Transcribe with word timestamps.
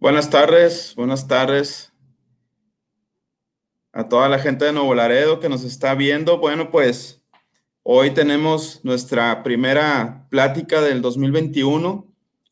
Buenas 0.00 0.30
tardes, 0.30 0.94
buenas 0.94 1.26
tardes 1.26 1.92
a 3.92 4.08
toda 4.08 4.28
la 4.28 4.38
gente 4.38 4.64
de 4.64 4.72
Nuevo 4.72 4.94
Laredo 4.94 5.40
que 5.40 5.48
nos 5.48 5.64
está 5.64 5.96
viendo. 5.96 6.38
Bueno, 6.38 6.70
pues 6.70 7.20
hoy 7.82 8.12
tenemos 8.12 8.78
nuestra 8.84 9.42
primera 9.42 10.28
plática 10.30 10.80
del 10.82 11.02
2021, 11.02 12.06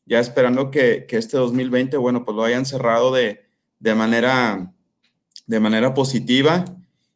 ya 0.05 0.19
esperando 0.19 0.71
que, 0.71 1.07
este 1.09 1.37
2020, 1.37 1.95
bueno, 1.95 2.25
pues 2.25 2.35
lo 2.35 2.43
hayan 2.43 2.65
cerrado 2.65 3.13
de, 3.13 3.45
de, 3.79 3.95
manera, 3.95 4.73
de 5.45 5.59
manera 5.61 5.93
positiva. 5.93 6.65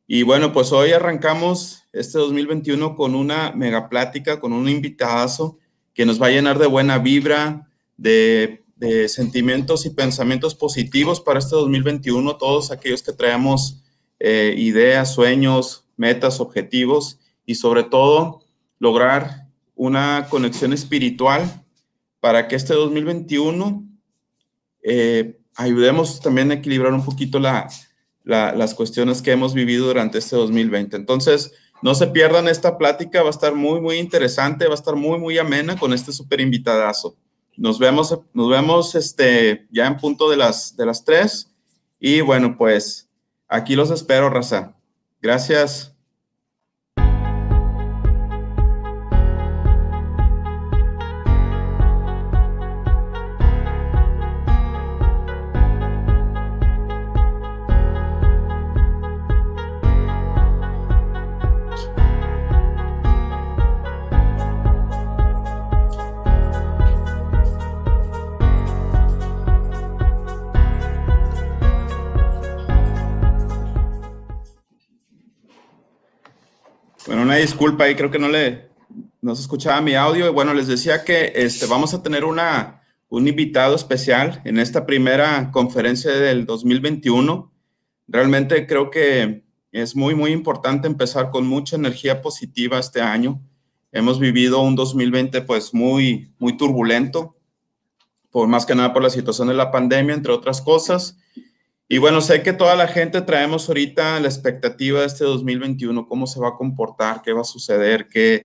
Y 0.08 0.23
bueno, 0.23 0.54
pues 0.54 0.72
hoy 0.72 0.94
arrancamos 0.94 1.90
este 1.91 2.20
2021 2.20 2.95
con 2.95 3.16
una 3.16 3.52
mega 3.52 3.90
plática, 3.90 4.40
con 4.40 4.54
un 4.54 4.70
invitadazo 4.70 5.59
que 5.94 6.05
nos 6.05 6.22
va 6.22 6.27
a 6.27 6.32
llenar 6.32 6.58
de 6.58 6.68
buena 6.68 7.00
vibra, 7.00 7.68
de 7.98 8.61
de 8.81 9.08
sentimientos 9.09 9.85
y 9.85 9.91
pensamientos 9.91 10.55
positivos 10.55 11.22
para 11.22 11.38
este 11.38 11.55
2021, 11.55 12.35
todos 12.38 12.72
aquellos 12.72 13.03
que 13.03 13.13
traemos 13.13 13.84
eh, 14.20 14.55
ideas, 14.58 15.13
sueños, 15.13 15.85
metas, 15.98 16.39
objetivos 16.39 17.20
y 17.45 17.53
sobre 17.53 17.84
todo 17.84 18.41
lograr 18.80 19.45
una 19.75 20.25
conexión 20.31 20.73
espiritual 20.73 21.63
para 22.20 22.48
que 22.48 22.55
este 22.55 22.73
2021 22.73 23.88
eh, 24.81 25.39
ayudemos 25.55 26.20
también 26.20 26.50
a 26.50 26.55
equilibrar 26.55 26.91
un 26.91 27.05
poquito 27.05 27.39
las 27.39 28.73
cuestiones 28.73 29.22
que 29.22 29.31
hemos 29.31 29.53
vivido 29.53 29.86
durante 29.86 30.17
este 30.17 30.36
2020. 30.36 30.95
Entonces, 30.95 31.53
no 31.84 31.94
se 31.94 32.08
pierdan 32.08 32.47
esta 32.47 32.80
plática, 32.80 33.22
va 33.22 33.28
a 33.28 33.30
estar 33.30 33.53
muy, 33.53 33.80
muy 33.80 33.97
interesante, 33.97 34.66
va 34.66 34.72
a 34.72 34.75
estar 34.75 34.95
muy, 34.95 35.19
muy 35.19 35.38
amena 35.38 35.78
con 35.78 35.94
este 35.94 36.11
súper 36.11 36.41
invitadazo. 36.41 37.16
Nos 37.57 37.80
vemos, 37.80 38.17
nos 38.33 38.49
vemos 38.49 38.95
este, 38.95 39.67
ya 39.71 39.88
en 39.88 39.97
punto 39.97 40.30
de 40.30 40.38
las, 40.38 40.75
de 40.75 40.85
las 40.85 41.03
3. 41.05 41.52
Y 41.99 42.21
bueno, 42.21 42.57
pues 42.57 43.09
aquí 43.47 43.75
los 43.75 43.91
espero, 43.91 44.30
raza. 44.30 44.75
Gracias. 45.21 45.91
Disculpa 77.42 77.86
ahí, 77.86 77.95
creo 77.95 78.11
que 78.11 78.20
no 78.20 78.30
le 78.30 78.72
no 79.22 79.36
se 79.36 79.42
escuchaba 79.42 79.81
mi 79.81 79.94
audio. 79.94 80.34
Bueno, 80.34 80.53
les 80.53 80.67
decía 80.67 81.03
que 81.03 81.34
este, 81.36 81.66
vamos 81.67 81.94
a 81.94 82.02
tener 82.02 82.25
una, 82.25 82.81
un 83.09 83.28
invitado 83.28 83.75
especial 83.75 84.42
en 84.45 84.59
esta 84.59 84.86
primera 84.86 85.52
conferencia 85.52 86.12
del 86.12 86.45
2021. 86.45 87.52
Realmente 88.08 88.66
creo 88.66 88.89
que 88.89 89.44
es 89.72 89.95
muy, 89.95 90.16
muy 90.16 90.31
importante 90.31 90.88
empezar 90.88 91.30
con 91.30 91.47
mucha 91.47 91.75
energía 91.75 92.22
positiva 92.22 92.80
este 92.80 93.02
año. 93.02 93.42
Hemos 93.92 94.19
vivido 94.19 94.62
un 94.62 94.75
2020 94.75 95.41
pues 95.44 95.73
muy, 95.73 96.34
muy 96.40 96.58
turbulento, 96.58 97.38
por 98.31 98.47
más 98.47 98.66
que 98.66 98.75
nada 98.75 98.94
por 98.94 99.03
la 99.03 99.09
situación 99.09 99.50
de 99.50 99.53
la 99.53 99.72
pandemia, 99.72 100.16
entre 100.16 100.31
otras 100.31 100.62
cosas. 100.62 101.18
Y 101.91 101.97
bueno, 101.97 102.22
sé 102.22 102.41
que 102.41 102.53
toda 102.53 102.78
la 102.78 102.88
gente 102.88 103.19
traemos 103.19 103.68
ahorita 103.68 104.18
la 104.22 104.29
expectativa 104.29 105.02
de 105.02 105.07
este 105.07 105.25
2021, 105.25 106.07
cómo 106.07 106.25
se 106.25 106.40
va 106.40 106.47
a 106.47 106.56
comportar, 106.56 107.22
qué 107.22 107.34
va 107.34 107.41
a 107.41 107.44
suceder, 107.44 108.07
qué, 108.07 108.44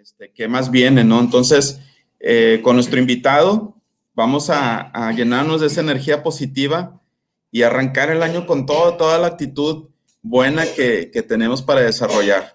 este, 0.00 0.32
qué 0.32 0.46
más 0.46 0.70
viene, 0.70 1.02
¿no? 1.02 1.18
Entonces, 1.18 1.80
eh, 2.20 2.60
con 2.62 2.76
nuestro 2.76 3.00
invitado, 3.00 3.74
vamos 4.14 4.50
a, 4.50 5.10
llenarnos 5.16 5.62
de 5.62 5.66
esa 5.66 5.80
energía 5.80 6.22
positiva 6.22 7.02
y 7.50 7.62
arrancar 7.62 8.10
el 8.10 8.22
año 8.22 8.46
con 8.46 8.66
toda 8.66 9.18
la 9.18 9.26
actitud 9.26 9.88
buena 10.22 10.64
que, 10.64 11.10
que 11.12 11.22
tenemos 11.22 11.62
para 11.62 11.80
desarrollar. 11.80 12.54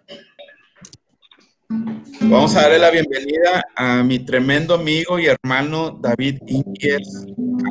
Vamos 2.21 2.55
a 2.55 2.61
darle 2.61 2.79
la 2.79 2.91
bienvenida 2.91 3.63
a 3.75 4.03
mi 4.03 4.19
tremendo 4.19 4.73
amigo 4.73 5.17
y 5.19 5.27
hermano 5.27 5.97
David 6.01 6.39
Ingers, 6.47 7.25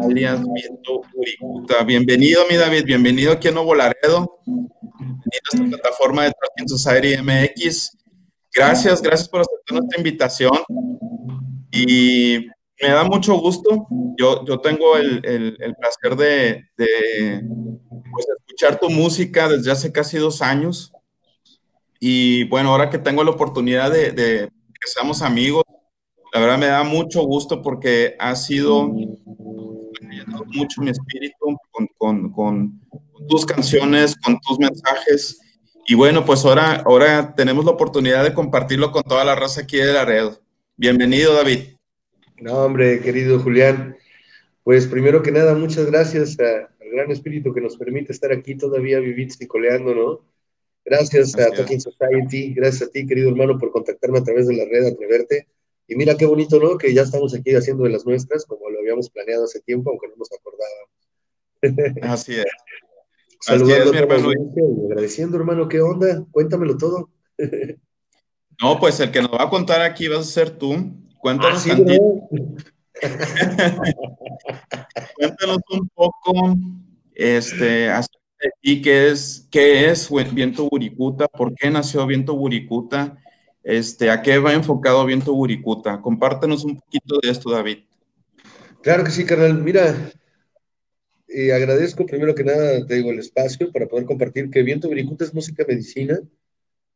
alias 0.05 0.41
Viento 0.55 1.03
Uricuta. 1.15 1.85
Bienvenido, 1.85 2.43
mi 2.49 2.57
David, 2.57 2.85
bienvenido 2.85 3.33
aquí 3.33 3.49
a 3.49 3.53
Nuevo 3.53 3.75
Laredo, 3.75 4.41
bienvenido 4.47 5.25
a 5.25 5.57
esta 5.57 5.65
plataforma 5.65 6.25
de 6.25 6.33
Talking 6.33 6.69
Society 6.69 7.23
MX. 7.23 7.99
Gracias, 8.55 9.03
gracias 9.03 9.29
por 9.29 9.41
aceptar 9.41 9.79
nuestra 9.79 9.99
invitación 9.99 10.59
y 11.71 12.47
me 12.81 12.89
da 12.89 13.05
mucho 13.05 13.35
gusto. 13.35 13.87
Yo, 14.19 14.45
yo 14.47 14.61
tengo 14.61 14.97
el, 14.97 15.57
placer 15.79 16.17
de, 16.17 16.65
de 16.77 17.43
pues, 18.11 18.27
escuchar 18.39 18.81
tu 18.81 18.89
música 18.89 19.49
desde 19.49 19.71
hace 19.71 19.93
casi 19.93 20.17
dos 20.17 20.41
años. 20.41 20.93
Y 22.03 22.45
bueno, 22.45 22.71
ahora 22.71 22.89
que 22.89 22.99
tengo 22.99 23.23
la 23.23 23.31
oportunidad 23.31 23.93
de, 23.93 24.15
que 24.15 24.87
seamos 24.87 25.21
amigos, 25.21 25.65
la 26.33 26.41
verdad 26.41 26.59
me 26.59 26.67
da 26.67 26.83
mucho 26.83 27.23
gusto 27.23 27.61
porque 27.61 28.17
ha 28.19 28.35
sido 28.37 28.89
mucho 28.89 30.81
mi 30.81 30.91
espíritu 30.91 31.59
con, 31.99 32.33
con, 32.33 32.81
tus 33.29 33.45
canciones, 33.45 34.17
con 34.17 34.41
tus 34.41 34.59
mensajes. 34.59 35.39
Y 35.87 35.95
bueno, 35.95 36.25
pues 36.25 36.43
ahora, 36.47 36.83
ahora 36.87 37.35
tenemos 37.35 37.67
la 37.67 37.73
oportunidad 37.73 38.25
de 38.25 38.33
compartirlo 38.33 38.93
con 38.93 39.03
toda 39.03 39.23
la 39.25 39.35
raza 39.35 39.61
aquí 39.63 39.77
de 39.77 39.93
Laredo. 39.93 40.41
Bienvenido, 40.77 41.35
David. 41.35 41.77
No, 42.39 42.65
hombre, 42.65 43.01
querido 43.01 43.39
Julián. 43.41 43.99
Pues 44.63 44.87
primero 44.87 45.23
que 45.23 45.33
nada, 45.33 45.55
muchas 45.55 45.87
gracias 45.87 46.39
al 46.41 46.69
gran 46.93 47.11
espíritu 47.11 47.53
que 47.53 47.61
nos 47.61 47.77
permite 47.77 48.13
estar 48.13 48.33
aquí 48.33 48.55
todavía 48.57 49.01
vivir 49.01 49.29
y 49.39 49.47
coleando, 49.47 49.95
¿no? 49.95 50.30
Gracias 50.85 51.39
a 51.39 51.51
Talking 51.51 51.81
Society, 51.81 52.55
gracias 52.55 52.89
a 52.89 52.91
ti, 52.91 53.07
querido 53.07 53.31
hermano, 53.31 53.59
por 53.59 53.71
contactarme 53.71 54.19
a 54.19 54.25
través 54.25 54.47
de 54.47 54.57
la 54.57 54.65
red, 54.65 54.87
atreverte. 54.87 55.49
Y 55.87 55.97
mira 55.97 56.17
qué 56.17 56.25
bonito, 56.25 56.59
¿no? 56.59 56.79
Que 56.79 56.95
ya 56.95 57.03
estamos 57.03 57.35
aquí 57.35 57.55
haciendo 57.55 57.85
de 57.85 57.91
las 57.91 58.07
nuestras, 58.07 58.47
como 58.47 58.71
lo 58.71 58.79
habíamos 58.79 59.11
planeado 59.11 59.45
hace 59.45 59.61
tiempo, 59.61 59.91
aunque 59.91 60.09
no 60.09 60.15
nos 60.17 60.31
acordábamos. 60.33 60.91
Así 62.03 62.37
es. 62.37 62.47
Saludando 63.41 63.93
hermano. 63.95 64.31
agradeciendo, 64.89 65.37
hermano, 65.37 65.69
¿qué 65.69 65.81
onda? 65.81 66.25
Cuéntamelo 66.31 66.77
todo. 66.77 67.11
no, 68.63 68.79
pues 68.79 69.01
el 69.01 69.11
que 69.11 69.23
nos 69.23 69.33
va 69.33 69.45
a 69.45 69.51
contar 69.51 69.83
aquí 69.83 70.09
vas 70.09 70.21
a 70.21 70.25
ser 70.25 70.51
tú. 70.51 70.93
Cuéntanos 71.19 71.67
ah, 71.67 71.69
tantito. 71.69 72.29
Cuéntanos 75.17 75.59
un 75.71 75.89
poco, 75.89 76.55
este, 77.15 77.89
¿Y 78.63 78.83
qué 78.83 79.11
es, 79.11 79.47
qué 79.51 79.91
es 79.91 80.11
Viento 80.33 80.69
Buricuta? 80.69 81.29
¿Por 81.29 81.55
qué 81.55 81.71
nació 81.71 82.07
Viento 82.07 82.35
Buricuta? 82.35 83.19
Este, 83.63 84.11
¿A 84.11 84.23
qué 84.23 84.39
va 84.39 84.55
enfocado 84.55 85.05
Viento 85.05 85.35
Buricuta? 85.35 86.01
Compártenos 86.01 86.65
un 86.65 86.77
poquito 86.77 87.19
de 87.23 87.31
esto, 87.31 87.51
David. 87.51 87.79
Claro 88.83 89.05
que 89.05 89.11
sí, 89.11 89.25
carnal. 89.25 89.63
Mira, 89.63 89.95
eh, 91.29 91.53
agradezco 91.53 92.07
primero 92.07 92.35
que 92.35 92.45
nada, 92.45 92.87
te 92.87 92.95
digo, 92.95 93.11
el 93.11 93.19
espacio 93.19 93.71
para 93.73 93.87
poder 93.87 94.07
compartir 94.07 94.51
que 94.51 94.63
Viento 94.63 94.89
Buricuta 94.89 95.25
es 95.25 95.35
música 95.35 95.65
medicina 95.69 96.19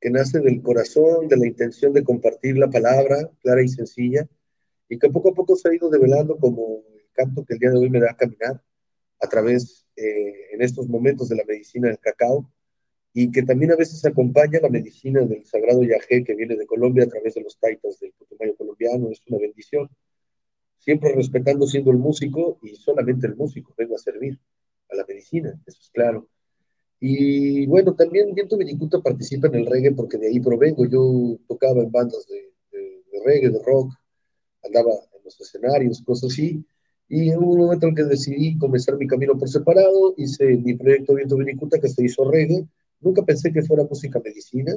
que 0.01 0.11
nace 0.11 0.41
del 0.41 0.61
corazón, 0.61 1.29
de 1.29 1.37
la 1.39 1.47
intención 1.47 1.93
de 1.95 2.05
compartir 2.05 2.59
la 2.59 2.69
palabra 2.69 3.31
clara 3.41 3.63
y 3.63 3.69
sencilla, 3.69 4.29
y 4.87 4.99
que 4.99 5.09
poco 5.09 5.31
a 5.31 5.35
poco 5.35 5.57
se 5.57 5.69
ha 5.69 5.75
ido 5.75 5.89
develando 5.89 6.37
como 6.37 6.83
el 6.95 7.07
canto 7.15 7.43
que 7.43 7.55
el 7.55 7.59
día 7.59 7.71
de 7.71 7.79
hoy 7.79 7.89
me 7.89 8.01
da 8.01 8.11
a 8.11 8.17
caminar 8.17 8.63
a 9.25 9.29
través, 9.29 9.87
eh, 9.97 10.53
en 10.53 10.63
estos 10.63 10.89
momentos, 10.89 11.29
de 11.29 11.37
la 11.37 11.45
medicina 11.45 11.89
del 11.89 11.99
cacao, 11.99 12.51
y 13.13 13.31
que 13.31 13.43
también 13.43 13.73
a 13.73 13.77
veces 13.77 14.05
acompaña 14.05 14.59
la 14.61 14.69
medicina 14.69 15.21
del 15.23 15.45
sagrado 15.47 15.83
yagé 15.83 16.25
que 16.25 16.35
viene 16.35 16.57
de 16.57 16.67
Colombia 16.67 17.05
a 17.05 17.09
través 17.09 17.35
de 17.35 17.43
los 17.43 17.59
taitas 17.59 18.01
del 18.01 18.13
Putumayo 18.13 18.57
colombiano, 18.57 19.11
es 19.11 19.21
una 19.29 19.39
bendición. 19.39 19.89
Siempre 20.79 21.13
respetando 21.15 21.67
siendo 21.67 21.91
el 21.93 21.99
músico 21.99 22.59
y 22.63 22.75
solamente 22.75 23.27
el 23.27 23.37
músico, 23.37 23.73
vengo 23.79 23.95
a 23.95 23.99
servir 23.99 24.39
a 24.91 24.97
la 24.97 25.05
medicina, 25.07 25.59
eso 25.65 25.79
es 25.81 25.91
claro. 25.91 26.29
Y 27.01 27.67
bueno, 27.67 27.95
también 27.95 28.35
Viento 28.35 28.57
Vinicuta 28.57 29.01
participa 29.01 29.49
en 29.49 29.57
el 29.57 29.67
reggae 29.67 29.93
porque 29.93 30.19
de 30.19 30.29
ahí 30.29 30.41
provengo. 30.41 30.87
Yo 30.87 31.39
tocaba 31.47 31.83
en 31.83 31.93
bandas 31.93 32.27
de, 32.29 32.53
de, 32.73 33.03
de 33.13 33.25
reggae, 33.25 33.51
de 33.51 33.63
rock, 33.63 33.93
andaba 34.65 34.91
en 34.91 35.25
los 35.25 35.41
escenarios, 35.41 36.03
cosas 36.03 36.33
así. 36.33 36.65
Y 37.09 37.31
en 37.31 37.39
un 37.39 37.59
momento 37.59 37.87
en 37.87 37.95
que 37.95 38.05
decidí 38.05 38.57
comenzar 38.59 38.97
mi 38.97 39.07
camino 39.07 39.39
por 39.39 39.49
separado, 39.49 40.15
hice 40.17 40.57
mi 40.57 40.75
proyecto 40.75 41.15
Viento 41.15 41.37
Vinicuta, 41.37 41.81
que 41.81 41.89
se 41.89 42.05
hizo 42.05 42.31
reggae. 42.31 42.67
Nunca 43.01 43.23
pensé 43.23 43.53
que 43.53 43.63
fuera 43.63 43.85
música 43.85 44.21
medicina, 44.25 44.73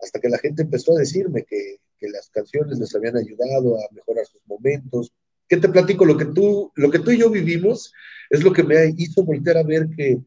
hasta 0.00 0.20
que 0.20 0.28
la 0.28 0.38
gente 0.38 0.62
empezó 0.62 0.96
a 0.96 1.00
decirme 1.00 1.44
que, 1.44 1.76
que 1.98 2.08
las 2.08 2.30
canciones 2.30 2.78
les 2.78 2.94
habían 2.94 3.16
ayudado 3.16 3.76
a 3.76 3.88
mejorar 3.92 4.26
sus 4.26 4.40
momentos, 4.46 5.12
¿qué 5.48 5.56
te 5.58 5.68
platico? 5.68 6.04
Lo 6.04 6.16
que 6.16 6.26
tú, 6.26 6.72
lo 6.74 6.90
que 6.90 7.00
tú 7.00 7.10
y 7.10 7.18
yo 7.18 7.30
vivimos 7.30 7.92
es 8.30 8.42
lo 8.42 8.52
que 8.52 8.62
me 8.62 8.94
hizo 8.96 9.24
voltear 9.24 9.58
a 9.58 9.62
ver 9.62 9.88
que, 9.94 10.18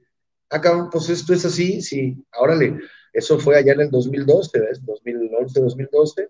acá, 0.49 0.89
pues 0.91 1.09
esto 1.09 1.33
es 1.33 1.45
así, 1.45 1.81
sí, 1.81 2.15
órale, 2.37 2.77
eso 3.13 3.39
fue 3.39 3.57
allá 3.57 3.73
en 3.73 3.81
el 3.81 3.89
2012, 3.89 4.59
¿ves? 4.59 4.85
2011, 4.85 5.59
2012, 5.59 6.29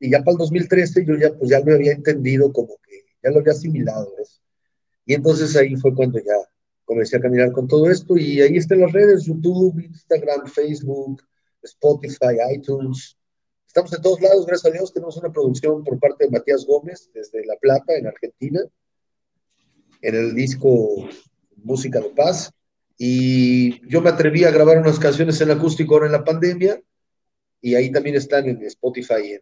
y 0.00 0.10
ya 0.10 0.20
para 0.20 0.32
el 0.32 0.38
2013 0.38 1.04
yo 1.04 1.16
ya, 1.16 1.34
pues 1.34 1.50
ya 1.50 1.60
lo 1.60 1.74
había 1.74 1.92
entendido 1.92 2.52
como 2.52 2.76
que, 2.88 3.04
ya 3.22 3.30
lo 3.30 3.40
había 3.40 3.52
asimilado, 3.52 4.12
¿ves? 4.16 4.40
Y 5.06 5.14
entonces 5.14 5.56
ahí 5.56 5.74
fue 5.76 5.94
cuando 5.94 6.18
ya 6.18 6.34
comencé 6.84 7.16
a 7.16 7.20
caminar 7.20 7.52
con 7.52 7.66
todo 7.68 7.90
esto 7.90 8.16
y 8.16 8.40
ahí 8.40 8.56
están 8.56 8.80
las 8.80 8.92
redes, 8.92 9.24
YouTube, 9.24 9.78
Instagram, 9.80 10.46
Facebook, 10.46 11.22
Spotify, 11.62 12.36
iTunes. 12.54 13.16
Estamos 13.66 13.92
en 13.92 14.02
todos 14.02 14.20
lados, 14.20 14.46
gracias 14.46 14.72
a 14.72 14.74
Dios. 14.74 14.92
Tenemos 14.92 15.16
una 15.16 15.30
producción 15.30 15.84
por 15.84 15.98
parte 15.98 16.24
de 16.24 16.30
Matías 16.30 16.64
Gómez 16.66 17.10
desde 17.12 17.44
La 17.44 17.56
Plata, 17.56 17.94
en 17.94 18.06
Argentina, 18.06 18.60
en 20.02 20.14
el 20.14 20.34
disco 20.34 21.08
Música 21.56 22.00
de 22.00 22.10
Paz. 22.10 22.50
Y 22.96 23.86
yo 23.88 24.00
me 24.00 24.10
atreví 24.10 24.44
a 24.44 24.50
grabar 24.50 24.78
unas 24.78 24.98
canciones 24.98 25.40
en 25.40 25.50
acústico 25.50 25.94
ahora 25.94 26.06
en 26.06 26.12
la 26.12 26.24
pandemia 26.24 26.82
y 27.60 27.74
ahí 27.74 27.92
también 27.92 28.16
están 28.16 28.48
en 28.48 28.62
Spotify 28.64 29.40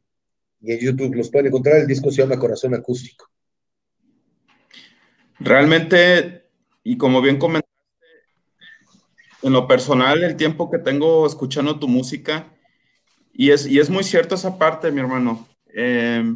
y 0.61 0.73
en 0.73 0.78
YouTube. 0.78 1.14
Los 1.14 1.31
pueden 1.31 1.46
encontrar. 1.46 1.78
El 1.78 1.87
disco 1.87 2.11
se 2.11 2.23
llama 2.23 2.38
Corazón 2.38 2.75
Acústico. 2.75 3.31
Realmente, 5.38 6.47
y 6.83 6.97
como 6.97 7.21
bien 7.21 7.38
comentaste, 7.38 7.67
en 9.43 9.53
lo 9.53 9.67
personal, 9.67 10.23
el 10.23 10.37
tiempo 10.37 10.71
que 10.71 10.79
tengo 10.79 11.27
escuchando 11.27 11.79
tu 11.79 11.88
música, 11.88 12.53
y 13.33 13.50
es, 13.50 13.67
y 13.67 13.79
es 13.79 13.91
muy 13.91 14.03
cierto 14.03 14.35
esa 14.35 14.59
parte, 14.59 14.91
mi 14.91 15.00
hermano. 15.00 15.47
Eh, 15.75 16.35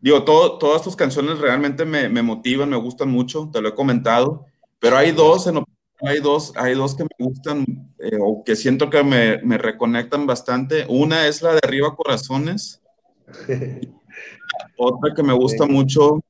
digo, 0.00 0.24
todo, 0.24 0.58
todas 0.58 0.82
tus 0.82 0.96
canciones 0.96 1.38
realmente 1.38 1.84
me, 1.84 2.08
me, 2.08 2.22
motivan, 2.22 2.70
me 2.70 2.76
gustan 2.76 3.10
mucho, 3.10 3.48
te 3.52 3.60
lo 3.60 3.68
he 3.68 3.74
comentado, 3.74 4.46
pero 4.80 4.96
hay 4.96 5.12
dos, 5.12 5.46
en 5.46 5.62
hay 6.04 6.18
dos, 6.18 6.52
hay 6.56 6.74
dos 6.74 6.96
que 6.96 7.04
me 7.04 7.26
gustan 7.26 7.64
eh, 8.00 8.18
o 8.20 8.42
que 8.42 8.56
siento 8.56 8.90
que 8.90 9.04
me, 9.04 9.38
me, 9.42 9.56
reconectan 9.56 10.26
bastante. 10.26 10.84
Una 10.88 11.28
es 11.28 11.42
la 11.42 11.52
de 11.52 11.60
Arriba 11.62 11.94
Corazones. 11.94 12.82
Otra 14.76 15.14
que 15.14 15.22
me 15.22 15.32
gusta 15.32 15.64
mucho 15.66 16.20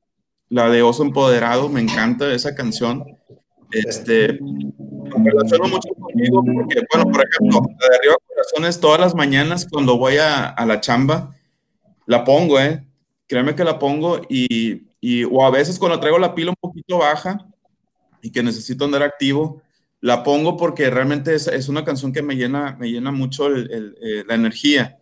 la 0.53 0.69
de 0.69 0.83
Oso 0.83 1.01
Empoderado, 1.01 1.67
me 1.67 1.81
encanta 1.81 2.31
esa 2.31 2.53
canción. 2.53 3.03
Este, 3.71 4.39
me 4.39 5.31
relaciono 5.31 5.67
mucho 5.67 5.89
conmigo 5.99 6.43
porque, 6.45 6.79
bueno, 6.93 7.11
por 7.11 7.25
ejemplo, 7.27 7.61
la 7.79 7.87
de 7.89 7.95
Arriba 7.97 8.15
Corazones, 8.27 8.79
todas 8.79 8.99
las 9.01 9.15
mañanas 9.15 9.67
cuando 9.67 9.97
voy 9.97 10.17
a, 10.17 10.49
a 10.49 10.65
la 10.67 10.79
chamba, 10.79 11.35
la 12.05 12.23
pongo, 12.23 12.59
¿eh? 12.59 12.85
Créeme 13.25 13.55
que 13.55 13.63
la 13.63 13.79
pongo 13.79 14.21
y, 14.29 14.83
y, 15.01 15.23
o 15.23 15.43
a 15.43 15.49
veces 15.49 15.79
cuando 15.79 15.99
traigo 15.99 16.19
la 16.19 16.35
pila 16.35 16.51
un 16.51 16.55
poquito 16.61 16.99
baja 16.99 17.47
y 18.21 18.29
que 18.29 18.43
necesito 18.43 18.85
andar 18.85 19.01
activo, 19.01 19.63
la 20.01 20.21
pongo 20.21 20.55
porque 20.55 20.87
realmente 20.91 21.33
es, 21.33 21.47
es 21.47 21.67
una 21.67 21.83
canción 21.83 22.13
que 22.13 22.21
me 22.21 22.35
llena, 22.35 22.77
me 22.79 22.91
llena 22.91 23.11
mucho 23.11 23.47
el, 23.47 23.71
el, 23.71 23.97
eh, 24.03 24.23
la 24.27 24.35
energía. 24.35 24.99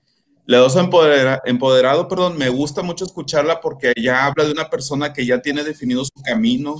La 0.51 0.57
dos 0.57 0.75
empodera, 0.75 1.41
empoderado, 1.45 2.09
perdón, 2.09 2.37
me 2.37 2.49
gusta 2.49 2.81
mucho 2.81 3.05
escucharla 3.05 3.61
porque 3.61 3.93
ya 3.95 4.25
habla 4.25 4.43
de 4.43 4.51
una 4.51 4.69
persona 4.69 5.13
que 5.13 5.25
ya 5.25 5.41
tiene 5.41 5.63
definido 5.63 6.03
su 6.03 6.21
camino, 6.25 6.75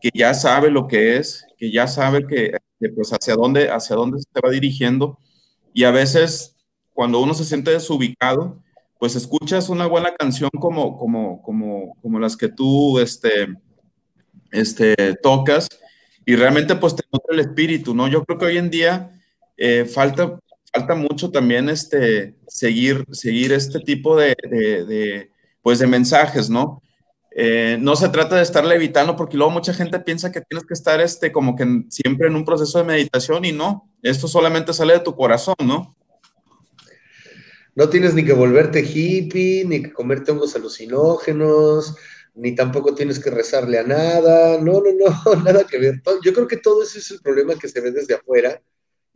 que 0.00 0.10
ya 0.14 0.32
sabe 0.32 0.70
lo 0.70 0.86
que 0.86 1.16
es, 1.16 1.44
que 1.58 1.72
ya 1.72 1.88
sabe 1.88 2.24
que, 2.24 2.52
pues 2.94 3.10
hacia 3.10 3.34
dónde, 3.34 3.68
hacia 3.68 3.96
dónde 3.96 4.20
se 4.20 4.40
va 4.40 4.48
dirigiendo. 4.48 5.18
Y 5.74 5.82
a 5.82 5.90
veces, 5.90 6.54
cuando 6.92 7.18
uno 7.18 7.34
se 7.34 7.44
siente 7.44 7.72
desubicado, 7.72 8.62
pues 9.00 9.16
escuchas 9.16 9.70
una 9.70 9.88
buena 9.88 10.14
canción 10.14 10.50
como, 10.60 10.96
como, 10.96 11.42
como, 11.42 11.96
como 12.00 12.20
las 12.20 12.36
que 12.36 12.46
tú 12.46 13.00
este, 13.00 13.48
este, 14.52 15.16
tocas 15.20 15.68
y 16.24 16.36
realmente 16.36 16.76
pues 16.76 16.94
te 16.94 17.02
nutre 17.12 17.34
el 17.34 17.40
espíritu, 17.40 17.92
¿no? 17.92 18.06
Yo 18.06 18.24
creo 18.24 18.38
que 18.38 18.46
hoy 18.46 18.58
en 18.58 18.70
día 18.70 19.20
eh, 19.56 19.84
falta 19.84 20.38
falta 20.76 20.94
mucho 20.94 21.30
también 21.30 21.68
este, 21.70 22.34
seguir, 22.46 23.04
seguir 23.10 23.52
este 23.52 23.80
tipo 23.80 24.16
de, 24.16 25.30
pues 25.62 25.78
de 25.78 25.86
mensajes, 25.86 26.50
¿no? 26.50 26.82
Eh, 27.38 27.78
no 27.80 27.96
se 27.96 28.08
trata 28.08 28.36
de 28.36 28.42
estarle 28.42 28.74
evitando 28.74 29.16
porque 29.16 29.36
luego 29.36 29.52
mucha 29.52 29.72
gente 29.72 29.98
piensa 30.00 30.32
que 30.32 30.40
tienes 30.40 30.66
que 30.66 30.74
estar 30.74 31.00
este, 31.00 31.32
como 31.32 31.54
que 31.54 31.84
siempre 31.88 32.28
en 32.28 32.36
un 32.36 32.44
proceso 32.44 32.78
de 32.78 32.84
meditación 32.84 33.44
y 33.44 33.52
no, 33.52 33.90
esto 34.02 34.28
solamente 34.28 34.72
sale 34.72 34.94
de 34.94 35.00
tu 35.00 35.14
corazón, 35.14 35.56
¿no? 35.64 35.96
No 37.74 37.88
tienes 37.88 38.14
ni 38.14 38.24
que 38.24 38.32
volverte 38.32 38.80
hippie, 38.80 39.64
ni 39.66 39.82
que 39.82 39.92
comerte 39.92 40.30
hongos 40.30 40.56
alucinógenos, 40.56 41.94
ni 42.34 42.54
tampoco 42.54 42.94
tienes 42.94 43.18
que 43.18 43.30
rezarle 43.30 43.78
a 43.78 43.82
nada, 43.82 44.58
no, 44.60 44.80
no, 44.80 44.92
no, 44.92 45.34
nada 45.44 45.64
que 45.64 45.78
ver. 45.78 46.02
Yo 46.22 46.32
creo 46.34 46.46
que 46.46 46.58
todo 46.58 46.82
eso 46.82 46.98
es 46.98 47.10
el 47.10 47.20
problema 47.20 47.54
que 47.54 47.68
se 47.68 47.80
ve 47.80 47.90
desde 47.90 48.14
afuera 48.14 48.60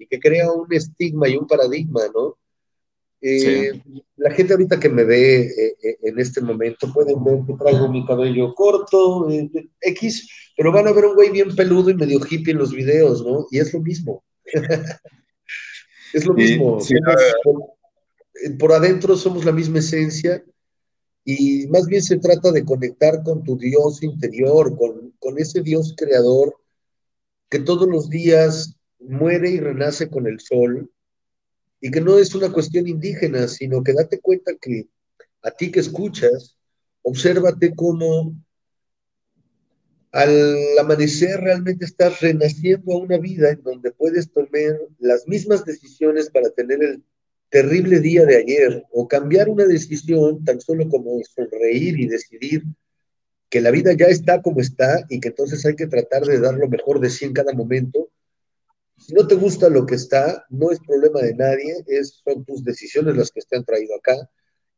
y 0.01 0.07
que 0.07 0.19
crea 0.19 0.51
un 0.51 0.73
estigma 0.73 1.29
y 1.29 1.37
un 1.37 1.47
paradigma, 1.47 2.01
¿no? 2.15 2.39
Eh, 3.21 3.73
sí. 3.85 4.03
La 4.17 4.31
gente 4.31 4.55
ahorita 4.55 4.81
que 4.81 4.89
me 4.89 5.05
ve 5.05 5.43
eh, 5.43 5.77
eh, 5.83 5.99
en 6.05 6.19
este 6.19 6.41
momento 6.41 6.91
pueden 6.91 7.23
ver 7.23 7.41
que 7.47 7.53
traigo 7.53 7.87
mi 7.89 8.05
cabello 8.07 8.55
corto, 8.55 9.31
eh, 9.31 9.51
X, 9.83 10.27
pero 10.57 10.73
van 10.73 10.89
a 10.89 10.93
ver 10.93 11.05
un 11.05 11.15
güey 11.15 11.31
bien 11.31 11.55
peludo 11.55 11.91
y 11.91 11.95
medio 11.95 12.19
hippie 12.19 12.53
en 12.53 12.59
los 12.59 12.73
videos, 12.73 13.23
¿no? 13.23 13.47
Y 13.51 13.59
es 13.59 13.75
lo 13.75 13.81
mismo. 13.81 14.25
es 16.15 16.27
lo 16.27 16.33
mismo. 16.33 16.81
Sí, 16.81 16.95
por, 17.45 18.59
por, 18.59 18.73
adentro 18.73 19.15
somos 19.17 19.45
la 19.45 19.53
misma 19.53 19.81
esencia 19.81 20.43
y 21.23 21.67
más 21.67 21.87
bien 21.87 22.03
se 22.03 22.19
trata 22.19 22.51
de 22.53 22.65
conectar 22.65 23.23
con 23.23 23.45
tu 23.45 23.59
Dios 23.59 24.03
interior, 24.03 24.75
con, 24.79 25.13
con 25.19 25.39
ese 25.39 25.61
Dios 25.61 25.95
creador 25.95 26.55
que 27.51 27.59
todos 27.59 27.87
los 27.87 28.09
días 28.09 28.80
muere 29.01 29.51
y 29.51 29.61
renace 29.61 30.09
con 30.09 30.27
el 30.27 30.41
sol, 30.41 30.91
y 31.81 31.91
que 31.91 32.01
no 32.01 32.19
es 32.19 32.35
una 32.35 32.53
cuestión 32.53 32.87
indígena, 32.87 33.49
sino 33.49 33.83
que 33.83 33.93
date 33.93 34.21
cuenta 34.21 34.53
que 34.61 34.89
a 35.43 35.51
ti 35.51 35.71
que 35.71 35.81
escuchas, 35.81 36.57
obsérvate 37.03 37.75
cómo 37.75 38.35
al 40.13 40.57
amanecer 40.79 41.41
realmente 41.41 41.85
estás 41.85 42.21
renaciendo 42.21 42.93
a 42.93 42.99
una 42.99 43.17
vida 43.17 43.51
en 43.51 43.63
donde 43.63 43.93
puedes 43.93 44.31
tomar 44.31 44.79
las 44.99 45.27
mismas 45.27 45.65
decisiones 45.65 46.31
para 46.31 46.51
tener 46.51 46.83
el 46.83 47.05
terrible 47.49 48.01
día 48.01 48.25
de 48.27 48.37
ayer 48.37 48.85
o 48.91 49.09
cambiar 49.09 49.49
una 49.49 49.65
decisión 49.65 50.45
tan 50.45 50.61
solo 50.61 50.89
como 50.89 51.21
sonreír 51.25 51.99
y 51.99 52.09
decidir 52.09 52.65
que 53.49 53.61
la 53.61 53.71
vida 53.71 53.93
ya 53.93 54.07
está 54.07 54.43
como 54.43 54.61
está 54.61 55.05
y 55.09 55.21
que 55.21 55.29
entonces 55.29 55.65
hay 55.65 55.75
que 55.75 55.87
tratar 55.87 56.25
de 56.25 56.39
dar 56.39 56.55
lo 56.55 56.69
mejor 56.69 57.01
de 57.01 57.11
sí 57.11 57.25
en 57.25 57.33
cada 57.33 57.53
momento 57.53 58.10
si 59.01 59.15
no 59.15 59.27
te 59.27 59.35
gusta 59.35 59.71
lo 59.71 59.87
que 59.87 59.95
está, 59.95 60.45
no 60.51 60.71
es 60.71 60.79
problema 60.81 61.21
de 61.23 61.35
nadie, 61.35 61.75
es, 61.87 62.21
son 62.23 62.45
tus 62.45 62.63
decisiones 62.63 63.17
las 63.17 63.31
que 63.31 63.41
te 63.41 63.57
han 63.57 63.65
traído 63.65 63.97
acá. 63.97 64.15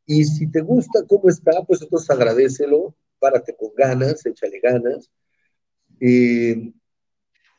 Y 0.05 0.23
si 0.23 0.49
te 0.49 0.61
gusta 0.61 1.05
cómo 1.07 1.29
está, 1.29 1.51
pues 1.67 1.81
entonces 1.81 2.09
agradecelo, 2.09 2.95
párate 3.19 3.53
con 3.55 3.71
ganas, 3.75 4.25
échale 4.25 4.59
ganas. 4.61 5.09
Eh, 5.99 6.71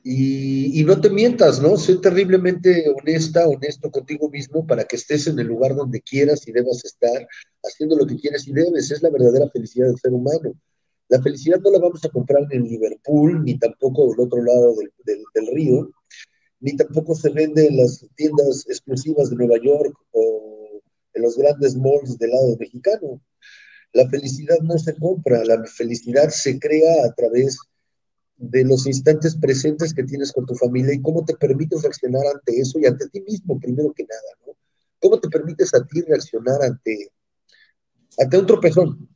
y, 0.02 0.84
no 0.84 1.00
te 1.00 1.10
mientas, 1.10 1.60
¿no? 1.60 1.76
Sé 1.76 1.96
terriblemente 1.96 2.86
honesta, 2.88 3.46
honesto 3.46 3.90
contigo 3.90 4.30
mismo 4.30 4.66
para 4.66 4.84
que 4.84 4.96
estés 4.96 5.26
en 5.26 5.38
el 5.38 5.46
lugar 5.46 5.74
donde 5.74 6.00
quieras 6.00 6.46
y 6.48 6.52
debas 6.52 6.84
estar, 6.84 7.26
haciendo 7.62 7.96
lo 7.96 8.06
que 8.06 8.16
quieres 8.16 8.46
y 8.48 8.52
debes. 8.52 8.90
Es 8.90 9.02
la 9.02 9.10
verdadera 9.10 9.50
felicidad 9.50 9.86
del 9.88 9.98
ser 9.98 10.12
humano. 10.12 10.54
La 11.08 11.20
felicidad 11.22 11.60
no 11.60 11.70
la 11.70 11.78
vamos 11.78 12.04
a 12.04 12.08
comprar 12.08 12.42
en 12.50 12.64
Liverpool, 12.64 13.44
ni 13.44 13.58
tampoco 13.58 14.10
del 14.10 14.20
otro 14.20 14.42
lado 14.42 14.74
del 15.04 15.46
río, 15.54 15.90
ni 16.64 16.74
tampoco 16.74 17.14
se 17.14 17.28
vende 17.28 17.66
en 17.66 17.76
las 17.76 18.06
tiendas 18.16 18.64
exclusivas 18.66 19.28
de 19.28 19.36
Nueva 19.36 19.56
York 19.62 19.94
o 20.12 20.80
en 21.12 21.22
los 21.22 21.36
grandes 21.36 21.76
malls 21.76 22.16
del 22.16 22.30
lado 22.30 22.56
mexicano. 22.58 23.20
La 23.92 24.08
felicidad 24.08 24.56
no 24.62 24.78
se 24.78 24.94
compra, 24.94 25.44
la 25.44 25.62
felicidad 25.66 26.30
se 26.30 26.58
crea 26.58 27.04
a 27.04 27.12
través 27.12 27.58
de 28.38 28.64
los 28.64 28.86
instantes 28.86 29.36
presentes 29.36 29.92
que 29.92 30.04
tienes 30.04 30.32
con 30.32 30.46
tu 30.46 30.54
familia 30.54 30.94
y 30.94 31.02
cómo 31.02 31.22
te 31.26 31.34
permites 31.34 31.82
reaccionar 31.82 32.26
ante 32.34 32.58
eso 32.58 32.78
y 32.78 32.86
ante 32.86 33.10
ti 33.10 33.20
mismo, 33.20 33.60
primero 33.60 33.92
que 33.92 34.04
nada, 34.04 34.46
¿no? 34.46 34.56
¿Cómo 35.00 35.20
te 35.20 35.28
permites 35.28 35.74
a 35.74 35.86
ti 35.86 36.00
reaccionar 36.00 36.62
ante, 36.62 37.12
ante 38.16 38.38
un 38.38 38.46
tropezón? 38.46 39.13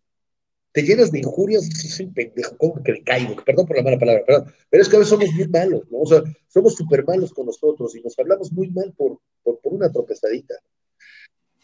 Te 0.78 0.84
llenas 0.84 1.10
de 1.10 1.18
injurias 1.18 1.68
soy 1.74 2.06
pendejo, 2.06 2.56
¿cómo 2.56 2.80
que 2.84 2.92
le 2.92 3.02
caigo? 3.02 3.34
Perdón 3.44 3.66
por 3.66 3.76
la 3.76 3.82
mala 3.82 3.98
palabra, 3.98 4.24
perdón. 4.24 4.54
Pero 4.70 4.80
es 4.80 4.88
que 4.88 4.94
a 4.94 4.98
veces 5.00 5.10
somos 5.10 5.32
muy 5.32 5.48
malos, 5.48 5.82
¿no? 5.90 5.98
O 5.98 6.06
sea, 6.06 6.22
somos 6.46 6.76
súper 6.76 7.04
malos 7.04 7.32
con 7.32 7.46
nosotros 7.46 7.96
y 7.96 8.00
nos 8.00 8.16
hablamos 8.16 8.52
muy 8.52 8.70
mal 8.70 8.94
por, 8.96 9.18
por, 9.42 9.58
por 9.58 9.72
una 9.74 9.90
tropezadita. 9.90 10.54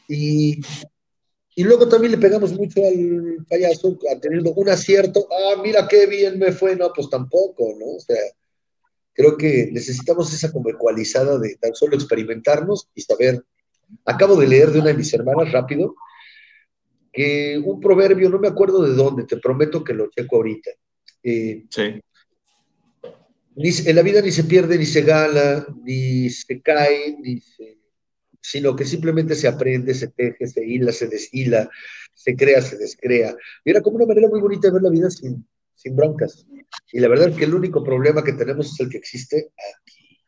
Y, 0.08 0.58
y, 1.54 1.62
luego 1.62 1.88
también 1.88 2.10
le 2.10 2.18
pegamos 2.18 2.54
mucho 2.54 2.84
al 2.84 3.46
payaso, 3.48 3.96
teniendo 4.20 4.52
un 4.54 4.68
acierto. 4.68 5.28
Ah, 5.30 5.62
mira 5.62 5.86
qué 5.86 6.08
bien 6.08 6.36
me 6.36 6.50
fue. 6.50 6.74
No, 6.74 6.90
pues 6.92 7.08
tampoco, 7.08 7.72
¿no? 7.78 7.92
O 7.94 8.00
sea, 8.00 8.18
creo 9.12 9.36
que 9.36 9.68
necesitamos 9.70 10.34
esa 10.34 10.50
como 10.50 10.70
ecualizada 10.70 11.38
de 11.38 11.54
tan 11.54 11.72
solo 11.72 11.94
experimentarnos 11.94 12.88
y 12.96 13.02
saber. 13.02 13.44
Acabo 14.06 14.34
de 14.34 14.48
leer 14.48 14.72
de 14.72 14.80
una 14.80 14.88
de 14.88 14.94
mis 14.94 15.14
hermanas 15.14 15.52
rápido 15.52 15.94
que 17.14 17.62
un 17.64 17.80
proverbio, 17.80 18.28
no 18.28 18.38
me 18.38 18.48
acuerdo 18.48 18.82
de 18.82 18.94
dónde, 18.94 19.24
te 19.24 19.36
prometo 19.36 19.84
que 19.84 19.94
lo 19.94 20.10
checo 20.10 20.36
ahorita. 20.36 20.70
Eh, 21.22 21.64
sí. 21.70 22.00
en 23.56 23.96
la 23.96 24.02
vida 24.02 24.20
ni 24.20 24.32
se 24.32 24.44
pierde, 24.44 24.76
ni 24.76 24.84
se 24.84 25.02
gana, 25.02 25.64
ni 25.84 26.28
se 26.28 26.60
cae, 26.60 27.16
ni 27.20 27.40
sino 28.44 28.76
que 28.76 28.84
simplemente 28.84 29.34
se 29.34 29.48
aprende, 29.48 29.94
se 29.94 30.08
teje, 30.08 30.46
se 30.46 30.66
hila, 30.66 30.92
se 30.92 31.06
deshila, 31.06 31.70
se 32.12 32.36
crea, 32.36 32.60
se 32.60 32.76
descrea. 32.76 33.34
Y 33.64 33.70
era 33.70 33.80
como 33.80 33.96
una 33.96 34.06
manera 34.06 34.28
muy 34.28 34.40
bonita 34.40 34.68
de 34.68 34.74
ver 34.74 34.82
la 34.82 34.90
vida 34.90 35.08
sin, 35.08 35.48
sin 35.74 35.96
broncas. 35.96 36.46
Y 36.92 37.00
la 37.00 37.08
verdad 37.08 37.30
es 37.30 37.36
que 37.36 37.44
el 37.44 37.54
único 37.54 37.82
problema 37.82 38.22
que 38.22 38.34
tenemos 38.34 38.72
es 38.72 38.80
el 38.80 38.90
que 38.90 38.98
existe 38.98 39.50
aquí. 39.80 40.20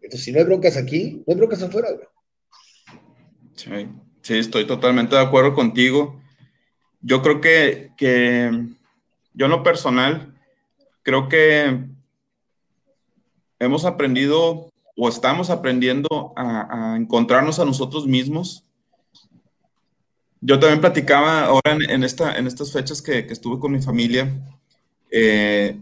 Entonces, 0.00 0.24
si 0.24 0.32
no 0.32 0.40
hay 0.40 0.46
broncas 0.46 0.76
aquí, 0.76 1.22
no 1.26 1.32
hay 1.32 1.36
broncas 1.36 1.62
afuera. 1.62 1.88
Sí, 3.54 3.88
sí, 4.28 4.38
estoy 4.38 4.66
totalmente 4.66 5.16
de 5.16 5.22
acuerdo 5.22 5.54
contigo. 5.54 6.20
Yo 7.00 7.22
creo 7.22 7.40
que, 7.40 7.92
que 7.96 8.50
yo 9.32 9.46
en 9.46 9.50
lo 9.50 9.62
personal, 9.62 10.34
creo 11.02 11.30
que 11.30 11.80
hemos 13.58 13.86
aprendido 13.86 14.70
o 14.98 15.08
estamos 15.08 15.48
aprendiendo 15.48 16.34
a, 16.36 16.94
encontrarnos 16.98 17.58
a 17.58 17.64
nosotros 17.64 18.06
mismos. 18.06 18.64
Yo 20.42 20.58
también 20.58 20.82
platicaba 20.82 21.46
ahora 21.46 21.78
en, 21.88 22.04
esta, 22.04 22.36
en 22.36 22.46
estas 22.46 22.70
fechas 22.70 23.00
que, 23.00 23.20
estuve 23.30 23.58
con 23.58 23.72
mi 23.72 23.80
familia, 23.80 24.30
eh, 25.10 25.80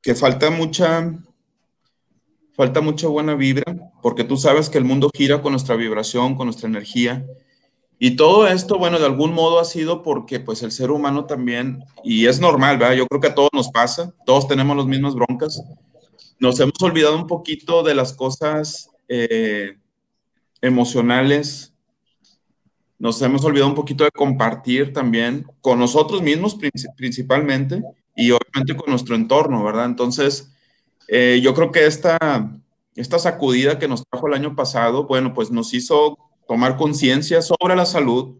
que 0.00 0.14
falta 0.14 0.48
mucha, 0.50 1.12
falta 2.52 2.80
mucha 2.80 3.08
buena 3.08 3.34
vibra, 3.34 3.64
porque 4.00 4.22
tú 4.22 4.36
sabes 4.36 4.70
que 4.70 4.78
el 4.78 4.84
mundo 4.84 5.10
gira 5.12 5.42
con 5.42 5.52
nuestra 5.52 5.74
vibración, 5.74 6.36
con 6.36 6.46
nuestra 6.46 6.68
energía. 6.68 7.26
Y 8.02 8.16
todo 8.16 8.48
esto, 8.48 8.78
bueno, 8.78 8.98
de 8.98 9.04
algún 9.04 9.34
modo 9.34 9.60
ha 9.60 9.64
sido 9.66 10.02
porque 10.02 10.40
pues 10.40 10.62
el 10.62 10.72
ser 10.72 10.90
humano 10.90 11.26
también, 11.26 11.84
y 12.02 12.24
es 12.24 12.40
normal, 12.40 12.78
¿verdad? 12.78 12.96
Yo 12.96 13.06
creo 13.06 13.20
que 13.20 13.26
a 13.26 13.34
todos 13.34 13.50
nos 13.52 13.68
pasa, 13.68 14.14
todos 14.24 14.48
tenemos 14.48 14.74
las 14.74 14.86
mismas 14.86 15.14
broncas, 15.14 15.62
nos 16.38 16.58
hemos 16.60 16.80
olvidado 16.80 17.14
un 17.14 17.26
poquito 17.26 17.82
de 17.82 17.94
las 17.94 18.14
cosas 18.14 18.88
eh, 19.06 19.76
emocionales, 20.62 21.74
nos 22.98 23.20
hemos 23.20 23.44
olvidado 23.44 23.68
un 23.68 23.76
poquito 23.76 24.04
de 24.04 24.10
compartir 24.12 24.94
también 24.94 25.44
con 25.60 25.78
nosotros 25.78 26.22
mismos 26.22 26.56
principalmente 26.96 27.82
y 28.16 28.30
obviamente 28.30 28.76
con 28.76 28.88
nuestro 28.88 29.14
entorno, 29.14 29.62
¿verdad? 29.62 29.84
Entonces, 29.84 30.50
eh, 31.06 31.38
yo 31.42 31.52
creo 31.52 31.70
que 31.70 31.84
esta, 31.84 32.18
esta 32.96 33.18
sacudida 33.18 33.78
que 33.78 33.88
nos 33.88 34.06
trajo 34.06 34.26
el 34.26 34.34
año 34.34 34.56
pasado, 34.56 35.06
bueno, 35.06 35.34
pues 35.34 35.50
nos 35.50 35.74
hizo 35.74 36.29
tomar 36.50 36.76
conciencia 36.76 37.40
sobre 37.42 37.76
la 37.76 37.86
salud, 37.86 38.34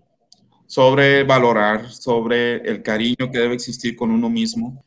sobre 0.66 1.22
valorar, 1.22 1.92
sobre 1.92 2.56
el 2.68 2.82
cariño 2.82 3.30
que 3.30 3.38
debe 3.38 3.54
existir 3.54 3.94
con 3.94 4.10
uno 4.10 4.28
mismo, 4.28 4.84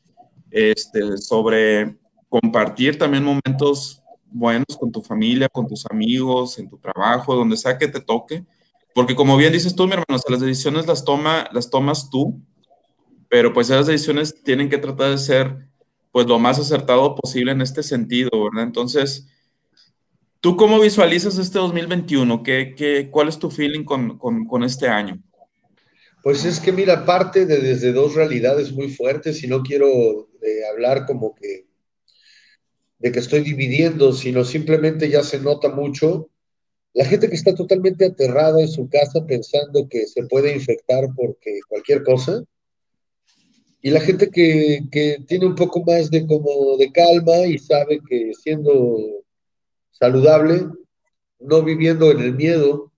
este, 0.52 1.18
sobre 1.18 1.96
compartir 2.28 2.98
también 2.98 3.24
momentos 3.24 4.04
buenos 4.30 4.76
con 4.78 4.92
tu 4.92 5.02
familia, 5.02 5.48
con 5.48 5.66
tus 5.66 5.86
amigos, 5.90 6.60
en 6.60 6.68
tu 6.68 6.78
trabajo, 6.78 7.34
donde 7.34 7.56
sea 7.56 7.78
que 7.78 7.88
te 7.88 8.02
toque. 8.02 8.44
Porque 8.94 9.16
como 9.16 9.38
bien 9.38 9.54
dices 9.54 9.74
tú, 9.74 9.86
mi 9.86 9.94
hermano, 9.94 10.22
las 10.28 10.42
decisiones 10.42 10.86
las, 10.86 11.06
toma, 11.06 11.48
las 11.54 11.70
tomas 11.70 12.10
tú, 12.10 12.42
pero 13.30 13.54
pues 13.54 13.70
esas 13.70 13.88
decisiones 13.88 14.44
tienen 14.44 14.70
que 14.70 14.80
tratar 14.80 15.12
de 15.12 15.18
ser 15.18 15.70
pues 16.12 16.28
lo 16.28 16.40
más 16.40 16.60
acertado 16.60 17.16
posible 17.16 17.54
en 17.54 17.62
este 17.62 17.84
sentido, 17.84 18.30
¿verdad? 18.34 18.66
Entonces, 18.66 19.30
¿tú 20.44 20.58
cómo 20.58 20.78
visualizas 20.82 21.38
este 21.38 21.58
2021? 21.58 22.44
¿Qué, 22.44 22.76
qué, 22.76 23.10
cuál 23.10 23.30
es 23.30 23.40
tu 23.40 23.50
feeling 23.50 23.86
con, 23.86 24.18
con, 24.18 24.46
con 24.46 24.64
este 24.66 24.90
año? 24.90 25.24
Pues 26.22 26.44
es 26.44 26.60
que 26.60 26.74
mira, 26.74 27.06
parte 27.06 27.46
de 27.46 27.60
desde 27.60 27.94
dos 27.94 28.14
realidades 28.14 28.74
muy 28.74 28.90
fuertes 28.90 29.42
y 29.42 29.48
no 29.48 29.64
quiero 29.64 30.28
eh, 30.42 30.66
hablar 30.70 31.06
como 31.06 31.34
que 31.34 31.66
de 33.00 33.12
que 33.14 33.20
estoy 33.20 33.40
dividiendo, 33.40 34.12
sino 34.12 34.44
simplemente 34.44 35.10
ya 35.10 35.24
se 35.24 35.40
nota 35.40 35.70
mucho 35.70 36.30
la 36.94 37.06
gente 37.06 37.30
que 37.30 37.36
está 37.36 37.56
totalmente 37.56 38.06
aterrada 38.06 38.60
en 38.60 38.68
su 38.68 38.90
casa 38.90 39.26
pensando 39.26 39.88
que 39.90 40.06
se 40.08 40.24
puede 40.24 40.54
infectar 40.54 41.06
porque 41.16 41.60
cualquier 41.70 42.04
cosa, 42.04 42.44
y 43.82 43.92
la 43.92 44.02
gente 44.02 44.30
que, 44.30 44.82
que, 44.92 45.18
tiene 45.26 45.46
un 45.46 45.56
poco 45.56 45.84
más 45.86 46.12
de 46.12 46.28
como 46.28 46.78
de 46.78 46.92
calma 46.92 47.38
y 47.48 47.58
sabe 47.58 48.00
que 48.08 48.32
siendo 48.34 49.23
saludable, 49.94 50.68
no 51.40 51.64
viviendo 51.64 52.12
en 52.12 52.20
el 52.20 52.34
miedo, 52.34 52.92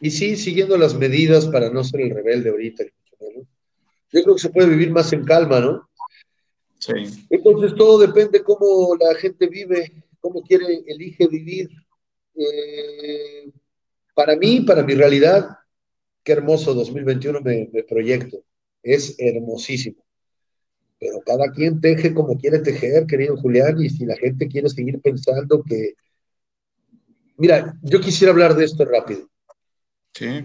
y 0.00 0.10
sí 0.10 0.36
siguiendo 0.36 0.76
las 0.76 0.94
medidas 0.94 1.46
para 1.46 1.70
no 1.70 1.84
ser 1.84 2.02
el 2.02 2.10
rebelde 2.10 2.50
ahorita. 2.50 2.84
Yo 4.12 4.22
creo 4.22 4.34
que 4.34 4.42
se 4.42 4.50
puede 4.50 4.68
vivir 4.68 4.90
más 4.90 5.12
en 5.12 5.24
calma, 5.24 5.60
¿no? 5.60 5.88
Entonces 7.30 7.74
todo 7.76 7.98
depende 7.98 8.42
cómo 8.42 8.96
la 8.96 9.14
gente 9.14 9.46
vive, 9.46 9.92
cómo 10.20 10.42
quiere, 10.42 10.82
elige 10.86 11.28
vivir. 11.28 11.70
Eh, 12.34 13.50
para 14.14 14.36
mí, 14.36 14.60
para 14.60 14.82
mi 14.82 14.94
realidad, 14.94 15.56
qué 16.22 16.32
hermoso 16.32 16.74
2021 16.74 17.40
me, 17.40 17.70
me 17.72 17.84
proyecto. 17.84 18.42
Es 18.82 19.14
hermosísimo. 19.18 20.04
Pero 21.02 21.20
cada 21.26 21.50
quien 21.50 21.80
teje 21.80 22.14
como 22.14 22.38
quiere 22.38 22.60
tejer, 22.60 23.06
querido 23.06 23.36
Julián, 23.36 23.76
y 23.80 23.90
si 23.90 24.06
la 24.06 24.14
gente 24.14 24.46
quiere 24.46 24.68
seguir 24.68 25.00
pensando 25.00 25.60
que... 25.64 25.94
Mira, 27.36 27.74
yo 27.82 28.00
quisiera 28.00 28.32
hablar 28.32 28.54
de 28.54 28.66
esto 28.66 28.84
rápido. 28.84 29.28
Sí. 30.14 30.44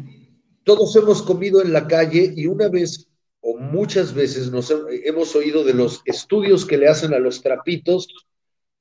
Todos 0.64 0.96
hemos 0.96 1.22
comido 1.22 1.62
en 1.62 1.72
la 1.72 1.88
calle 1.88 2.34
y 2.36 2.48
una 2.48 2.70
vez 2.70 3.08
o 3.40 3.56
muchas 3.60 4.16
veces 4.16 4.50
nos 4.50 4.74
hemos 5.06 5.36
oído 5.36 5.64
de 5.64 5.76
los 5.76 6.02
estudios 6.06 6.66
que 6.66 6.80
le 6.80 6.88
hacen 6.88 7.14
a 7.14 7.20
los 7.20 7.44
trapitos 7.44 8.08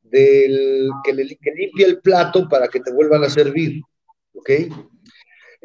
del 0.00 0.88
que, 1.04 1.12
le, 1.12 1.24
limpia 1.24 1.86
el 1.86 2.00
plato 2.00 2.48
para 2.48 2.68
que 2.68 2.80
te 2.80 2.90
vuelvan 2.90 3.22
a 3.22 3.28
servir, 3.28 3.82
¿ok? 4.32 4.50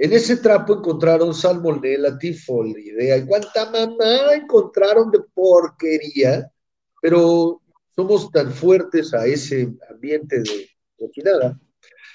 En 0.03 0.11
ese 0.13 0.37
trapo 0.37 0.73
encontraron 0.73 1.31
salmonella, 1.31 2.17
tifoidea, 2.17 3.17
y 3.17 3.25
cuánta 3.27 3.69
mamá 3.69 4.33
encontraron 4.33 5.11
de 5.11 5.19
porquería, 5.31 6.51
pero 6.99 7.61
somos 7.95 8.31
tan 8.31 8.51
fuertes 8.51 9.13
a 9.13 9.27
ese 9.27 9.71
ambiente 9.87 10.39
de 10.39 10.71
cochinada 10.97 11.55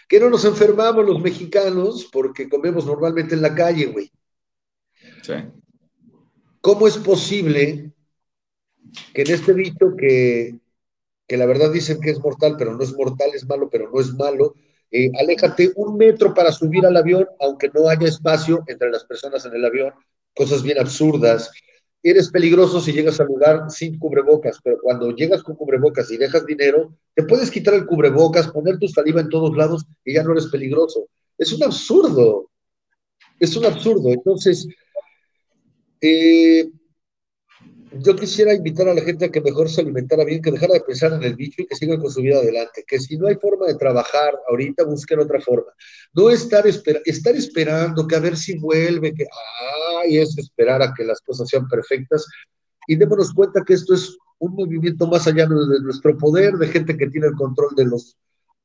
que 0.09 0.19
no 0.19 0.29
nos 0.29 0.45
enfermamos 0.45 1.07
los 1.07 1.21
mexicanos 1.21 2.09
porque 2.13 2.49
comemos 2.49 2.85
normalmente 2.87 3.37
en 3.37 3.43
la 3.43 3.55
calle, 3.55 3.87
güey. 3.87 4.11
Sí. 5.23 5.35
¿Cómo 6.61 6.89
es 6.89 6.97
posible 6.97 7.93
que 9.15 9.23
en 9.23 9.31
este 9.31 9.55
dicho 9.55 9.95
que, 9.97 10.59
que 11.29 11.37
la 11.37 11.47
verdad 11.47 11.71
dicen 11.71 12.01
que 12.01 12.11
es 12.11 12.19
mortal, 12.19 12.57
pero 12.59 12.77
no 12.77 12.83
es 12.83 12.93
mortal, 12.97 13.31
es 13.33 13.47
malo, 13.47 13.71
pero 13.71 13.89
no 13.93 14.01
es 14.01 14.13
malo, 14.13 14.57
eh, 14.91 15.11
aléjate 15.19 15.73
un 15.77 15.97
metro 15.97 16.33
para 16.33 16.53
subir 16.53 16.87
al 16.87 16.97
avión, 16.97 17.27
aunque 17.41 17.71
no 17.75 17.89
haya 17.89 18.09
espacio 18.09 18.63
entre 18.67 18.91
las 18.91 19.05
personas 19.05 19.45
en 19.45 19.55
el 19.55 19.65
avión, 19.65 19.93
cosas 20.35 20.63
bien 20.63 20.79
absurdas. 20.79 21.51
Eres 22.03 22.31
peligroso 22.31 22.81
si 22.81 22.93
llegas 22.93 23.19
al 23.19 23.27
lugar 23.27 23.69
sin 23.69 23.99
cubrebocas, 23.99 24.61
pero 24.63 24.79
cuando 24.81 25.11
llegas 25.11 25.43
con 25.43 25.57
cubrebocas 25.57 26.11
y 26.11 26.17
dejas 26.17 26.47
dinero, 26.47 26.95
te 27.15 27.25
puedes 27.25 27.51
quitar 27.51 27.75
el 27.75 27.87
cubrebocas, 27.87 28.49
poner 28.49 28.79
tu 28.79 28.87
saliva 28.87 29.21
en 29.21 29.29
todos 29.29 29.57
lados 29.57 29.85
y 30.05 30.15
ya 30.15 30.23
no 30.23 30.33
eres 30.33 30.47
peligroso. 30.47 31.09
Es 31.37 31.53
un 31.53 31.65
absurdo. 31.65 32.51
Es 33.41 33.57
un 33.57 33.65
absurdo. 33.65 34.11
Entonces, 34.11 34.69
eh, 36.01 36.71
yo 37.93 38.17
quisiera 38.17 38.55
invitar 38.55 38.89
a 38.89 38.95
la 38.95 39.01
gente 39.01 39.25
a 39.25 39.31
que 39.31 39.41
mejor 39.41 39.69
se 39.69 39.81
alimentara 39.81 40.25
bien, 40.25 40.43
que 40.43 40.51
dejara 40.51 40.75
de 40.75 40.81
pensar 40.81 41.13
en 41.13 41.23
el 41.23 41.37
bicho 41.37 41.63
y 41.63 41.67
que 41.67 41.77
siga 41.77 41.99
con 41.99 42.11
su 42.11 42.21
vida 42.21 42.39
adelante. 42.39 42.85
Que 42.87 42.99
si 42.99 43.17
no 43.17 43.29
hay 43.29 43.37
forma 43.37 43.67
de 43.67 43.77
trabajar 43.77 44.35
ahorita, 44.49 44.85
busquen 44.85 45.21
otra 45.21 45.41
forma. 45.41 45.73
No 46.13 46.31
estar, 46.31 46.67
estar 46.67 47.37
esperando 47.37 48.07
que 48.07 48.17
a 48.17 48.21
ver 48.21 48.37
si 48.37 48.59
vuelve, 48.59 49.15
que 49.15 49.27
ay, 50.03 50.19
es 50.19 50.37
esperar 50.37 50.83
a 50.83 50.93
que 50.95 51.05
las 51.05 51.21
cosas 51.21 51.49
sean 51.49 51.69
perfectas. 51.69 52.27
Y 52.89 52.97
démonos 52.97 53.33
cuenta 53.33 53.63
que 53.65 53.75
esto 53.75 53.95
es 53.95 54.17
un 54.39 54.55
movimiento 54.55 55.07
más 55.07 55.27
allá 55.27 55.47
de 55.47 55.81
nuestro 55.81 56.17
poder, 56.19 56.55
de 56.55 56.69
gente 56.69 56.97
que 56.97 57.09
tiene 57.09 57.29
el 57.29 57.35
control 57.35 57.75
de 57.77 57.87
los, 57.87 58.17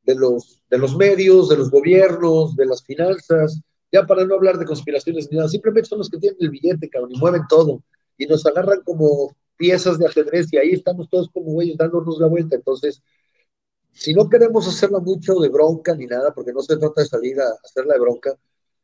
de 0.04 0.16
los, 0.16 0.62
de 0.70 0.78
los 0.78 0.96
medios, 0.98 1.50
de 1.50 1.58
los 1.58 1.70
gobiernos, 1.70 2.56
de 2.56 2.66
las 2.66 2.84
finanzas, 2.84 3.62
ya 3.92 4.06
para 4.06 4.26
no 4.26 4.36
hablar 4.36 4.58
de 4.58 4.66
conspiraciones 4.66 5.30
ni 5.30 5.38
nada, 5.38 5.50
simplemente 5.50 5.90
son 5.90 6.00
los 6.00 6.10
que 6.10 6.18
tienen 6.18 6.38
el 6.40 6.50
billete, 6.50 6.90
cabrón, 6.90 7.12
y 7.14 7.20
mueven 7.20 7.44
todo, 7.48 7.84
y 8.18 8.26
nos 8.26 8.46
agarran 8.46 8.82
como 8.84 9.36
piezas 9.58 9.98
de 10.00 10.08
ajedrez, 10.08 10.52
y 10.52 10.58
ahí 10.58 10.72
estamos 10.72 11.10
todos 11.10 11.30
como 11.30 11.52
güeyes 11.52 11.78
dándonos 11.78 12.20
la 12.20 12.28
vuelta. 12.28 12.56
Entonces, 12.56 13.02
si 13.92 14.14
no 14.14 14.30
queremos 14.30 14.68
hacerla 14.68 15.00
mucho 15.00 15.36
de 15.36 15.50
bronca 15.50 15.96
ni 15.96 16.06
nada, 16.06 16.34
porque 16.34 16.54
no 16.54 16.62
se 16.62 16.78
trata 16.78 17.02
de 17.02 17.08
salir 17.08 17.40
a 17.40 17.50
hacerla 17.64 17.94
de 17.94 18.00
bronca, 18.00 18.34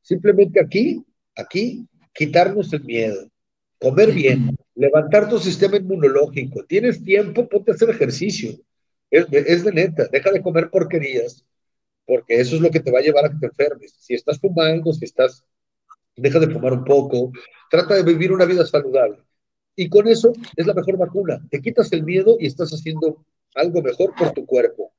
simplemente 0.02 0.60
aquí, 0.60 1.04
aquí, 1.36 1.88
quitarnos 2.14 2.72
el 2.74 2.84
miedo, 2.84 3.28
comer 3.80 4.12
bien, 4.12 4.56
levantar 4.76 5.30
tu 5.30 5.40
sistema 5.40 5.78
inmunológico. 5.78 6.64
Tienes 6.66 7.04
tiempo, 7.04 7.48
ponte 7.48 7.72
a 7.72 7.76
hacer 7.76 7.90
ejercicio. 7.90 8.52
Es, 9.10 9.26
es 9.32 9.64
de 9.64 9.72
neta, 9.72 10.08
deja 10.12 10.32
de 10.32 10.42
comer 10.42 10.70
porquerías 10.70 11.46
porque 12.08 12.40
eso 12.40 12.56
es 12.56 12.62
lo 12.62 12.72
que 12.72 12.80
te 12.80 12.90
va 12.90 13.00
a 13.00 13.02
llevar 13.02 13.26
a 13.26 13.30
que 13.30 13.38
te 13.38 13.46
enfermes. 13.48 13.94
Si 14.00 14.14
estás 14.14 14.40
fumando, 14.40 14.94
si 14.94 15.06
estás 15.06 15.44
deja 16.16 16.40
de 16.40 16.50
fumar 16.50 16.74
un 16.74 16.86
poco, 16.86 17.32
trata 17.70 17.96
de 17.96 18.04
vivir 18.04 18.32
una 18.32 18.46
vida 18.46 18.66
saludable. 18.66 19.20
Y 19.76 19.90
con 19.90 20.08
eso 20.08 20.34
es 20.56 20.66
la 20.66 20.74
mejor 20.74 20.98
vacuna. 20.98 21.40
Te 21.52 21.62
quitas 21.62 21.92
el 21.94 22.04
miedo 22.04 22.38
y 22.40 22.48
estás 22.48 22.72
haciendo 22.72 23.24
algo 23.56 23.82
mejor 23.82 24.14
por 24.16 24.32
tu 24.32 24.46
cuerpo. 24.46 24.92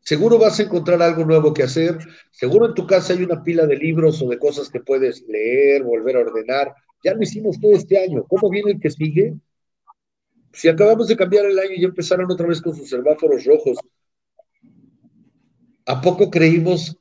Seguro 0.00 0.38
vas 0.38 0.58
a 0.58 0.64
encontrar 0.64 1.00
algo 1.00 1.24
nuevo 1.24 1.52
que 1.54 1.62
hacer. 1.62 1.98
Seguro 2.30 2.66
en 2.66 2.74
tu 2.74 2.86
casa 2.86 3.12
hay 3.12 3.22
una 3.22 3.42
pila 3.42 3.66
de 3.66 3.76
libros 3.76 4.20
o 4.22 4.28
de 4.28 4.38
cosas 4.38 4.68
que 4.68 4.80
puedes 4.80 5.22
leer, 5.28 5.82
volver 5.84 6.16
a 6.16 6.20
ordenar. 6.20 6.74
Ya 7.04 7.14
lo 7.14 7.22
hicimos 7.22 7.60
todo 7.60 7.72
este 7.72 7.98
año. 7.98 8.24
¿Cómo 8.24 8.50
viene 8.50 8.72
el 8.72 8.80
que 8.80 8.90
sigue? 8.90 9.34
Si 10.52 10.68
acabamos 10.68 11.08
de 11.08 11.16
cambiar 11.16 11.46
el 11.46 11.58
año 11.58 11.74
y 11.76 11.84
empezaron 11.84 12.30
otra 12.30 12.46
vez 12.46 12.60
con 12.60 12.76
sus 12.76 12.90
semáforos 12.90 13.44
rojos, 13.44 13.78
¿a 15.86 16.00
poco 16.00 16.30
creímos 16.30 16.96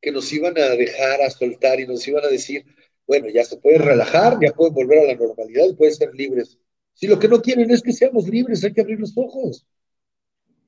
que 0.00 0.12
nos 0.12 0.32
iban 0.32 0.56
a 0.58 0.70
dejar, 0.70 1.22
a 1.22 1.30
soltar 1.30 1.80
y 1.80 1.86
nos 1.86 2.06
iban 2.06 2.24
a 2.24 2.28
decir, 2.28 2.64
bueno, 3.10 3.28
ya 3.28 3.42
se 3.42 3.56
puede 3.56 3.78
relajar, 3.78 4.38
ya 4.40 4.52
pueden 4.52 4.72
volver 4.72 5.00
a 5.00 5.06
la 5.06 5.16
normalidad 5.16 5.74
pueden 5.76 5.92
ser 5.92 6.14
libres? 6.14 6.56
Si 6.94 7.08
lo 7.08 7.18
que 7.18 7.26
no 7.26 7.42
quieren 7.42 7.68
es 7.72 7.82
que 7.82 7.92
seamos 7.92 8.28
libres, 8.28 8.62
hay 8.62 8.72
que 8.72 8.82
abrir 8.82 9.00
los 9.00 9.18
ojos. 9.18 9.66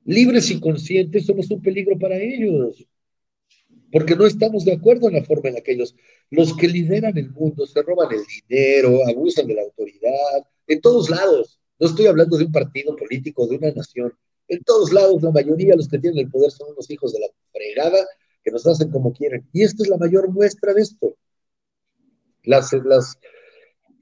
Libres 0.03 0.51
y 0.51 0.59
conscientes 0.59 1.25
somos 1.25 1.49
un 1.51 1.61
peligro 1.61 1.97
para 1.97 2.17
ellos, 2.17 2.85
porque 3.93 4.17
no 4.17 4.25
estamos 4.25 4.65
de 4.65 4.73
acuerdo 4.73 5.07
en 5.07 5.13
la 5.13 5.23
forma 5.23 5.47
en 5.47 5.55
la 5.55 5.61
que 5.61 5.71
ellos, 5.71 5.95
los 6.31 6.53
que 6.57 6.67
lideran 6.67 7.17
el 7.17 7.29
mundo, 7.29 7.65
se 7.65 7.81
roban 7.81 8.09
el 8.11 8.23
dinero, 8.49 9.07
abusan 9.07 9.47
de 9.47 9.53
la 9.53 9.61
autoridad, 9.61 10.45
en 10.67 10.81
todos 10.81 11.09
lados. 11.09 11.61
No 11.79 11.87
estoy 11.87 12.07
hablando 12.07 12.37
de 12.37 12.43
un 12.43 12.51
partido 12.51 12.93
político, 12.97 13.47
de 13.47 13.55
una 13.55 13.71
nación. 13.71 14.13
En 14.49 14.61
todos 14.65 14.91
lados, 14.91 15.23
la 15.23 15.31
mayoría 15.31 15.71
de 15.71 15.77
los 15.77 15.87
que 15.87 15.97
tienen 15.97 16.19
el 16.19 16.29
poder 16.29 16.51
son 16.51 16.73
unos 16.73 16.91
hijos 16.91 17.13
de 17.13 17.21
la 17.21 17.27
fregada 17.53 18.05
que 18.43 18.51
nos 18.51 18.67
hacen 18.67 18.91
como 18.91 19.13
quieren. 19.13 19.47
Y 19.53 19.63
esta 19.63 19.81
es 19.83 19.87
la 19.87 19.95
mayor 19.95 20.29
muestra 20.29 20.73
de 20.73 20.81
esto. 20.81 21.15
Las, 22.43 22.73
las 22.85 23.17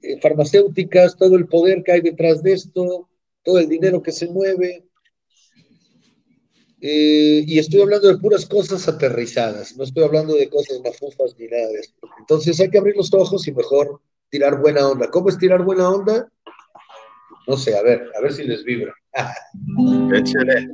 eh, 0.02 0.20
farmacéuticas, 0.20 1.16
todo 1.16 1.36
el 1.36 1.46
poder 1.46 1.82
que 1.84 1.92
hay 1.92 2.00
detrás 2.00 2.42
de 2.42 2.52
esto, 2.52 3.08
todo 3.44 3.58
el 3.58 3.68
dinero 3.68 4.02
que 4.02 4.12
se 4.12 4.26
mueve. 4.26 4.84
Eh, 6.80 7.44
y 7.46 7.58
estoy 7.58 7.80
hablando 7.82 8.08
de 8.08 8.18
puras 8.18 8.44
cosas 8.44 8.88
aterrizadas, 8.88 9.76
no 9.76 9.84
estoy 9.84 10.02
hablando 10.02 10.34
de 10.34 10.48
cosas 10.48 10.80
mafufas 10.84 11.36
ni 11.38 11.46
nada 11.46 11.68
de 11.68 11.78
esto. 11.78 12.08
Entonces 12.18 12.58
hay 12.58 12.70
que 12.70 12.78
abrir 12.78 12.96
los 12.96 13.14
ojos 13.14 13.46
y 13.46 13.52
mejor 13.52 14.00
tirar 14.30 14.60
buena 14.60 14.88
onda. 14.88 15.08
¿Cómo 15.08 15.28
es 15.28 15.38
tirar 15.38 15.62
buena 15.62 15.88
onda? 15.88 16.28
No 17.46 17.56
sé, 17.56 17.76
a 17.76 17.82
ver, 17.82 18.10
a 18.16 18.20
ver 18.20 18.32
si 18.32 18.44
les 18.44 18.64
vibra. 18.64 18.92
Échale. 20.14 20.68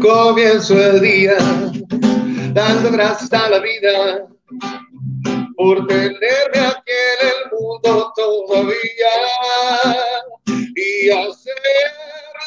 Comienzo 0.00 0.82
el 0.82 1.00
día 1.00 1.36
dando 2.54 2.90
gracias 2.90 3.32
a 3.32 3.50
la 3.50 3.60
vida 3.60 4.28
por 5.56 5.86
tenerme 5.86 6.20
en 6.54 6.77
todavía 8.16 9.14
y 10.46 11.10
hacer 11.10 11.54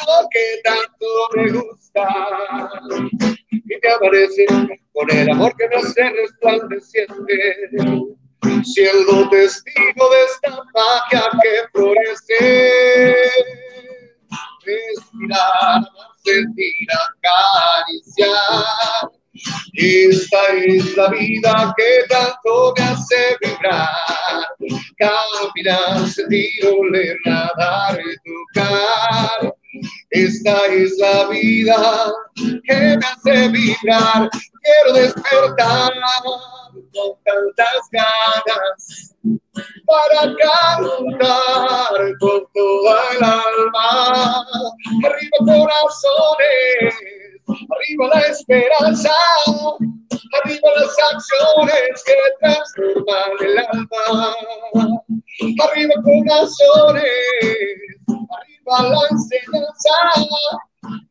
lo 0.07 0.29
que 0.29 0.61
tanto 0.63 1.07
me 1.35 1.51
gusta. 1.51 2.03
Y 3.51 3.79
te 3.79 3.89
aparece 3.91 4.45
con 4.93 5.11
el 5.11 5.29
amor 5.29 5.53
que 5.57 5.67
me 5.69 5.75
hace 5.75 6.09
resplandeciente 6.09 7.33
siendo 8.63 9.29
testigo 9.29 10.09
de 10.09 10.23
esta 10.23 10.63
magia 10.73 11.29
que 11.41 11.67
florece. 11.71 13.31
Respirar, 14.63 15.81
sentir, 16.23 16.87
acariciar. 18.19 19.11
Esta 19.73 20.47
es 20.53 20.97
la 20.97 21.09
vida 21.09 21.73
que 21.77 22.07
tanto 22.09 22.73
me 22.77 22.83
hace 22.83 23.37
vibrar. 23.41 23.87
Caminar, 24.97 26.07
sentir, 26.07 26.49
oler, 26.65 27.17
nadar, 27.25 27.99
tocar. 28.25 29.53
Esta 30.09 30.65
es 30.67 30.97
la 30.99 31.27
vida 31.29 32.11
que 32.67 32.75
me 32.75 33.05
hace 33.05 33.47
vibrar. 33.49 34.29
Quiero 34.63 34.93
despertar 34.93 35.91
con 36.93 37.17
tantas 37.23 37.81
ganas 37.91 39.15
para 39.85 40.33
cantar 40.35 40.81
con 42.19 42.43
toda 42.53 43.01
el 43.17 43.23
alma. 43.23 44.45
Arriba 45.03 45.37
corazones, 45.39 46.95
arriba 47.71 48.07
la 48.13 48.21
esperanza, 48.21 49.11
arriba 49.47 50.69
las 50.79 50.95
acciones 51.13 52.03
que 52.05 52.13
transforman 52.39 53.31
el 53.41 53.57
alma. 53.57 54.35
Arriba 55.63 55.93
corazones, 56.03 57.03
arriba 58.07 58.89
la 58.89 59.01
enseñanza 59.09 59.95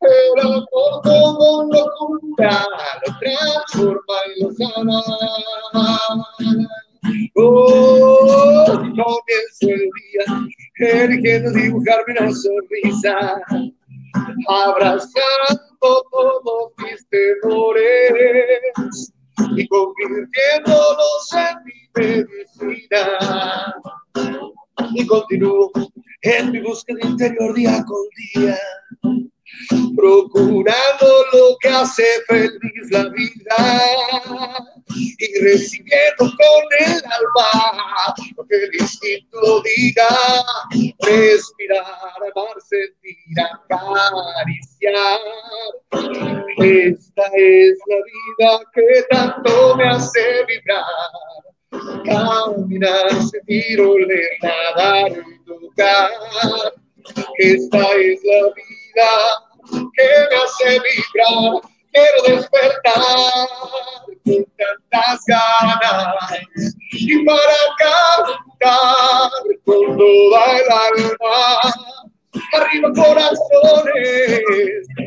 pero 0.00 0.66
por 0.70 1.02
todo 1.02 1.64
locura 1.64 2.66
lo 3.06 3.18
transforma 3.18 4.14
y 4.34 4.42
lo 4.42 4.52
sana. 4.52 5.02
Oh, 7.36 8.66
comienzo 8.66 9.62
el 9.62 9.88
día 9.96 10.24
eligiendo 11.02 11.50
dibujarme 11.52 12.14
una 12.18 12.32
sonrisa, 12.32 13.40
abrazando 14.48 15.62
todos 15.80 16.72
mis 16.78 17.06
temores 17.08 19.12
y 19.56 19.66
convirtiéndolos 19.68 21.32
en 21.32 21.64
mi 21.64 21.72
medicina. 21.94 23.74
Y 24.94 25.06
continúo 25.06 25.70
en 26.22 26.52
mi 26.52 26.60
búsqueda 26.60 26.98
interior 27.02 27.54
día 27.54 27.84
con 27.84 28.02
día 28.34 28.58
procurando 29.96 31.06
lo 31.32 31.56
que 31.60 31.68
hace 31.68 32.04
feliz 32.26 32.90
la 32.90 33.08
vida 33.08 33.56
y 35.18 35.40
recibiendo 35.40 36.18
con 36.18 36.64
el 36.80 36.92
alma 36.92 38.14
lo 38.36 38.44
que 38.46 38.56
el 38.56 38.74
instinto 38.80 39.62
diga, 39.62 40.08
respirar, 41.00 41.84
amar, 42.34 42.60
sentir, 42.60 43.16
acariciar. 43.70 45.20
Esta 46.58 47.22
es 47.36 47.78
la 47.86 47.96
vida 48.06 48.60
que 48.74 49.02
tanto 49.10 49.76
me 49.76 49.88
hace 49.88 50.44
vibrar, 50.46 50.84
caminar, 52.04 53.10
sentir, 53.30 53.80
oler, 53.80 54.30
nadar 54.42 55.12
y 55.12 55.44
tocar. 55.44 56.10
Esta 57.38 57.92
es 57.96 58.20
la 58.24 58.42
vida 58.54 58.79
que 58.92 60.08
me 60.30 60.36
hace 60.36 60.80
vibrar. 60.80 61.62
Quiero 61.92 62.36
despertar 62.36 63.48
con 64.24 64.46
tantas 64.90 65.24
ganas 65.26 66.38
y 66.92 67.24
para 67.24 67.58
cantar 67.78 69.30
con 69.64 69.96
toda 69.96 70.58
el 70.58 70.70
alma. 70.70 71.60
Arriba 72.52 72.92
corazones, 72.94 74.40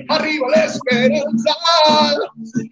arriba 0.10 0.48
la 0.50 0.66
esperanza, 0.66 1.56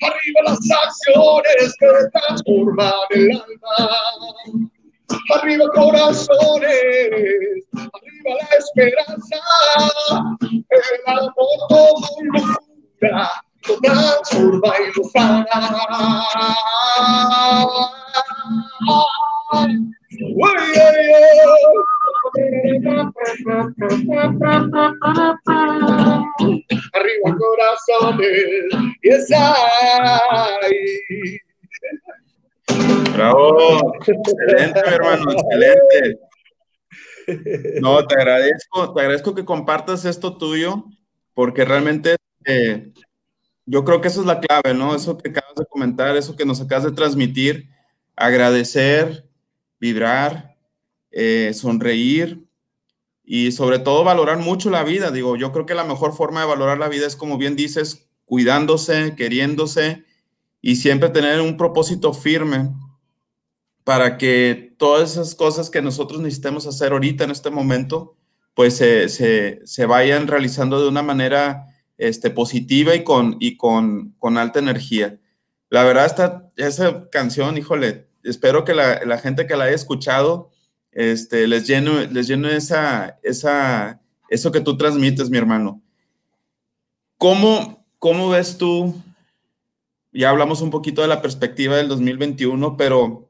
arriba 0.02 0.42
las 0.44 0.60
acciones 0.60 1.76
que 1.80 1.88
transforman 2.12 2.92
el 3.12 3.32
alma 3.32 4.72
arriba 5.36 5.66
corazones, 5.74 7.10
arriba 7.74 8.32
la 8.40 8.58
esperanza, 8.58 9.38
el 10.42 11.18
amor 11.18 11.32
todo 11.70 11.96
locura, 12.34 13.32
lo 13.68 13.74
transforma 13.82 14.74
y 14.80 14.92
lo. 14.94 15.46
Arriba 26.94 27.30
corazones, 27.38 28.40
y 29.02 29.10
esa 29.10 29.56
Bravo, 33.14 33.94
excelente, 34.00 34.80
hermano, 34.86 35.32
excelente. 35.32 36.20
No, 37.82 38.06
te 38.06 38.16
agradezco, 38.16 38.94
te 38.94 39.02
agradezco 39.02 39.36
que 39.36 39.46
compartas 39.46 40.06
esto 40.06 40.38
tuyo, 40.38 40.86
porque 41.34 41.66
realmente 41.66 42.16
eh, 42.46 42.92
yo 43.66 43.86
creo 43.86 44.02
que 44.02 44.08
eso 44.08 44.22
es 44.22 44.28
la 44.28 44.40
clave, 44.40 44.74
¿no? 44.74 44.96
Eso 44.96 45.18
que 45.18 45.30
acabas 45.30 45.56
de 45.56 45.66
comentar, 45.66 46.18
eso 46.18 46.36
que 46.36 46.46
nos 46.46 46.62
acabas 46.62 46.86
de 46.86 46.92
transmitir, 46.92 47.70
agradecer, 48.16 49.30
vibrar, 49.80 50.58
eh, 51.12 51.52
sonreír 51.54 52.46
y 53.24 53.52
sobre 53.52 53.80
todo 53.80 54.04
valorar 54.04 54.38
mucho 54.38 54.70
la 54.70 54.84
vida. 54.84 55.12
Digo, 55.12 55.36
yo 55.36 55.52
creo 55.52 55.66
que 55.66 55.76
la 55.76 55.84
mejor 55.84 56.14
forma 56.14 56.42
de 56.42 56.48
valorar 56.48 56.78
la 56.78 56.90
vida 56.90 57.08
es, 57.08 57.16
como 57.16 57.38
bien 57.38 57.56
dices, 57.56 58.10
cuidándose, 58.26 59.16
queriéndose 59.16 60.06
y 60.62 60.76
siempre 60.76 61.10
tener 61.10 61.42
un 61.42 61.58
propósito 61.58 62.14
firme 62.14 62.70
para 63.84 64.18
que 64.18 64.76
todas 64.78 65.12
esas 65.14 65.36
cosas 65.36 65.70
que 65.70 65.82
nosotros 65.82 66.22
necesitemos 66.22 66.68
hacer 66.68 66.92
ahorita 66.92 67.24
en 67.24 67.32
este 67.32 67.50
momento, 67.50 68.16
pues 68.54 68.78
se, 68.78 69.10
se, 69.10 69.86
vayan 69.86 70.28
realizando 70.28 70.82
de 70.82 70.88
una 70.88 71.02
manera 71.02 71.66
este, 71.98 72.30
positiva 72.30 72.96
y, 72.96 73.04
con, 73.04 73.38
y 73.40 73.58
con, 73.58 74.12
con 74.20 74.38
alta 74.38 74.60
energía. 74.60 75.20
La 75.70 75.84
verdad, 75.84 76.06
esta, 76.06 76.50
esa 76.58 77.10
canción, 77.10 77.58
híjole, 77.58 78.08
espero 78.24 78.66
que 78.66 78.76
la, 78.76 79.04
la, 79.06 79.18
gente 79.18 79.48
que 79.48 79.56
la 79.56 79.66
haya 79.66 79.76
escuchado 79.76 80.52
este, 80.92 81.48
les 81.48 81.66
llene, 81.66 82.08
les 82.08 82.28
llene 82.28 82.56
esa, 82.56 83.20
esa, 83.24 84.02
eso 84.30 84.52
que 84.52 84.62
tú 84.62 84.78
transmites, 84.78 85.30
mi 85.30 85.38
hermano. 85.38 85.82
¿Cómo, 87.18 87.86
cómo 87.98 88.30
ves 88.30 88.58
tú? 88.58 88.94
Ya 90.14 90.30
hablamos 90.30 90.62
un 90.62 90.72
poquito 90.72 91.02
de 91.02 91.08
la 91.08 91.22
perspectiva 91.22 91.78
del 91.78 91.88
2021, 91.88 92.76
pero 92.76 93.30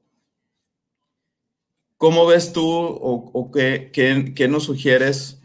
¿cómo 1.98 2.26
ves 2.26 2.54
tú 2.54 2.68
o, 2.68 3.52
qué, 3.52 3.92
qué, 3.94 4.34
qué, 4.36 4.48
nos 4.48 4.64
sugieres 4.64 5.40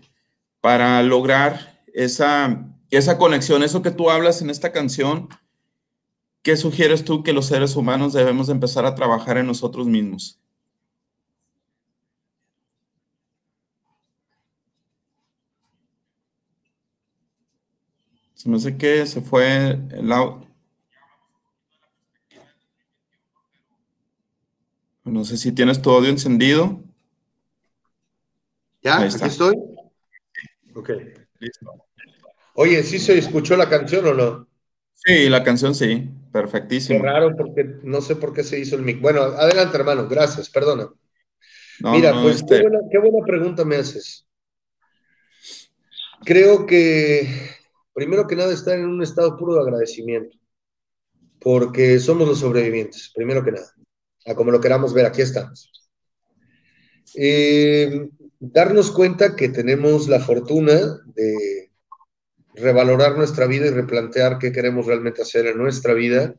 para 0.62 1.02
lograr 1.02 1.82
esa, 1.92 2.66
esa 2.90 3.18
conexión, 3.18 3.62
eso 3.62 3.82
que 3.82 3.90
tú 3.90 4.10
hablas 4.10 4.40
en 4.40 4.48
esta 4.48 4.72
canción? 4.72 5.28
¿Qué 6.42 6.56
sugieres 6.56 7.04
tú 7.04 7.22
que 7.22 7.34
los 7.34 7.46
seres 7.46 7.76
humanos 7.76 8.14
debemos 8.14 8.48
empezar 8.48 8.86
a 8.86 8.94
trabajar 8.94 9.36
en 9.36 9.46
nosotros 9.46 9.86
mismos? 9.86 10.40
Se 18.34 18.48
me 18.48 18.56
hace 18.56 18.76
que 18.76 19.04
se 19.06 19.20
fue 19.20 19.78
el 19.90 20.12
audio. 20.12 20.45
No 25.06 25.24
sé 25.24 25.36
si 25.36 25.52
tienes 25.52 25.80
tu 25.80 25.90
audio 25.90 26.10
encendido. 26.10 26.80
¿Ya? 28.82 28.98
¿Aquí 28.98 29.24
estoy? 29.24 29.54
Ok. 30.74 30.90
Listo. 31.38 31.86
Oye, 32.54 32.82
¿sí 32.82 32.98
se 32.98 33.16
escuchó 33.16 33.56
la 33.56 33.68
canción 33.68 34.06
o 34.06 34.14
no? 34.14 34.48
Sí, 34.94 35.28
la 35.28 35.44
canción 35.44 35.74
sí. 35.74 36.10
Perfectísimo. 36.32 37.00
Qué 37.00 37.06
raro, 37.06 37.34
porque 37.36 37.64
no 37.82 38.00
sé 38.00 38.16
por 38.16 38.34
qué 38.34 38.42
se 38.42 38.58
hizo 38.58 38.76
el 38.76 38.82
mic. 38.82 39.00
Bueno, 39.00 39.22
adelante, 39.22 39.76
hermano, 39.76 40.08
gracias, 40.08 40.50
perdona. 40.50 40.92
Mira, 41.80 42.12
pues 42.20 42.42
qué, 42.42 42.56
este 42.56 42.62
buena, 42.62 42.80
qué 42.90 42.98
buena 42.98 43.24
pregunta 43.24 43.64
me 43.64 43.76
haces. 43.76 44.26
Creo 46.24 46.66
que, 46.66 47.28
primero 47.94 48.26
que 48.26 48.36
nada, 48.36 48.52
estar 48.52 48.78
en 48.78 48.86
un 48.86 49.02
estado 49.02 49.36
puro 49.36 49.54
de 49.54 49.60
agradecimiento, 49.60 50.36
porque 51.40 51.98
somos 52.00 52.26
los 52.26 52.40
sobrevivientes, 52.40 53.12
primero 53.14 53.44
que 53.44 53.52
nada. 53.52 53.75
A 54.26 54.34
como 54.34 54.50
lo 54.50 54.60
queramos 54.60 54.92
ver, 54.92 55.06
aquí 55.06 55.22
estamos. 55.22 55.70
Eh, 57.14 58.10
darnos 58.40 58.90
cuenta 58.90 59.36
que 59.36 59.48
tenemos 59.48 60.08
la 60.08 60.20
fortuna 60.20 61.00
de 61.14 61.70
revalorar 62.54 63.16
nuestra 63.16 63.46
vida 63.46 63.66
y 63.66 63.70
replantear 63.70 64.38
qué 64.38 64.50
queremos 64.50 64.86
realmente 64.86 65.22
hacer 65.22 65.46
en 65.46 65.58
nuestra 65.58 65.94
vida. 65.94 66.34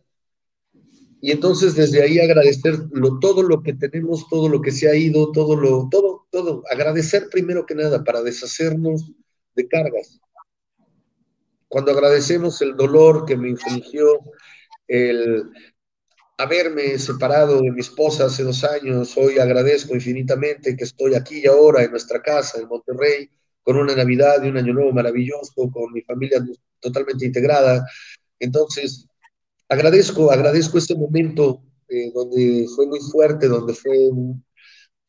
Y 1.21 1.31
entonces 1.31 1.75
desde 1.75 2.03
ahí 2.03 2.19
agradecer 2.19 2.77
todo 3.21 3.41
lo 3.41 3.63
que 3.63 3.73
tenemos, 3.73 4.27
todo 4.29 4.49
lo 4.49 4.61
que 4.61 4.71
se 4.71 4.89
ha 4.89 4.95
ido, 4.95 5.31
todo 5.31 5.55
lo, 5.55 5.87
todo, 5.89 6.27
todo. 6.29 6.63
Agradecer 6.69 7.29
primero 7.31 7.65
que 7.65 7.75
nada 7.75 8.03
para 8.03 8.21
deshacernos 8.21 9.11
de 9.55 9.67
cargas. 9.67 10.19
Cuando 11.67 11.91
agradecemos 11.91 12.61
el 12.61 12.75
dolor 12.75 13.25
que 13.25 13.35
me 13.35 13.49
infligió 13.49 14.19
el 14.87 15.49
haberme 16.37 16.97
separado 16.99 17.61
de 17.61 17.71
mi 17.71 17.81
esposa 17.81 18.25
hace 18.25 18.43
dos 18.43 18.63
años, 18.63 19.17
hoy 19.17 19.39
agradezco 19.39 19.95
infinitamente 19.95 20.75
que 20.75 20.83
estoy 20.83 21.15
aquí 21.15 21.41
y 21.43 21.47
ahora 21.47 21.83
en 21.83 21.91
nuestra 21.91 22.21
casa 22.21 22.59
en 22.59 22.67
Monterrey, 22.67 23.29
con 23.63 23.77
una 23.77 23.95
Navidad 23.95 24.43
y 24.43 24.49
un 24.49 24.57
Año 24.57 24.73
Nuevo 24.73 24.91
maravilloso, 24.91 25.69
con 25.71 25.91
mi 25.91 26.01
familia 26.01 26.45
totalmente 26.79 27.25
integrada. 27.25 27.85
Entonces, 28.39 29.07
agradezco, 29.67 30.31
agradezco 30.31 30.77
este 30.77 30.95
momento 30.95 31.63
eh, 31.89 32.11
donde 32.13 32.67
fue 32.75 32.85
muy 32.85 32.99
fuerte, 32.99 33.47
donde 33.47 33.73
fue 33.73 34.09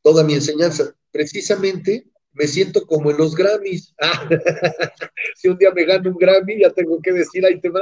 toda 0.02 0.24
mi 0.24 0.34
enseñanza. 0.34 0.92
Precisamente 1.12 2.06
me 2.32 2.46
siento 2.46 2.86
como 2.86 3.10
en 3.10 3.18
los 3.18 3.34
Grammys. 3.34 3.94
si 5.36 5.48
un 5.48 5.58
día 5.58 5.70
me 5.72 5.84
gano 5.84 6.10
un 6.10 6.16
Grammy, 6.16 6.60
ya 6.60 6.70
tengo 6.70 7.00
que 7.02 7.12
decir, 7.12 7.44
ahí 7.44 7.60
te 7.60 7.68
va. 7.68 7.80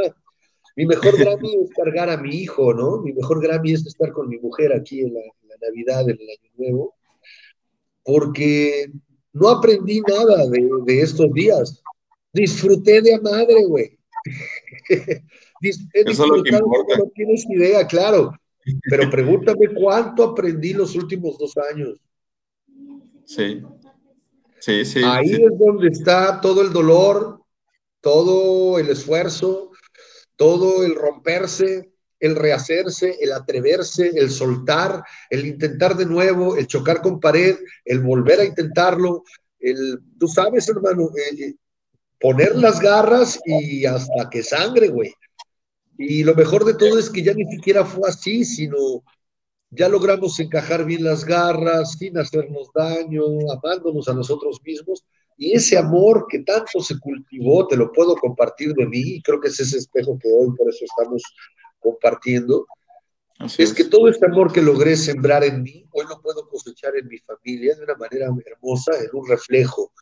Mi 0.77 0.85
mejor 0.85 1.19
Grammy 1.19 1.55
es 1.65 1.71
cargar 1.75 2.11
a 2.11 2.19
mi 2.19 2.37
hijo, 2.37 2.75
¿no? 2.75 3.01
Mi 3.01 3.13
mejor 3.15 3.41
Grammy 3.41 3.73
es 3.73 3.87
estar 3.87 4.13
con 4.13 4.29
mi 4.29 4.39
mujer 4.39 4.75
aquí 4.75 5.01
en 5.01 5.15
la, 5.15 5.21
en 5.21 5.49
la 5.49 5.57
Navidad, 5.63 6.03
en 6.03 6.19
el 6.21 6.29
Año 6.29 6.51
Nuevo, 6.59 6.95
porque 8.05 8.91
no 9.33 9.49
aprendí 9.49 10.03
nada 10.03 10.47
de, 10.49 11.01
estos 11.01 11.33
días. 11.33 11.83
Disfruté 12.33 13.01
de 13.01 13.15
a 13.15 13.21
madre, 13.21 13.65
güey. 13.67 13.99
Eso 15.63 15.81
es 15.93 16.19
lo 16.19 16.43
que 16.43 16.51
importa. 16.55 16.99
No 16.99 17.11
tienes 17.15 17.47
idea, 17.49 17.87
claro. 17.87 18.33
Pero 18.91 19.11
pregúntame 19.11 19.69
cuánto 19.75 20.25
aprendí 20.25 20.75
los 20.75 20.95
últimos 20.95 21.39
dos 21.39 21.55
años. 21.73 21.99
Sí. 23.25 23.63
Sí, 24.61 24.85
sí. 24.85 25.01
Ahí 25.05 25.33
es 25.33 25.59
donde 25.59 25.89
está 25.89 26.41
todo 26.41 26.61
el 26.61 26.73
dolor, 26.73 27.41
todo 28.01 28.79
el 28.79 28.89
esfuerzo, 28.89 29.71
todo 30.37 30.85
el 30.85 30.95
romperse, 30.95 31.93
el 32.21 32.37
rehacerse, 32.37 33.17
el 33.21 33.33
atreverse, 33.33 34.11
el 34.15 34.31
soltar, 34.31 35.03
el 35.31 35.47
intentar 35.47 35.97
de 35.97 36.07
nuevo, 36.07 36.57
el 36.57 36.67
chocar 36.67 37.03
con 37.03 37.21
pared, 37.21 37.57
el 37.85 38.01
volver 38.01 38.41
a 38.41 38.45
intentarlo, 38.45 39.25
el, 39.59 39.99
tú 40.19 40.29
sabes, 40.29 40.69
hermano, 40.69 41.11
eh, 41.17 41.45
eh, 41.45 41.55
poner 42.21 42.57
las 42.57 42.81
garras 42.81 43.39
y 43.45 43.85
hasta 43.85 44.31
que 44.31 44.43
sangre, 44.43 44.89
güey. 44.89 45.13
Y 45.99 46.25
lo 46.25 46.35
mejor 46.35 46.65
de 46.65 46.75
todo 46.75 46.99
es 46.99 47.11
que 47.11 47.23
ya 47.23 47.33
ni 47.33 47.45
siquiera 47.47 47.85
fue 47.85 48.09
así, 48.09 48.45
sino 48.45 49.03
ya 49.71 49.89
logramos 49.89 50.39
encajar 50.41 50.85
bien 50.85 51.05
las 51.05 51.25
garras 51.25 51.93
sin 51.99 52.17
hacernos 52.19 52.71
daño, 52.75 53.23
amándonos 53.53 54.09
a 54.09 54.15
nosotros 54.15 54.61
mismos. 54.65 55.05
Y 55.37 55.53
ese 55.53 55.77
amor 55.77 56.27
que 56.29 56.41
tanto 56.41 56.81
se 56.81 56.99
cultivó, 56.99 57.67
te 57.67 57.77
lo 57.77 57.93
puedo 57.93 58.15
compartir 58.17 58.73
de 58.75 58.87
mí, 58.87 59.01
y 59.01 59.23
creo 59.23 59.41
que 59.41 59.49
es 59.49 59.61
ese 59.61 59.79
espejo 59.79 60.19
que 60.19 60.29
hoy 60.33 60.55
por 60.57 60.69
eso 60.69 60.85
estamos 60.85 61.23
compartiendo, 61.79 62.67
es, 63.59 63.75
que 63.75 63.85
todo 63.85 64.09
este 64.09 64.25
amor 64.27 64.51
que 64.51 64.63
logré 64.63 64.97
sembrar 64.97 65.45
en 65.45 65.63
mí, 65.63 65.87
hoy 65.91 66.07
lo 66.09 66.21
puedo 66.23 66.49
cosechar 66.49 66.97
en 66.97 67.07
mi 67.07 67.19
familia 67.19 67.75
de 67.77 67.85
una 67.85 67.95
manera 67.97 68.29
hermosa, 68.47 68.93
en 68.99 69.11
un 69.13 69.29
reflejo. 69.29 69.93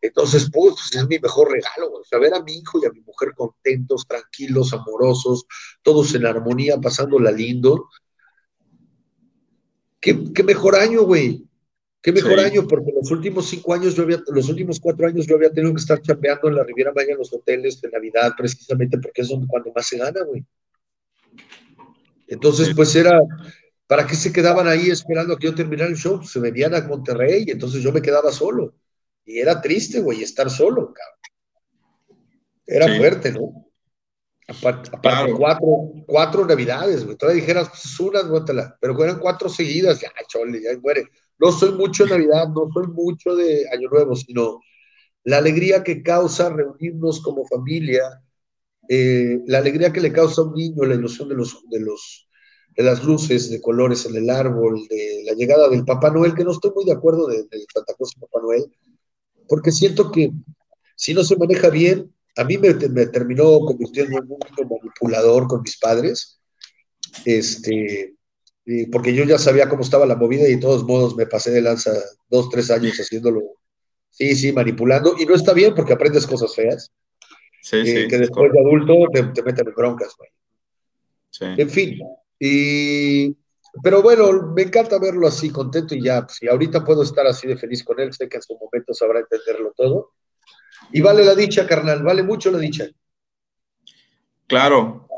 Entonces, 0.00 0.48
pues, 0.50 0.74
es 0.94 1.06
mi 1.06 1.18
mejor 1.18 1.50
regalo, 1.52 1.92
o 1.92 2.04
sea, 2.04 2.18
ver 2.18 2.32
a 2.32 2.42
mi 2.42 2.54
hijo 2.54 2.80
y 2.82 2.86
a 2.86 2.90
mi 2.90 3.02
mujer 3.02 3.34
contentos, 3.36 4.06
tranquilos, 4.06 4.72
amorosos, 4.72 5.44
todos 5.82 6.14
en 6.14 6.24
armonía, 6.24 6.78
pasándola 6.78 7.30
lindo. 7.30 7.86
¿Qué, 10.00 10.14
mejor 10.42 10.76
año, 10.76 11.02
güey? 11.02 11.46
Qué 12.02 12.12
mejor 12.12 12.40
año, 12.40 12.66
porque 12.66 12.92
los 12.92 13.10
últimos 13.10 13.48
cinco 13.48 13.74
años, 13.74 13.94
yo 13.94 14.04
había, 14.04 14.22
los 14.28 14.48
últimos 14.48 14.80
cuatro 14.80 15.06
años 15.06 15.26
yo 15.26 15.36
había 15.36 15.52
tenido 15.52 15.74
que 15.74 15.80
estar 15.80 16.00
chambeando 16.00 16.48
en 16.48 16.54
la 16.56 16.64
Riviera 16.64 16.92
Maya 16.94 17.12
en 17.12 17.18
los 17.18 17.32
hoteles 17.32 17.80
de 17.80 17.90
Navidad, 17.90 18.32
precisamente 18.36 18.98
porque 18.98 19.20
es 19.20 19.28
donde 19.28 19.46
cuando 19.46 19.70
más 19.74 19.86
se 19.86 19.98
gana, 19.98 20.22
güey. 20.22 20.42
Entonces, 22.26 22.72
pues 22.74 22.96
era, 22.96 23.20
¿para 23.86 24.06
qué 24.06 24.14
se 24.14 24.32
quedaban 24.32 24.66
ahí 24.66 24.88
esperando 24.88 25.34
a 25.34 25.38
que 25.38 25.48
yo 25.48 25.54
terminara 25.54 25.90
el 25.90 25.96
show? 25.96 26.22
Se 26.22 26.40
venían 26.40 26.74
a 26.74 26.80
Monterrey 26.80 27.44
y 27.46 27.50
entonces 27.50 27.82
yo 27.82 27.92
me 27.92 28.00
quedaba 28.00 28.32
solo. 28.32 28.74
Y 29.26 29.38
era 29.38 29.60
triste, 29.60 30.00
güey, 30.00 30.22
estar 30.22 30.48
solo, 30.48 30.94
cabrón. 30.94 31.20
Era 32.66 32.96
fuerte, 32.96 33.32
¿no? 33.32 33.66
Aparte, 34.46 34.90
cuatro, 35.36 35.92
cuatro 36.06 36.46
navidades, 36.46 37.04
güey. 37.04 37.16
Todavía 37.16 37.40
dijeras, 37.40 37.68
pues 37.68 38.00
una, 38.00 38.22
guátala. 38.22 38.76
Pero 38.80 39.04
eran 39.04 39.18
cuatro 39.18 39.48
seguidas, 39.48 40.00
ya, 40.00 40.10
chole, 40.28 40.62
ya 40.62 40.70
muere. 40.80 41.08
No 41.40 41.52
soy 41.52 41.72
mucho 41.72 42.04
de 42.04 42.10
Navidad, 42.10 42.48
no 42.48 42.68
soy 42.72 42.86
mucho 42.88 43.34
de 43.34 43.66
Año 43.72 43.88
Nuevo, 43.90 44.14
sino 44.14 44.60
la 45.24 45.38
alegría 45.38 45.82
que 45.82 46.02
causa 46.02 46.50
reunirnos 46.50 47.20
como 47.20 47.46
familia, 47.46 48.22
eh, 48.88 49.40
la 49.46 49.58
alegría 49.58 49.92
que 49.92 50.00
le 50.00 50.12
causa 50.12 50.42
a 50.42 50.44
un 50.44 50.54
niño, 50.54 50.84
la 50.84 50.94
ilusión 50.94 51.28
de, 51.28 51.34
los, 51.34 51.62
de, 51.70 51.80
los, 51.80 52.28
de 52.76 52.82
las 52.82 53.04
luces, 53.04 53.50
de 53.50 53.60
colores 53.60 54.04
en 54.04 54.16
el 54.16 54.28
árbol, 54.28 54.86
de 54.88 55.22
la 55.24 55.32
llegada 55.32 55.68
del 55.68 55.84
Papá 55.84 56.10
Noel, 56.10 56.34
que 56.34 56.44
no 56.44 56.52
estoy 56.52 56.72
muy 56.74 56.84
de 56.84 56.92
acuerdo 56.92 57.26
de, 57.26 57.46
Santa 57.72 57.94
Cruz 57.94 58.12
y 58.16 58.20
Papá 58.20 58.40
Noel, 58.42 58.64
porque 59.48 59.72
siento 59.72 60.10
que 60.10 60.30
si 60.94 61.14
no 61.14 61.24
se 61.24 61.36
maneja 61.36 61.70
bien, 61.70 62.12
a 62.36 62.44
mí 62.44 62.58
me, 62.58 62.74
terminó 62.74 63.60
convirtiendo 63.60 64.18
en 64.18 64.30
un 64.30 64.38
manipulador 64.68 65.46
con 65.46 65.62
mis 65.62 65.78
padres, 65.78 66.40
este, 67.24 68.14
porque 68.90 69.14
yo 69.14 69.24
ya 69.24 69.38
sabía 69.38 69.68
cómo 69.68 69.82
estaba 69.82 70.06
la 70.06 70.16
movida 70.16 70.46
y 70.48 70.54
de 70.54 70.60
todos 70.60 70.84
modos 70.84 71.16
me 71.16 71.26
pasé 71.26 71.50
de 71.50 71.62
lanza 71.62 71.92
dos, 72.28 72.48
tres 72.50 72.70
años 72.70 72.98
haciéndolo, 72.98 73.40
sí, 74.10 74.34
sí, 74.34 74.52
manipulando, 74.52 75.14
y 75.18 75.26
no 75.26 75.34
está 75.34 75.52
bien 75.52 75.74
porque 75.74 75.92
aprendes 75.92 76.26
cosas 76.26 76.54
feas. 76.54 76.92
Eh, 77.72 78.06
que 78.08 78.18
después 78.18 78.50
de 78.52 78.60
adulto 78.60 78.94
te, 79.12 79.22
te, 79.24 79.42
meten 79.42 79.68
en 79.68 79.74
broncas, 79.74 80.14
güey. 80.16 80.30
En 81.58 81.70
fin, 81.70 81.98
y 82.38 83.36
pero 83.82 84.02
bueno, 84.02 84.52
me 84.54 84.62
encanta 84.62 84.98
verlo 84.98 85.28
así, 85.28 85.50
contento 85.50 85.94
y 85.94 86.02
ya, 86.02 86.26
si 86.28 86.48
ahorita 86.48 86.84
puedo 86.84 87.02
estar 87.02 87.26
así 87.26 87.46
de 87.46 87.56
feliz 87.56 87.84
con 87.84 88.00
él, 88.00 88.12
sé 88.12 88.28
que 88.28 88.38
en 88.38 88.42
su 88.42 88.58
momento 88.58 88.92
sabrá 88.92 89.20
entenderlo 89.20 89.72
todo. 89.76 90.12
Y 90.92 91.00
vale 91.00 91.24
la 91.24 91.34
dicha, 91.34 91.66
carnal, 91.66 92.02
vale 92.02 92.22
mucho 92.22 92.50
la 92.50 92.58
dicha. 92.58 92.86
Claro, 94.48 95.08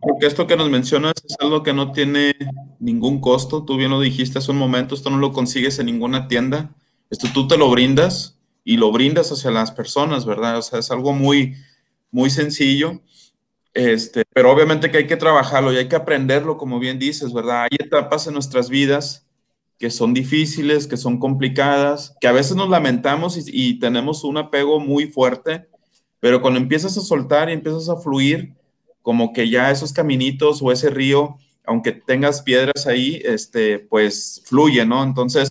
porque 0.00 0.26
esto 0.26 0.46
que 0.46 0.56
nos 0.56 0.70
mencionas 0.70 1.14
es 1.24 1.36
algo 1.40 1.62
que 1.62 1.72
no 1.72 1.92
tiene 1.92 2.34
ningún 2.78 3.20
costo, 3.20 3.64
tú 3.64 3.76
bien 3.76 3.90
lo 3.90 4.00
dijiste 4.00 4.38
hace 4.38 4.50
un 4.50 4.58
momento, 4.58 4.94
esto 4.94 5.10
no 5.10 5.18
lo 5.18 5.32
consigues 5.32 5.78
en 5.78 5.86
ninguna 5.86 6.28
tienda, 6.28 6.74
esto 7.10 7.28
tú 7.32 7.48
te 7.48 7.56
lo 7.56 7.70
brindas 7.70 8.38
y 8.64 8.76
lo 8.76 8.92
brindas 8.92 9.32
hacia 9.32 9.50
las 9.50 9.70
personas, 9.70 10.26
¿verdad? 10.26 10.58
O 10.58 10.62
sea, 10.62 10.78
es 10.78 10.90
algo 10.90 11.12
muy, 11.12 11.54
muy 12.10 12.30
sencillo 12.30 13.00
este, 13.78 14.24
pero 14.34 14.50
obviamente 14.50 14.90
que 14.90 14.98
hay 14.98 15.06
que 15.06 15.16
trabajarlo 15.16 15.72
y 15.72 15.76
hay 15.76 15.88
que 15.88 15.94
aprenderlo, 15.94 16.56
como 16.56 16.80
bien 16.80 16.98
dices, 16.98 17.32
¿verdad? 17.32 17.62
Hay 17.62 17.76
etapas 17.78 18.26
en 18.26 18.34
nuestras 18.34 18.68
vidas 18.68 19.24
que 19.78 19.90
son 19.90 20.12
difíciles, 20.12 20.88
que 20.88 20.96
son 20.96 21.20
complicadas, 21.20 22.16
que 22.20 22.26
a 22.26 22.32
veces 22.32 22.56
nos 22.56 22.68
lamentamos 22.68 23.36
y, 23.36 23.44
y, 23.52 23.78
tenemos 23.78 24.24
un 24.24 24.36
apego 24.36 24.80
muy 24.80 25.06
fuerte, 25.06 25.68
pero 26.18 26.42
cuando 26.42 26.58
empiezas 26.58 26.98
a 26.98 27.02
soltar 27.02 27.48
y 27.48 27.52
empiezas 27.52 27.88
a 27.88 27.94
fluir, 27.94 28.56
como 29.08 29.32
que 29.32 29.48
ya 29.48 29.70
esos 29.70 29.94
caminitos 29.94 30.60
o 30.60 30.70
ese 30.70 30.90
río, 30.90 31.38
aunque 31.64 31.92
tengas 31.92 32.42
piedras 32.42 32.86
ahí, 32.86 33.22
este, 33.24 33.78
pues 33.78 34.42
fluye, 34.44 34.84
¿no? 34.84 35.02
Entonces, 35.02 35.48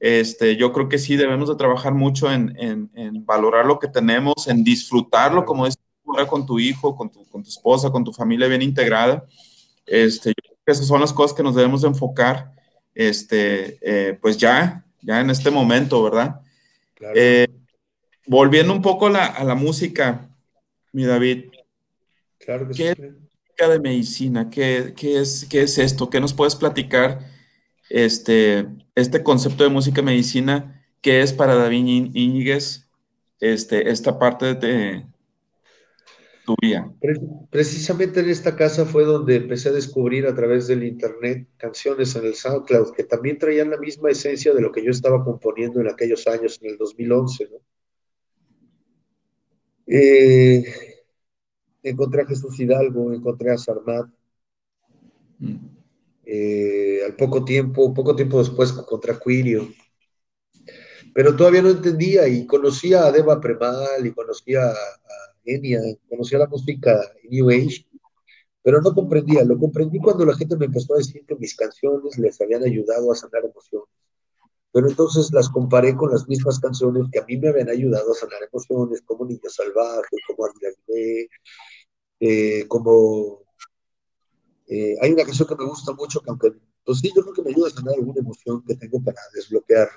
este, 0.00 0.56
yo 0.56 0.72
creo 0.72 0.88
que 0.88 0.96
sí 0.96 1.14
debemos 1.14 1.50
de 1.50 1.56
trabajar 1.56 1.92
mucho 1.92 2.32
en, 2.32 2.56
en, 2.58 2.90
en 2.94 3.26
valorar 3.26 3.66
lo 3.66 3.78
que 3.78 3.88
tenemos, 3.88 4.48
en 4.48 4.64
disfrutarlo, 4.64 5.44
como 5.44 5.66
es 5.66 5.76
con 6.26 6.46
tu 6.46 6.58
hijo, 6.58 6.96
con 6.96 7.10
tu, 7.10 7.28
con 7.28 7.42
tu 7.42 7.50
esposa, 7.50 7.90
con 7.90 8.02
tu 8.02 8.14
familia 8.14 8.48
bien 8.48 8.62
integrada. 8.62 9.26
Este, 9.84 10.32
esas 10.64 10.86
son 10.86 11.02
las 11.02 11.12
cosas 11.12 11.36
que 11.36 11.42
nos 11.42 11.54
debemos 11.54 11.82
de 11.82 11.88
enfocar, 11.88 12.50
este, 12.94 13.76
eh, 13.82 14.18
pues 14.22 14.38
ya, 14.38 14.86
ya 15.02 15.20
en 15.20 15.28
este 15.28 15.50
momento, 15.50 16.02
¿verdad? 16.02 16.40
Eh, 17.14 17.46
volviendo 18.26 18.72
un 18.72 18.80
poco 18.80 19.08
a 19.08 19.44
la 19.44 19.54
música, 19.54 20.30
mi 20.92 21.04
David. 21.04 21.50
Claro 22.46 22.68
¿Qué 22.74 22.90
es 22.90 23.68
de 23.68 23.80
medicina? 23.80 24.48
¿Qué, 24.48 24.94
qué, 24.96 25.20
es, 25.20 25.46
¿Qué 25.50 25.62
es 25.62 25.78
esto? 25.78 26.08
¿Qué 26.08 26.20
nos 26.20 26.32
puedes 26.32 26.54
platicar? 26.54 27.18
Este, 27.90 28.66
este 28.94 29.22
concepto 29.22 29.64
de 29.64 29.70
música 29.70 30.00
medicina, 30.00 30.82
¿qué 31.00 31.22
es 31.22 31.32
para 31.32 31.56
David 31.56 32.12
Íñiguez? 32.14 32.88
Este, 33.40 33.90
esta 33.90 34.18
parte 34.18 34.54
de, 34.54 35.04
Precisamente 37.50 38.20
en 38.20 38.30
esta 38.30 38.54
casa 38.54 38.86
fue 38.86 39.04
donde 39.04 39.36
empecé 39.36 39.70
a 39.70 39.72
descubrir 39.72 40.26
a 40.26 40.34
través 40.34 40.68
del 40.68 40.84
internet 40.84 41.48
canciones 41.56 42.14
en 42.14 42.24
el 42.24 42.34
SoundCloud 42.34 42.94
que 42.94 43.02
también 43.02 43.38
traían 43.38 43.70
la 43.70 43.78
misma 43.78 44.10
esencia 44.10 44.54
de 44.54 44.60
lo 44.60 44.70
que 44.70 44.84
yo 44.84 44.90
estaba 44.90 45.24
componiendo 45.24 45.80
en 45.80 45.88
aquellos 45.88 46.26
años, 46.28 46.60
en 46.62 46.70
el 46.70 46.78
2011. 46.78 47.48
Eh, 49.88 50.64
encontré 51.90 52.22
a 52.22 52.26
Jesús 52.26 52.58
Hidalgo, 52.58 53.12
encontré 53.12 53.52
a 53.52 53.58
Sarmat. 53.58 54.06
Mm. 55.38 55.56
Eh, 56.24 57.00
al 57.06 57.14
poco 57.14 57.44
tiempo, 57.44 57.94
poco 57.94 58.16
tiempo 58.16 58.38
después 58.38 58.74
encontré 58.76 59.12
a 59.12 59.18
Quirio. 59.18 59.68
Pero 61.14 61.34
todavía 61.34 61.62
no 61.62 61.70
entendía 61.70 62.28
y 62.28 62.46
conocía 62.46 63.06
a 63.06 63.12
Deva 63.12 63.40
Premal 63.40 64.04
y 64.04 64.12
conocía 64.12 64.70
a 64.70 64.74
conocía 66.08 66.38
la 66.38 66.46
música 66.46 67.00
New 67.30 67.50
Age, 67.50 67.86
pero 68.62 68.80
no 68.80 68.92
comprendía. 68.94 69.44
Lo 69.44 69.58
comprendí 69.58 69.98
cuando 69.98 70.24
la 70.24 70.34
gente 70.34 70.56
me 70.56 70.66
empezó 70.66 70.94
a 70.94 70.98
decir 70.98 71.24
que 71.26 71.36
mis 71.36 71.54
canciones 71.54 72.18
les 72.18 72.40
habían 72.40 72.64
ayudado 72.64 73.12
a 73.12 73.14
sanar 73.14 73.44
emociones. 73.44 73.88
Pero 74.72 74.88
entonces 74.88 75.32
las 75.32 75.48
comparé 75.48 75.94
con 75.94 76.10
las 76.10 76.28
mismas 76.28 76.58
canciones 76.60 77.04
que 77.10 77.20
a 77.20 77.24
mí 77.24 77.36
me 77.38 77.48
habían 77.48 77.70
ayudado 77.70 78.12
a 78.12 78.14
sanar 78.14 78.40
emociones, 78.42 79.00
como 79.06 79.24
Niño 79.24 79.48
Salvaje, 79.48 80.16
como 80.26 80.46
Adrián 80.46 80.74
eh, 82.20 82.66
como... 82.68 83.42
Eh, 84.68 84.96
hay 85.00 85.12
una 85.12 85.24
canción 85.24 85.48
que 85.48 85.54
me 85.54 85.64
gusta 85.64 85.92
mucho, 85.92 86.20
que 86.20 86.30
aunque, 86.30 86.52
pues 86.84 86.98
sí, 86.98 87.12
yo 87.14 87.22
creo 87.22 87.34
que 87.34 87.42
me 87.42 87.50
ayuda 87.50 87.68
a 87.68 87.70
sanar 87.70 87.94
alguna 87.94 88.20
emoción 88.20 88.64
que 88.66 88.74
tengo 88.74 89.00
para 89.02 89.20
desbloquear, 89.32 89.88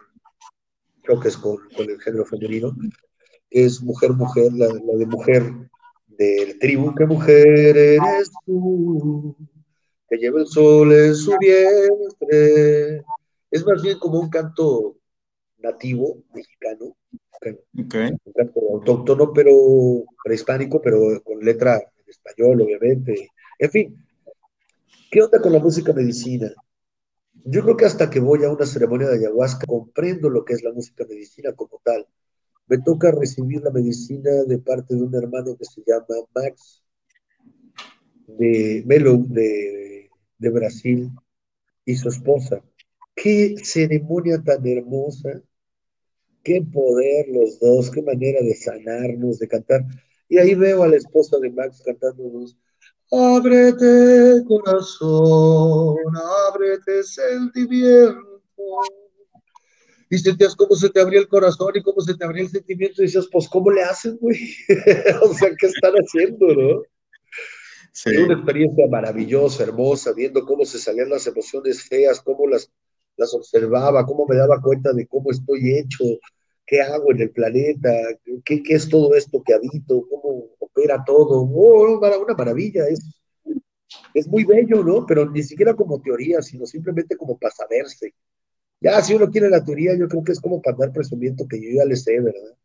creo 1.01 1.19
que 1.19 1.29
es 1.29 1.37
con, 1.37 1.57
con 1.75 1.89
el 1.89 1.99
género 1.99 2.23
femenino, 2.25 2.75
es 3.49 3.81
Mujer, 3.81 4.13
Mujer, 4.13 4.53
la, 4.53 4.67
de 4.67 5.05
mujer 5.07 5.51
del 6.07 6.59
tribu, 6.59 6.93
¿qué 6.95 7.05
mujer 7.05 7.47
eres 7.47 8.29
tú? 8.45 9.35
Que 10.07 10.17
lleva 10.17 10.39
el 10.39 10.47
sol 10.47 10.91
en 10.93 11.15
su 11.15 11.35
vientre. 11.39 13.03
Es 13.49 13.65
más 13.65 13.81
bien 13.81 13.97
como 13.97 14.19
un 14.19 14.29
canto 14.29 14.97
nativo 15.57 16.23
mexicano, 16.33 16.95
un 17.73 17.87
canto 18.35 18.59
autóctono, 18.73 19.33
pero 19.33 19.51
prehispánico, 20.23 20.81
pero 20.81 21.21
con 21.23 21.39
letra 21.39 21.81
español, 22.09 22.61
obviamente. 22.61 23.29
En 23.57 23.71
fin, 23.71 24.05
¿qué 25.11 25.21
onda 25.21 25.41
con 25.41 25.53
la 25.53 25.59
música 25.59 25.93
medicina? 25.93 26.51
Yo 27.45 27.63
creo 27.63 27.77
que 27.77 27.85
hasta 27.85 28.09
que 28.09 28.19
voy 28.19 28.43
a 28.43 28.51
una 28.51 28.65
ceremonia 28.65 29.07
de 29.07 29.17
ayahuasca 29.17 29.65
comprendo 29.65 30.29
lo 30.29 30.43
que 30.43 30.53
es 30.53 30.63
la 30.63 30.73
música 30.73 31.05
medicina 31.07 31.53
como 31.53 31.81
tal 31.83 32.05
me 32.69 32.77
toca 32.77 33.11
recibir 33.11 33.61
la 33.63 33.71
medicina 33.71 34.29
de 34.47 34.59
parte 34.59 34.95
de 34.95 35.01
un 35.01 35.15
hermano 35.15 35.57
que 35.57 35.65
se 35.65 35.81
llama 35.85 36.05
Max 36.35 36.83
de 38.27 38.83
Melo 38.85 39.17
de, 39.27 40.11
de 40.37 40.49
Brasil 40.51 41.09
y 41.83 41.95
su 41.95 42.09
esposa. 42.09 42.63
Qué 43.15 43.55
ceremonia 43.63 44.41
tan 44.43 44.65
hermosa, 44.67 45.41
qué 46.43 46.61
poder 46.61 47.27
los 47.29 47.59
dos, 47.59 47.89
qué 47.89 48.03
manera 48.03 48.39
de 48.41 48.53
sanarnos, 48.53 49.39
de 49.39 49.47
cantar. 49.47 49.83
Y 50.29 50.37
ahí 50.37 50.55
veo 50.55 50.83
a 50.83 50.87
la 50.87 50.95
esposa 50.95 51.37
de 51.39 51.49
Max 51.49 51.81
cantándonos, 51.83 52.55
ábrete 53.11 54.43
corazón, 54.47 55.97
ábrete 56.47 57.03
sentimiento 57.03 58.29
y 60.09 60.17
sentías 60.17 60.55
cómo 60.55 60.75
se 60.75 60.89
te 60.89 60.99
abría 60.99 61.19
el 61.19 61.27
corazón 61.27 61.71
y 61.75 61.83
cómo 61.83 62.01
se 62.01 62.15
te 62.15 62.25
abría 62.25 62.43
el 62.43 62.49
sentimiento 62.49 63.01
y 63.01 63.05
decías, 63.05 63.27
pues, 63.31 63.47
¿cómo 63.47 63.69
le 63.69 63.83
haces, 63.83 64.17
güey? 64.19 64.39
o 65.21 65.33
sea, 65.33 65.49
¿qué 65.55 65.67
están 65.67 65.93
haciendo, 65.93 66.47
no? 66.47 66.81
Sí. 67.91 68.15
una 68.17 68.35
experiencia 68.35 68.87
maravillosa, 68.87 69.63
hermosa, 69.63 70.13
viendo 70.13 70.45
cómo 70.45 70.63
se 70.63 70.79
salían 70.79 71.09
las 71.09 71.25
emociones 71.27 71.83
feas, 71.83 72.21
cómo 72.21 72.47
las, 72.47 72.71
las 73.17 73.33
observaba, 73.33 74.05
cómo 74.05 74.25
me 74.27 74.35
daba 74.35 74.61
cuenta 74.61 74.93
de 74.93 75.05
cómo 75.07 75.31
estoy 75.31 75.77
hecho, 75.77 76.05
qué 76.69 76.81
hago 76.81 77.11
en 77.11 77.21
el 77.21 77.31
planeta, 77.31 77.91
qué, 78.45 78.61
qué 78.61 78.75
es 78.75 78.87
todo 78.87 79.15
esto 79.15 79.41
que 79.43 79.55
habito, 79.55 80.07
cómo 80.07 80.49
opera 80.59 81.03
todo. 81.03 81.41
Oh, 81.41 81.97
una 81.97 82.35
maravilla, 82.35 82.87
es, 82.87 83.19
es 84.13 84.27
muy 84.27 84.43
bello, 84.43 84.83
¿no? 84.83 85.03
Pero 85.07 85.27
ni 85.27 85.41
siquiera 85.41 85.73
como 85.73 85.99
teoría, 85.99 86.43
sino 86.43 86.67
simplemente 86.67 87.17
como 87.17 87.39
para 87.39 87.55
saberse. 87.55 88.13
Ya, 88.79 89.01
si 89.01 89.15
uno 89.15 89.31
quiere 89.31 89.49
la 89.49 89.63
teoría, 89.63 89.97
yo 89.97 90.07
creo 90.07 90.23
que 90.23 90.31
es 90.31 90.39
como 90.39 90.61
para 90.61 90.77
dar 90.77 90.93
presumiendo 90.93 91.47
que 91.47 91.59
yo 91.59 91.69
ya 91.75 91.85
le 91.85 91.95
sé, 91.95 92.19
¿verdad? 92.19 92.55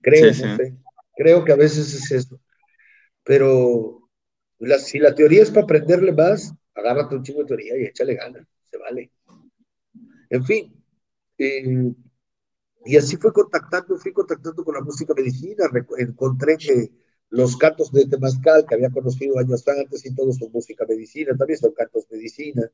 Creo, 0.00 0.30
creo 1.16 1.44
que 1.44 1.52
a 1.52 1.56
veces 1.56 1.92
es 1.92 2.12
eso. 2.12 2.40
Pero 3.24 4.08
si 4.78 5.00
la 5.00 5.12
teoría 5.12 5.42
es 5.42 5.50
para 5.50 5.64
aprenderle 5.64 6.12
más, 6.12 6.54
agárrate 6.72 7.16
un 7.16 7.24
chingo 7.24 7.40
de 7.40 7.46
teoría 7.46 7.76
y 7.76 7.86
échale 7.86 8.14
ganas, 8.14 8.46
se 8.70 8.78
vale. 8.78 9.10
En 10.30 10.44
fin, 10.44 10.72
eh, 11.38 11.92
y 12.84 12.96
así 12.96 13.16
fue 13.16 13.32
contactando, 13.32 13.96
fui 13.96 14.12
contactando 14.12 14.64
con 14.64 14.74
la 14.74 14.80
música 14.80 15.14
medicina, 15.14 15.64
encontré 15.98 16.56
que 16.56 16.90
los 17.30 17.56
cantos 17.56 17.90
de 17.92 18.06
Temazcal 18.06 18.66
que 18.66 18.74
había 18.74 18.90
conocido 18.90 19.38
años 19.38 19.66
antes 19.66 20.04
y 20.06 20.14
todo 20.14 20.32
son 20.32 20.52
música 20.52 20.84
medicina, 20.88 21.36
también 21.36 21.58
son 21.58 21.72
cantos 21.72 22.06
medicina 22.10 22.70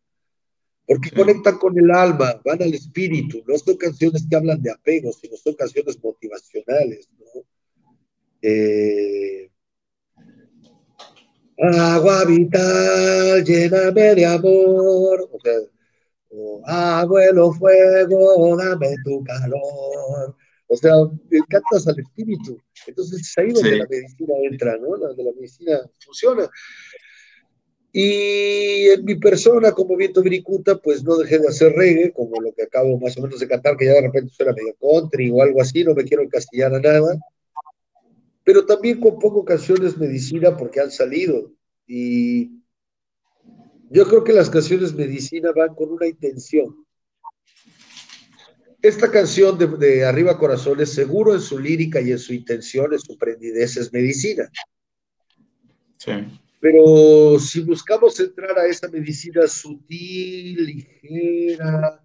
porque 0.91 1.13
conectan 1.13 1.57
con 1.59 1.79
el 1.79 1.89
alma, 1.93 2.41
van 2.45 2.61
al 2.61 2.75
espíritu, 2.75 3.45
no 3.47 3.57
son 3.59 3.77
canciones 3.77 4.27
que 4.29 4.35
hablan 4.35 4.61
de 4.61 4.73
apego, 4.73 5.13
sino 5.13 5.37
son 5.37 5.55
canciones 5.55 6.03
motivacionales, 6.03 7.09
¿no? 7.17 7.45
Eh, 8.43 9.49
agua 11.59 12.25
vital, 12.25 13.45
lléname 13.45 14.17
de 14.17 14.27
amor, 14.27 15.29
o 15.31 15.39
sea, 15.41 15.61
abuelo 16.65 17.53
fuego, 17.53 18.57
dame 18.57 18.95
tu 19.05 19.23
calor, 19.25 20.37
o 20.69 20.77
sea, 20.77 20.93
cantas 21.49 21.89
al 21.89 21.99
espíritu, 21.99 22.59
entonces 22.87 23.21
es 23.21 23.39
ahí 23.39 23.51
donde 23.53 23.79
la 23.79 23.87
medicina 23.89 24.35
entra, 24.43 24.77
¿no? 24.79 24.97
La, 24.97 25.13
de 25.15 25.25
la 25.25 25.33
medicina 25.33 25.81
funciona. 25.99 26.49
Y 27.93 28.89
en 28.89 29.05
mi 29.05 29.17
persona, 29.17 29.73
como 29.73 29.97
Viento 29.97 30.23
Viricuta, 30.23 30.77
pues 30.77 31.03
no 31.03 31.17
dejé 31.17 31.41
de 31.41 31.49
hacer 31.49 31.73
reggae, 31.73 32.13
como 32.13 32.41
lo 32.41 32.53
que 32.53 32.63
acabo 32.63 32.99
más 33.01 33.17
o 33.19 33.23
menos 33.23 33.41
de 33.41 33.49
cantar, 33.49 33.77
que 33.77 33.87
ya 33.87 33.95
de 33.95 34.03
repente 34.03 34.33
suena 34.33 34.53
medio 34.53 34.77
country 34.81 35.31
o 35.31 35.43
algo 35.43 35.61
así, 35.61 35.83
no 35.83 35.95
me 35.95 36.05
quiero 36.05 36.23
encasillar 36.23 36.73
a 36.73 36.81
nada. 36.81 37.19
Pero 38.45 38.65
también 38.65 39.01
compongo 39.01 39.45
canciones 39.45 39.99
medicina 39.99 40.57
porque 40.57 40.81
han 40.81 40.93
salido. 40.93 41.51
Y 41.87 42.60
Yo 43.91 44.07
creo 44.07 44.23
que 44.23 44.33
las 44.33 44.49
canciones 44.49 44.95
medicina 44.95 45.51
van 45.55 45.75
con 45.75 45.91
una 45.91 46.07
intención. 46.07 46.87
Esta 48.81 49.11
canción 49.11 49.59
de, 49.59 50.05
Arriba 50.05 50.39
Corazones, 50.39 50.93
seguro 50.93 51.35
en 51.35 51.41
su 51.41 51.59
lírica 51.59 52.01
y 52.01 52.13
en 52.13 52.19
su 52.19 52.33
intención, 52.33 52.93
en 52.93 53.01
su 53.01 53.19
prendidez, 53.19 53.77
es 53.77 53.93
medicina. 53.93 54.49
Sí. 55.99 56.13
Pero 56.61 57.39
si 57.41 57.63
buscamos 57.63 58.19
entrar 58.21 58.57
a 58.59 58.67
esa 58.67 58.89
medicina 58.89 59.47
sutil, 59.49 60.65
ligera, 60.65 62.01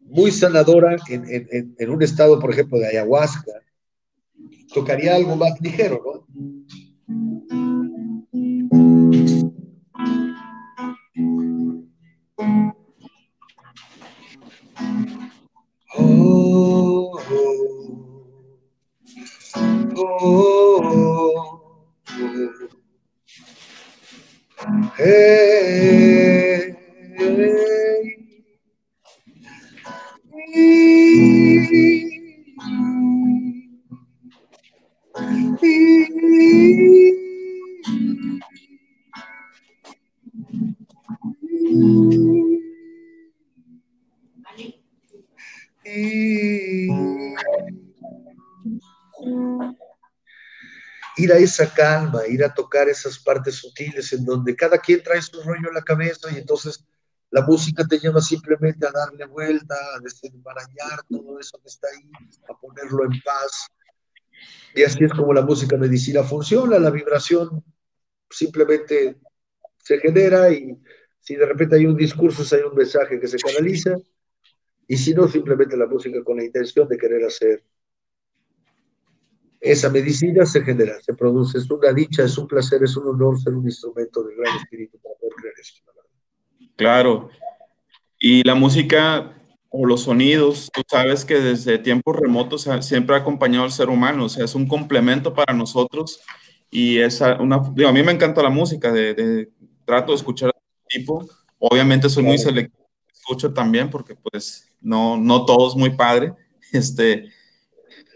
muy 0.00 0.30
sanadora, 0.32 0.96
en, 1.08 1.74
en 1.78 1.90
un 1.90 2.02
estado, 2.02 2.40
por 2.40 2.50
ejemplo, 2.50 2.78
de 2.78 2.88
ayahuasca, 2.88 3.52
tocaría 4.72 5.16
algo 5.16 5.36
más 5.36 5.60
ligero, 5.60 6.02
¿no? 6.02 6.26
Esa 51.42 51.72
calma, 51.72 52.26
ir 52.26 52.44
a 52.44 52.52
tocar 52.52 52.88
esas 52.88 53.18
partes 53.18 53.56
sutiles 53.56 54.12
en 54.12 54.24
donde 54.24 54.54
cada 54.56 54.78
quien 54.78 55.02
trae 55.02 55.20
su 55.22 55.40
rollo 55.42 55.68
en 55.68 55.74
la 55.74 55.82
cabeza 55.82 56.30
y 56.32 56.38
entonces 56.38 56.84
la 57.30 57.42
música 57.42 57.86
te 57.86 57.98
lleva 57.98 58.20
simplemente 58.20 58.86
a 58.86 58.90
darle 58.90 59.24
vuelta, 59.26 59.74
a 59.74 60.00
desenmarañar 60.00 61.04
todo 61.08 61.38
eso 61.38 61.58
que 61.58 61.68
está 61.68 61.88
ahí, 61.88 62.10
a 62.48 62.58
ponerlo 62.58 63.04
en 63.04 63.20
paz. 63.22 63.68
Y 64.74 64.82
así 64.82 65.04
es 65.04 65.12
como 65.12 65.32
la 65.32 65.42
música 65.42 65.76
medicina 65.76 66.22
funciona, 66.22 66.78
la 66.78 66.90
vibración 66.90 67.62
simplemente 68.28 69.16
se 69.78 69.98
genera 69.98 70.50
y 70.50 70.76
si 71.20 71.36
de 71.36 71.46
repente 71.46 71.76
hay 71.76 71.86
un 71.86 71.96
discurso, 71.96 72.42
hay 72.54 72.62
un 72.62 72.74
mensaje 72.74 73.20
que 73.20 73.28
se 73.28 73.36
canaliza, 73.38 73.96
y 74.90 74.96
si 74.96 75.14
no, 75.14 75.28
simplemente 75.28 75.76
la 75.76 75.86
música 75.86 76.20
con 76.24 76.38
la 76.38 76.44
intención 76.44 76.88
de 76.88 76.98
querer 76.98 77.24
hacer 77.24 77.62
esa 79.60 79.90
medicina 79.90 80.46
se 80.46 80.62
genera, 80.62 81.00
se 81.02 81.12
produce, 81.12 81.58
es 81.58 81.70
una 81.70 81.92
dicha, 81.92 82.24
es 82.24 82.38
un 82.38 82.48
placer, 82.48 82.82
es 82.82 82.96
un 82.96 83.08
honor 83.08 83.38
ser 83.40 83.54
un 83.54 83.64
instrumento 83.64 84.22
del 84.22 84.36
gran 84.36 84.56
espíritu 84.56 84.98
para 84.98 85.14
poder 85.16 85.34
creer 85.34 85.54
esto. 85.60 85.80
Claro, 86.76 87.28
y 88.18 88.42
la 88.42 88.54
música 88.54 89.36
o 89.68 89.86
los 89.86 90.02
sonidos, 90.02 90.70
tú 90.72 90.82
sabes 90.88 91.24
que 91.24 91.40
desde 91.40 91.78
tiempos 91.78 92.16
remotos 92.16 92.66
siempre 92.80 93.14
ha 93.14 93.18
acompañado 93.18 93.64
al 93.64 93.72
ser 93.72 93.88
humano, 93.88 94.24
o 94.24 94.28
sea, 94.28 94.44
es 94.44 94.54
un 94.54 94.66
complemento 94.66 95.32
para 95.32 95.52
nosotros 95.52 96.20
y 96.70 96.98
es 96.98 97.20
una, 97.38 97.60
digo, 97.74 97.88
a 97.88 97.92
mí 97.92 98.02
me 98.02 98.12
encanta 98.12 98.42
la 98.42 98.50
música, 98.50 98.90
de, 98.92 99.50
trato 99.84 100.12
de 100.12 100.16
escuchar 100.16 100.52
tipo, 100.88 101.28
obviamente 101.58 102.08
soy 102.08 102.24
muy 102.24 102.38
selectivo, 102.38 102.88
escucho 103.12 103.52
también 103.52 103.90
porque 103.90 104.14
pues 104.14 104.66
no, 104.80 105.16
no 105.16 105.44
todo 105.44 105.68
es 105.68 105.76
muy 105.76 105.90
padre, 105.90 106.32
este, 106.72 107.30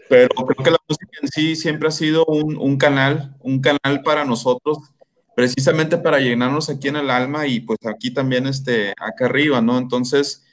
pero 0.09 0.29
creo 0.29 0.63
que 0.63 0.71
la 0.71 0.77
música 0.87 1.17
en 1.21 1.27
sí 1.29 1.55
siempre 1.55 1.87
ha 1.87 1.91
sido 1.91 2.25
un, 2.25 2.77
canal, 2.77 3.35
un 3.41 3.59
canal 3.59 4.01
para 4.03 4.25
nosotros, 4.25 4.77
precisamente 5.35 5.97
para 5.97 6.19
llenarnos 6.19 6.69
aquí 6.69 6.87
en 6.87 6.97
el 6.97 7.09
alma 7.09 7.47
y 7.47 7.59
pues 7.59 7.79
aquí 7.85 8.11
también, 8.11 8.47
este, 8.47 8.91
acá 8.91 9.25
arriba, 9.25 9.61
¿no? 9.61 9.77
Entonces, 9.77 10.43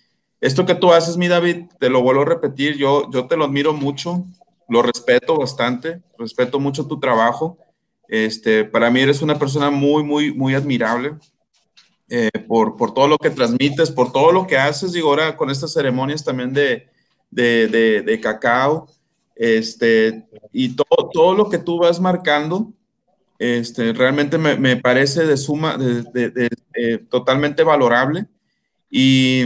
esto 0.40 0.66
que 0.66 0.74
tú 0.74 0.92
haces, 0.92 1.16
mi 1.16 1.28
David, 1.28 1.66
te 1.78 1.88
lo 1.88 2.02
vuelvo 2.02 2.22
a 2.22 2.26
repetir, 2.26 2.76
yo, 2.76 3.10
yo 3.10 3.26
te 3.26 3.36
lo 3.36 3.44
admiro 3.44 3.72
mucho, 3.72 4.24
lo 4.68 4.82
respeto 4.82 5.36
bastante, 5.36 6.02
respeto 6.18 6.58
mucho 6.58 6.86
tu 6.86 6.98
trabajo. 6.98 7.58
Este, 8.08 8.64
para 8.64 8.90
mí 8.90 9.00
eres 9.00 9.22
una 9.22 9.38
persona 9.38 9.70
muy, 9.70 10.02
muy, 10.02 10.34
muy 10.34 10.54
admirable 10.54 11.14
eh, 12.08 12.30
por, 12.48 12.76
por 12.76 12.92
todo 12.92 13.06
lo 13.06 13.18
que 13.18 13.30
transmites, 13.30 13.90
por 13.90 14.12
todo 14.12 14.32
lo 14.32 14.46
que 14.46 14.58
haces, 14.58 14.92
digo, 14.92 15.10
ahora 15.10 15.36
con 15.36 15.50
estas 15.50 15.72
ceremonias 15.72 16.24
también 16.24 16.52
de, 16.52 16.88
de, 17.30 17.68
de, 17.68 18.02
de 18.02 18.20
cacao. 18.20 18.88
Este, 19.36 20.26
y 20.52 20.76
todo, 20.76 21.10
todo 21.12 21.34
lo 21.34 21.48
que 21.48 21.58
tú 21.58 21.78
vas 21.78 22.00
marcando, 22.00 22.72
este, 23.38 23.92
realmente 23.92 24.38
me, 24.38 24.56
me 24.56 24.76
parece 24.76 25.26
de 25.26 25.36
suma, 25.36 25.76
de, 25.76 26.02
de, 26.30 26.98
totalmente 27.10 27.64
valorable. 27.64 28.26
Y, 28.90 29.44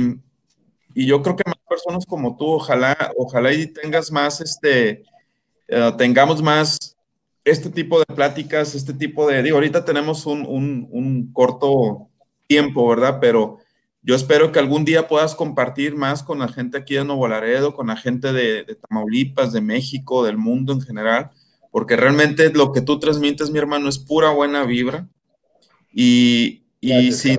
y, 0.94 1.07
yo 1.07 1.22
creo 1.22 1.37
que 1.37 1.44
más 1.46 1.57
personas 1.68 2.05
como 2.05 2.37
tú, 2.37 2.46
ojalá, 2.46 3.12
ojalá 3.16 3.53
y 3.53 3.66
tengas 3.68 4.11
más, 4.11 4.40
este, 4.40 5.05
uh, 5.70 5.96
tengamos 5.96 6.42
más 6.42 6.96
este 7.44 7.70
tipo 7.70 8.01
de 8.01 8.07
pláticas, 8.07 8.75
este 8.75 8.92
tipo 8.92 9.27
de, 9.29 9.42
digo, 9.42 9.57
ahorita 9.57 9.85
tenemos 9.85 10.27
un, 10.27 10.44
un, 10.44 10.88
un 10.90 11.33
corto 11.33 12.09
tiempo, 12.46 12.88
¿verdad? 12.88 13.18
Pero 13.20 13.59
yo 14.07 14.14
espero 14.14 14.53
que 14.53 14.61
algún 14.61 14.85
día 14.85 15.09
puedas 15.09 15.35
compartir 15.35 15.97
más 15.97 16.23
con 16.23 16.38
la 16.38 16.47
gente 16.47 16.79
aquí 16.79 16.95
de 16.95 17.05
Nuevo 17.05 17.27
Laredo, 17.27 17.75
con 17.75 17.88
la 17.88 17.97
gente 17.97 18.33
de, 18.33 18.62
Tamaulipas, 18.77 19.53
de 19.53 19.61
México, 19.61 20.25
del 20.25 20.38
mundo 20.38 20.73
en 20.73 20.81
general, 20.81 21.33
porque 21.73 21.97
realmente 21.97 22.51
lo 22.51 22.71
que 22.71 22.83
tú 22.83 23.01
transmites, 23.01 23.51
mi 23.51 23.59
hermano, 23.59 23.88
es 23.88 23.99
pura 23.99 24.31
buena 24.31 24.62
vibra 24.62 25.09
y, 25.92 26.62
y 26.81 27.11
sin 27.11 27.37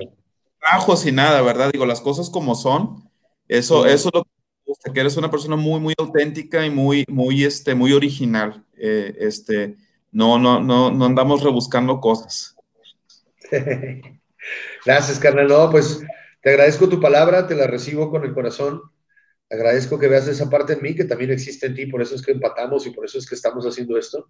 trabajo, 0.60 0.94
sin 0.96 1.14
nada, 1.14 1.40
¿verdad? 1.40 1.70
Digo, 1.72 1.86
las 1.86 2.02
cosas 2.02 2.28
como 2.28 2.54
son, 2.54 3.08
eso, 3.48 3.86
eso 3.86 4.10
es 4.10 4.14
lo 4.14 4.24
que 4.24 4.30
gusta, 4.66 4.92
que 4.92 5.00
eres 5.00 5.16
una 5.16 5.30
persona 5.30 5.56
muy, 5.56 5.80
muy 5.80 5.94
auténtica 5.96 6.66
y 6.66 6.70
muy, 6.70 7.06
muy, 7.08 7.44
este, 7.44 7.74
muy 7.74 7.94
original. 7.94 8.62
Eh, 8.76 9.16
este, 9.20 9.78
no, 10.12 10.38
no, 10.38 10.60
no, 10.60 10.90
no 10.90 11.06
andamos 11.06 11.42
rebuscando 11.42 11.98
cosas. 11.98 12.54
Gracias, 14.84 15.18
carnal. 15.18 15.48
No, 15.48 15.70
pues 15.70 16.04
te 16.40 16.50
agradezco 16.50 16.88
tu 16.88 17.00
palabra, 17.00 17.46
te 17.46 17.54
la 17.54 17.66
recibo 17.66 18.10
con 18.10 18.24
el 18.24 18.34
corazón. 18.34 18.82
Agradezco 19.50 19.98
que 19.98 20.08
veas 20.08 20.28
esa 20.28 20.50
parte 20.50 20.74
en 20.74 20.82
mí 20.82 20.94
que 20.94 21.04
también 21.04 21.30
existe 21.30 21.66
en 21.66 21.74
ti, 21.74 21.86
por 21.86 22.02
eso 22.02 22.14
es 22.14 22.22
que 22.22 22.32
empatamos 22.32 22.86
y 22.86 22.90
por 22.90 23.04
eso 23.04 23.18
es 23.18 23.28
que 23.28 23.34
estamos 23.34 23.64
haciendo 23.64 23.96
esto. 23.96 24.28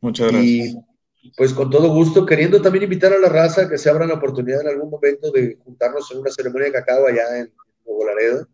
Muchas 0.00 0.30
gracias. 0.30 0.76
Y 1.22 1.32
pues 1.36 1.52
con 1.52 1.68
todo 1.70 1.88
gusto, 1.88 2.24
queriendo 2.24 2.62
también 2.62 2.84
invitar 2.84 3.12
a 3.12 3.18
la 3.18 3.28
raza 3.28 3.68
que 3.68 3.78
se 3.78 3.90
abra 3.90 4.06
la 4.06 4.14
oportunidad 4.14 4.60
en 4.60 4.68
algún 4.68 4.90
momento 4.90 5.32
de 5.32 5.56
juntarnos 5.56 6.10
en 6.12 6.18
una 6.18 6.30
ceremonia 6.30 6.66
de 6.66 6.72
cacao 6.72 7.06
allá 7.06 7.38
en 7.40 7.52
Nuevo 7.84 8.06
Laredo, 8.06 8.48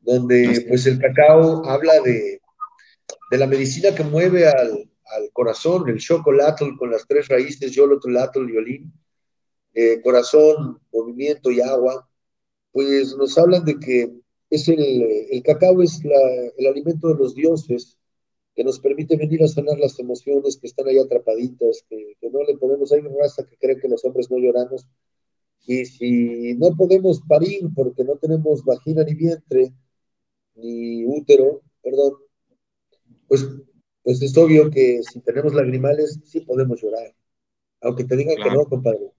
donde 0.00 0.66
pues 0.68 0.86
el 0.86 0.98
cacao 0.98 1.64
habla 1.66 1.94
de, 2.00 2.42
de 3.30 3.38
la 3.38 3.46
medicina 3.46 3.94
que 3.94 4.04
mueve 4.04 4.46
al, 4.46 4.70
al 4.70 5.30
corazón, 5.32 5.88
el 5.88 5.98
chocolate 5.98 6.76
con 6.78 6.90
las 6.90 7.06
tres 7.06 7.28
raíces, 7.28 7.72
yolotl, 7.72 8.10
y 8.12 8.56
olín 8.56 8.92
eh, 9.76 10.00
corazón, 10.02 10.80
movimiento 10.90 11.50
y 11.50 11.60
agua, 11.60 12.08
pues 12.72 13.14
nos 13.16 13.36
hablan 13.36 13.64
de 13.64 13.78
que 13.78 14.10
es 14.50 14.68
el, 14.68 15.02
el 15.30 15.42
cacao 15.42 15.82
es 15.82 16.00
el 16.56 16.66
alimento 16.66 17.08
de 17.08 17.16
los 17.16 17.34
dioses 17.34 17.98
que 18.54 18.64
nos 18.64 18.80
permite 18.80 19.16
venir 19.16 19.42
a 19.42 19.48
sanar 19.48 19.78
las 19.78 19.98
emociones 19.98 20.56
que 20.56 20.66
están 20.66 20.88
ahí 20.88 20.98
atrapaditas, 20.98 21.84
que, 21.90 22.16
no 22.32 22.42
le 22.42 22.56
podemos, 22.56 22.90
hay 22.90 23.00
una 23.00 23.10
raza 23.20 23.44
que 23.44 23.58
cree 23.58 23.78
que 23.78 23.88
los 23.88 24.02
hombres 24.06 24.30
no 24.30 24.38
lloramos, 24.38 24.86
y 25.66 25.84
si 25.84 26.54
no 26.54 26.74
podemos 26.74 27.20
parir 27.28 27.68
porque 27.74 28.02
no 28.02 28.16
tenemos 28.16 28.64
vagina 28.64 29.04
ni 29.04 29.14
vientre, 29.14 29.74
ni 30.54 31.04
útero, 31.04 31.60
perdón, 31.82 32.14
pues, 33.28 33.46
pues 34.02 34.22
es 34.22 34.34
obvio 34.38 34.70
que 34.70 35.02
si 35.02 35.20
tenemos 35.20 35.52
lagrimales 35.52 36.18
sí 36.24 36.40
podemos 36.40 36.80
llorar, 36.80 37.14
aunque 37.82 38.04
te 38.04 38.16
digan 38.16 38.36
que 38.36 38.50
no, 38.50 38.64
compadre. 38.64 39.15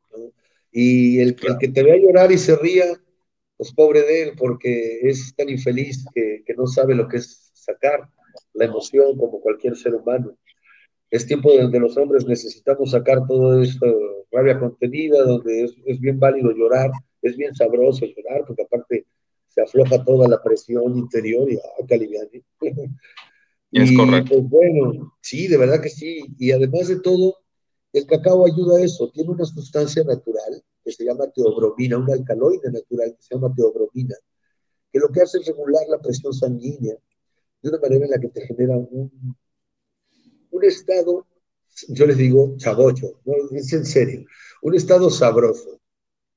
Y 0.80 1.20
el, 1.22 1.36
que 1.36 1.70
te 1.70 1.82
vea 1.82 1.98
llorar 1.98 2.32
y 2.32 2.38
se 2.38 2.56
ría, 2.56 2.86
pues 3.58 3.74
pobre 3.74 4.04
de 4.04 4.22
él, 4.22 4.34
porque 4.38 5.00
es 5.02 5.34
tan 5.36 5.50
infeliz 5.50 6.06
que, 6.14 6.44
no 6.56 6.68
sabe 6.68 6.94
lo 6.94 7.08
que 7.08 7.18
es 7.18 7.50
sacar 7.56 8.08
la 8.54 8.66
emoción 8.66 9.18
como 9.18 9.42
cualquier 9.42 9.76
ser 9.76 9.96
humano. 9.96 10.38
Es 11.10 11.26
tiempo 11.26 11.52
donde 11.52 11.80
los 11.80 11.98
hombres 11.98 12.28
necesitamos 12.28 12.92
sacar 12.92 13.26
todo 13.28 13.60
esto, 13.60 13.88
rabia 14.32 14.60
contenida, 14.60 15.24
donde 15.24 15.64
es, 15.64 16.00
bien 16.00 16.20
válido 16.20 16.52
llorar, 16.52 16.92
es 17.24 17.36
bien 17.36 17.56
sabroso 17.56 18.06
llorar, 18.06 18.44
porque 18.46 18.62
aparte 18.62 19.08
se 19.48 19.62
afloja 19.62 20.06
toda 20.06 20.28
la 20.28 20.44
presión 20.44 20.96
interior 20.96 21.52
y 21.52 21.56
¡ah, 21.56 21.86
qué 21.88 22.44
es 23.72 23.98
correcto. 23.98 24.30
Pues, 24.30 24.44
bueno, 24.48 25.18
sí, 25.22 25.48
de 25.48 25.58
verdad 25.58 25.82
que 25.82 25.90
sí. 25.90 26.20
Y 26.38 26.52
además 26.52 26.88
de 26.88 27.00
todo, 27.00 27.36
el 27.94 28.06
cacao 28.06 28.46
ayuda 28.46 28.78
a 28.78 28.84
eso, 28.84 29.10
tiene 29.10 29.32
una 29.32 29.46
sustancia 29.46 30.04
natural 30.04 30.64
que 30.88 30.94
se 30.94 31.04
llama 31.04 31.30
teobromina, 31.30 31.98
un 31.98 32.10
alcaloide 32.10 32.72
natural 32.72 33.14
que 33.14 33.22
se 33.22 33.36
llama 33.36 33.54
teobromina, 33.54 34.16
que 34.90 35.00
lo 35.00 35.10
que 35.10 35.22
hace 35.22 35.40
es 35.40 35.48
regular 35.48 35.84
la 35.90 36.00
presión 36.00 36.34
sanguínea 36.34 36.96
de 37.62 37.70
una 37.70 37.78
manera 37.78 38.06
en 38.06 38.12
la 38.12 38.20
que 38.20 38.30
te 38.30 38.48
genera 38.48 38.78
un, 38.78 39.36
un 40.50 40.64
estado, 40.64 41.28
yo 41.90 42.06
les 42.06 42.16
digo 42.16 42.56
chabocho, 42.56 43.20
¿no? 43.26 43.34
es 43.52 43.74
en 43.74 43.86
serio, 43.86 44.26
un 44.62 44.76
estado 44.76 45.10
sabroso, 45.10 45.82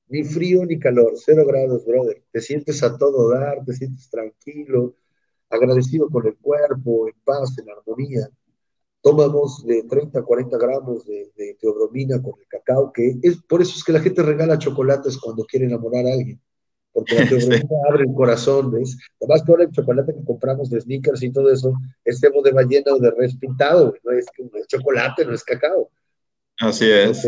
ni 0.09 0.25
frío 0.25 0.67
ni 0.67 0.81
calor, 0.81 1.13
cero 1.15 1.45
grados, 1.47 1.87
brother, 1.87 2.21
te 2.33 2.41
sientes 2.41 2.83
a 2.83 2.99
todo 2.99 3.31
dar, 3.31 3.65
te 3.65 3.73
sientes 3.73 4.11
tranquilo, 4.11 4.97
agradecido 5.49 6.11
con 6.11 6.27
el 6.27 6.37
cuerpo, 6.39 7.07
en 7.07 7.15
paz, 7.23 7.57
en 7.57 7.71
armonía 7.71 8.29
tomamos 9.03 9.65
de 9.65 9.83
30 9.85 10.19
a 10.19 10.23
40 10.23 10.59
gramos 10.59 11.07
de, 11.07 11.57
teobromina 11.61 12.21
con 12.23 12.35
el 12.39 12.47
cacao, 12.47 12.93
que 12.93 13.17
es 13.23 13.37
por 13.43 13.63
eso 13.63 13.75
es 13.77 13.85
que 13.85 13.93
la 13.93 14.01
gente 14.01 14.23
regala 14.23 14.59
chocolates 14.59 15.19
cuando 15.19 15.45
quiere 15.45 15.67
enamorar 15.67 16.07
a 16.07 16.13
alguien, 16.13 16.41
porque 16.93 17.15
la 17.15 17.29
teobromina 17.29 17.69
abre 17.89 18.05
el 18.05 18.15
corazón, 18.15 18.71
¿ves? 18.73 18.97
Además, 19.21 19.45
todo 19.45 19.59
el 19.59 19.71
chocolate 19.71 20.15
que 20.15 20.25
compramos 20.25 20.71
de 20.71 20.81
sneakers 20.81 21.23
y 21.23 21.33
todo 21.33 21.51
eso 21.51 21.73
es 22.05 22.21
cebo 22.21 22.43
de 22.43 22.53
ballena 22.53 22.93
o 22.93 22.99
de 22.99 23.11
res 23.11 23.37
pintado, 23.37 23.95
no 24.05 24.13
es, 24.13 24.27
chocolate, 24.69 25.25
no 25.25 25.35
es 25.35 25.45
cacao. 25.45 25.91
Así 26.59 26.91
es. 26.91 27.25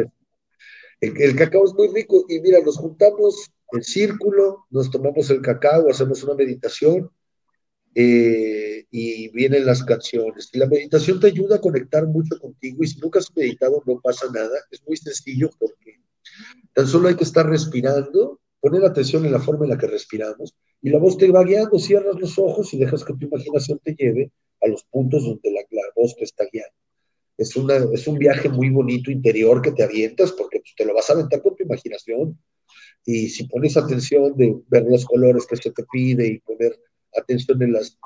el, 1.01 1.21
el 1.21 1.37
cacao 1.37 1.65
es 1.65 1.75
muy 1.75 1.89
rico 1.89 2.25
y 2.29 2.41
mira, 2.41 2.61
nos 2.61 2.77
juntamos 2.77 3.51
en 3.73 3.83
círculo, 3.83 4.67
nos 4.71 4.91
tomamos 4.91 5.31
el 5.31 5.41
cacao, 5.41 5.89
hacemos 5.89 6.23
una 6.23 6.35
meditación, 6.35 7.11
eh, 7.95 8.87
y 8.91 9.29
vienen 9.29 9.67
las 9.67 9.83
canciones. 9.83 10.49
Y 10.53 10.59
la 10.59 10.67
meditación 10.67 11.21
te 11.21 11.27
ayuda 11.27 11.57
a 11.57 11.61
conectar 11.61 12.07
mucho 12.07 12.39
contigo 12.39 12.83
y 12.83 12.87
si 12.87 13.01
nunca 13.01 13.19
has 13.19 13.35
meditado 13.37 13.83
no 13.87 14.01
pasa 14.01 14.27
nada. 14.33 14.59
Es 14.71 14.83
muy 14.87 14.97
sencillo 14.97 15.51
porque 15.59 16.01
tan 16.73 16.87
solo 16.87 17.09
hay 17.09 17.17
que 17.17 17.25
estar 17.25 17.47
respirando, 17.47 18.41
poner 18.61 18.85
atención 18.85 19.27
en 19.27 19.33
la 19.33 19.41
forma 19.41 19.65
en 19.65 19.71
la 19.71 19.79
que 19.79 19.87
respiramos 19.87 20.55
y 20.81 20.91
la 20.91 20.99
voz 20.99 21.19
te 21.19 21.31
va 21.31 21.45
guiando. 21.45 21.79
Cierras 21.79 22.17
los 22.19 22.39
ojos 22.39 22.73
y 22.73 22.79
dejas 22.79 23.05
que 23.05 23.15
tu 23.15 23.27
imaginación 23.27 23.79
te 23.85 23.95
lleve 23.95 24.33
a 24.63 24.69
los 24.69 24.85
puntos 24.85 25.25
donde 25.25 25.51
la, 25.51 25.83
voz 25.95 26.17
te 26.17 26.25
está 26.25 26.45
guiando. 26.51 26.75
Es, 27.37 27.57
una, 27.57 27.77
es 27.93 28.07
un 28.07 28.19
viaje 28.19 28.49
muy 28.49 28.71
bonito 28.71 29.11
interior 29.11 29.61
que 29.61 29.73
te 29.73 29.83
avientas 29.83 30.33
porque 30.33 30.61
pues, 30.61 30.75
te 30.77 30.85
lo 30.85 30.95
vas 30.95 31.11
a 31.11 31.15
aventar 31.15 31.43
con 31.43 31.57
tu 31.57 31.65
imaginación. 31.65 32.39
Y 33.05 33.29
si 33.29 33.49
pones 33.49 33.77
atención 33.77 34.35
de 34.37 34.57
ver 34.69 34.85
los 34.85 35.05
colores 35.05 35.47
que 35.47 35.57
se 35.57 35.73
te 35.73 35.85
pide 35.91 36.27
y 36.27 36.39
poner 36.39 36.79
atención 37.17 37.63
en 37.63 37.73
las, 37.73 37.99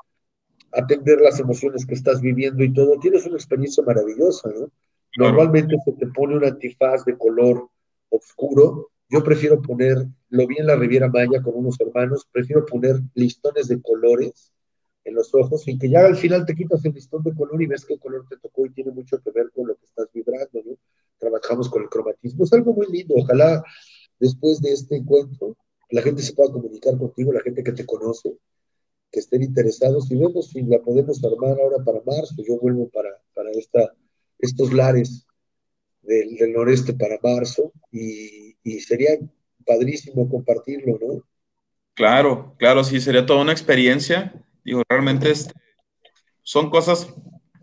atender 0.71 1.19
las 1.21 1.39
emociones 1.39 1.85
que 1.85 1.93
estás 1.93 2.21
viviendo 2.21 2.63
y 2.63 2.73
todo, 2.73 2.99
tienes 2.99 3.25
una 3.25 3.35
experiencia 3.35 3.83
maravillosa, 3.83 4.49
¿no? 4.49 4.71
Normalmente 5.17 5.75
se 5.83 5.93
te 5.93 6.07
pone 6.07 6.37
un 6.37 6.45
antifaz 6.45 7.03
de 7.05 7.17
color 7.17 7.69
oscuro, 8.09 8.91
yo 9.09 9.23
prefiero 9.23 9.61
poner, 9.61 10.05
lo 10.29 10.47
vi 10.47 10.57
en 10.57 10.67
la 10.67 10.75
Riviera 10.75 11.07
Maya 11.07 11.41
con 11.41 11.55
unos 11.55 11.79
hermanos, 11.79 12.27
prefiero 12.31 12.65
poner 12.65 12.99
listones 13.15 13.67
de 13.67 13.81
colores 13.81 14.51
en 15.05 15.15
los 15.15 15.33
ojos 15.33 15.67
y 15.67 15.77
que 15.77 15.89
ya 15.89 16.05
al 16.05 16.17
final 16.17 16.45
te 16.45 16.53
quitas 16.53 16.83
el 16.83 16.93
listón 16.93 17.23
de 17.23 17.33
color 17.33 17.61
y 17.61 17.67
ves 17.67 17.85
qué 17.85 17.97
color 17.97 18.25
te 18.29 18.37
tocó 18.37 18.65
y 18.65 18.71
tiene 18.71 18.91
mucho 18.91 19.19
que 19.21 19.31
ver 19.31 19.49
con 19.55 19.67
lo 19.67 19.75
que 19.75 19.85
estás 19.85 20.07
vibrando, 20.13 20.61
¿no? 20.65 20.77
Trabajamos 21.17 21.69
con 21.69 21.83
el 21.83 21.89
cromatismo, 21.89 22.43
es 22.43 22.53
algo 22.53 22.73
muy 22.73 22.87
lindo, 22.87 23.15
ojalá 23.17 23.63
después 24.19 24.61
de 24.61 24.73
este 24.73 24.97
encuentro 24.97 25.55
la 25.89 26.01
gente 26.01 26.21
se 26.21 26.33
pueda 26.33 26.51
comunicar 26.51 26.97
contigo, 26.97 27.31
la 27.31 27.41
gente 27.41 27.63
que 27.63 27.71
te 27.71 27.85
conoce, 27.85 28.37
que 29.11 29.19
estén 29.19 29.43
interesados 29.43 30.11
y 30.11 30.15
vemos 30.15 30.49
si 30.49 30.61
la 30.63 30.79
podemos 30.79 31.23
armar 31.23 31.59
ahora 31.59 31.83
para 31.83 32.01
marzo. 32.05 32.35
Yo 32.47 32.59
vuelvo 32.59 32.89
para, 32.89 33.09
para 33.33 33.51
esta, 33.51 33.93
estos 34.39 34.73
lares 34.73 35.25
del, 36.01 36.53
noreste 36.53 36.93
para 36.93 37.19
marzo 37.21 37.71
y, 37.91 38.55
y, 38.63 38.79
sería 38.79 39.11
padrísimo 39.65 40.29
compartirlo, 40.29 40.97
¿no? 41.01 41.23
Claro, 41.93 42.55
claro, 42.57 42.83
sí, 42.83 43.01
sería 43.01 43.25
toda 43.25 43.41
una 43.41 43.51
experiencia. 43.51 44.45
Digo, 44.63 44.83
realmente 44.87 45.31
este, 45.31 45.53
son 46.43 46.69
cosas, 46.69 47.13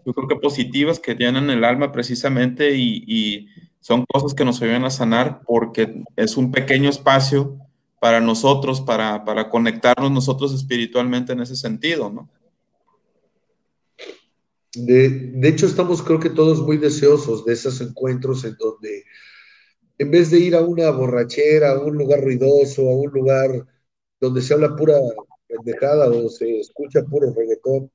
yo 0.04 0.12
creo 0.12 0.28
que 0.28 0.36
positivas 0.36 0.98
que 0.98 1.14
tienen 1.14 1.50
el 1.50 1.64
alma 1.64 1.92
precisamente 1.92 2.74
y, 2.74 3.04
y 3.06 3.48
son 3.80 4.04
cosas 4.06 4.34
que 4.34 4.44
nos 4.44 4.60
ayudan 4.60 4.84
a 4.84 4.90
sanar 4.90 5.42
porque 5.46 6.02
es 6.16 6.36
un 6.36 6.50
pequeño 6.50 6.90
espacio 6.90 7.58
para 8.04 8.20
nosotros, 8.20 8.82
para, 8.82 9.24
para 9.24 9.48
conectarnos 9.48 10.10
nosotros 10.10 10.52
espiritualmente 10.52 11.32
en 11.32 11.40
ese 11.40 11.56
sentido, 11.56 12.10
¿no? 12.10 12.28
De, 14.74 15.08
de, 15.08 15.48
hecho, 15.48 15.64
estamos 15.64 16.02
creo 16.02 16.20
que 16.20 16.28
todos 16.28 16.60
muy 16.60 16.76
deseosos 16.76 17.46
de 17.46 17.54
esos 17.54 17.80
encuentros 17.80 18.44
en 18.44 18.56
donde 18.58 19.04
en 19.96 20.10
vez 20.10 20.30
de 20.30 20.38
ir 20.38 20.54
a 20.54 20.60
una 20.60 20.90
borrachera, 20.90 21.70
a 21.70 21.78
un 21.82 21.96
lugar 21.96 22.20
ruidoso, 22.20 22.82
a 22.90 22.94
un 22.94 23.10
lugar 23.10 23.66
donde 24.20 24.42
se 24.42 24.52
habla 24.52 24.76
pura 24.76 24.98
pendejada 25.46 26.10
o 26.10 26.28
se 26.28 26.60
escucha 26.60 27.02
puro 27.04 27.32
reggaetón, 27.32 27.90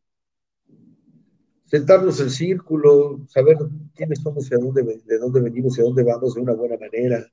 sentarnos 1.66 2.20
en 2.20 2.32
círculo, 2.32 3.28
saber 3.28 3.58
quiénes 3.94 4.22
somos 4.24 4.48
y 4.48 4.56
dónde, 4.56 5.04
de 5.06 5.20
dónde 5.20 5.40
venimos 5.40 5.78
y 5.78 5.82
a 5.82 5.84
dónde 5.84 6.02
vamos 6.02 6.34
de 6.34 6.42
una 6.42 6.54
buena 6.54 6.78
manera, 6.78 7.32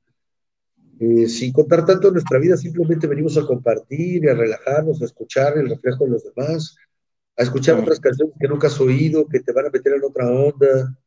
eh, 0.98 1.28
sin 1.28 1.52
contar 1.52 1.84
tanto 1.84 2.10
nuestra 2.10 2.38
vida, 2.38 2.56
simplemente 2.56 3.06
venimos 3.06 3.36
a 3.36 3.46
compartir 3.46 4.24
y 4.24 4.28
a 4.28 4.34
relajarnos, 4.34 5.02
a 5.02 5.04
escuchar 5.04 5.58
el 5.58 5.68
reflejo 5.68 6.04
de 6.04 6.10
los 6.10 6.24
demás, 6.24 6.76
a 7.36 7.42
escuchar 7.42 7.78
otras 7.78 8.00
canciones 8.00 8.34
que 8.40 8.48
nunca 8.48 8.68
has 8.68 8.80
oído, 8.80 9.28
que 9.28 9.40
te 9.40 9.52
van 9.52 9.66
a 9.66 9.70
meter 9.70 9.92
en 9.92 10.04
otra 10.04 10.30
onda, 10.30 10.98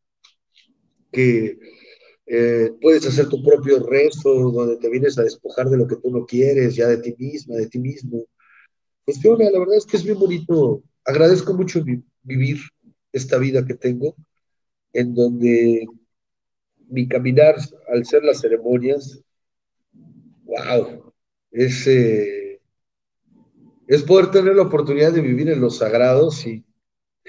que 1.12 1.58
eh, 2.28 2.72
puedes 2.80 3.06
hacer 3.08 3.28
tu 3.30 3.44
propio 3.44 3.84
rezo, 3.88 4.52
donde 4.52 4.78
te 4.78 4.90
vienes 4.90 5.18
a 5.18 5.24
despojar 5.24 5.70
de 5.70 5.78
lo 5.78 5.88
que 5.88 5.96
tú 5.96 6.12
no 6.12 6.26
quieres, 6.26 6.76
ya 6.76 6.88
de 6.88 6.98
ti 6.98 7.16
misma, 7.18 7.56
de 7.56 7.68
ti 7.68 7.80
mismo. 7.80 8.26
Pues 9.06 9.24
la 9.24 9.60
verdad 9.60 9.78
es 9.78 9.88
que 9.88 9.98
es 9.98 10.04
bien 10.04 10.20
bonito. 10.20 10.84
Agradezco 11.04 11.56
mucho 11.56 11.84
vivir 12.22 12.60
esta 13.12 13.40
vida 13.40 13.66
que 13.66 13.74
tengo, 13.74 14.16
en 14.94 15.16
donde 15.16 15.88
mi 16.90 17.08
caminar, 17.08 17.56
al 17.92 18.06
ser 18.06 18.24
las 18.24 18.42
ceremonias, 18.42 19.24
wow, 20.50 21.14
es, 21.52 21.88
eh, 21.88 22.60
es 23.88 24.04
poder 24.04 24.32
tener 24.32 24.56
la 24.56 24.64
oportunidad 24.64 25.12
de 25.12 25.22
vivir 25.22 25.50
en 25.50 25.62
los 25.62 25.78
sagrados 25.78 26.46
y, 26.48 26.66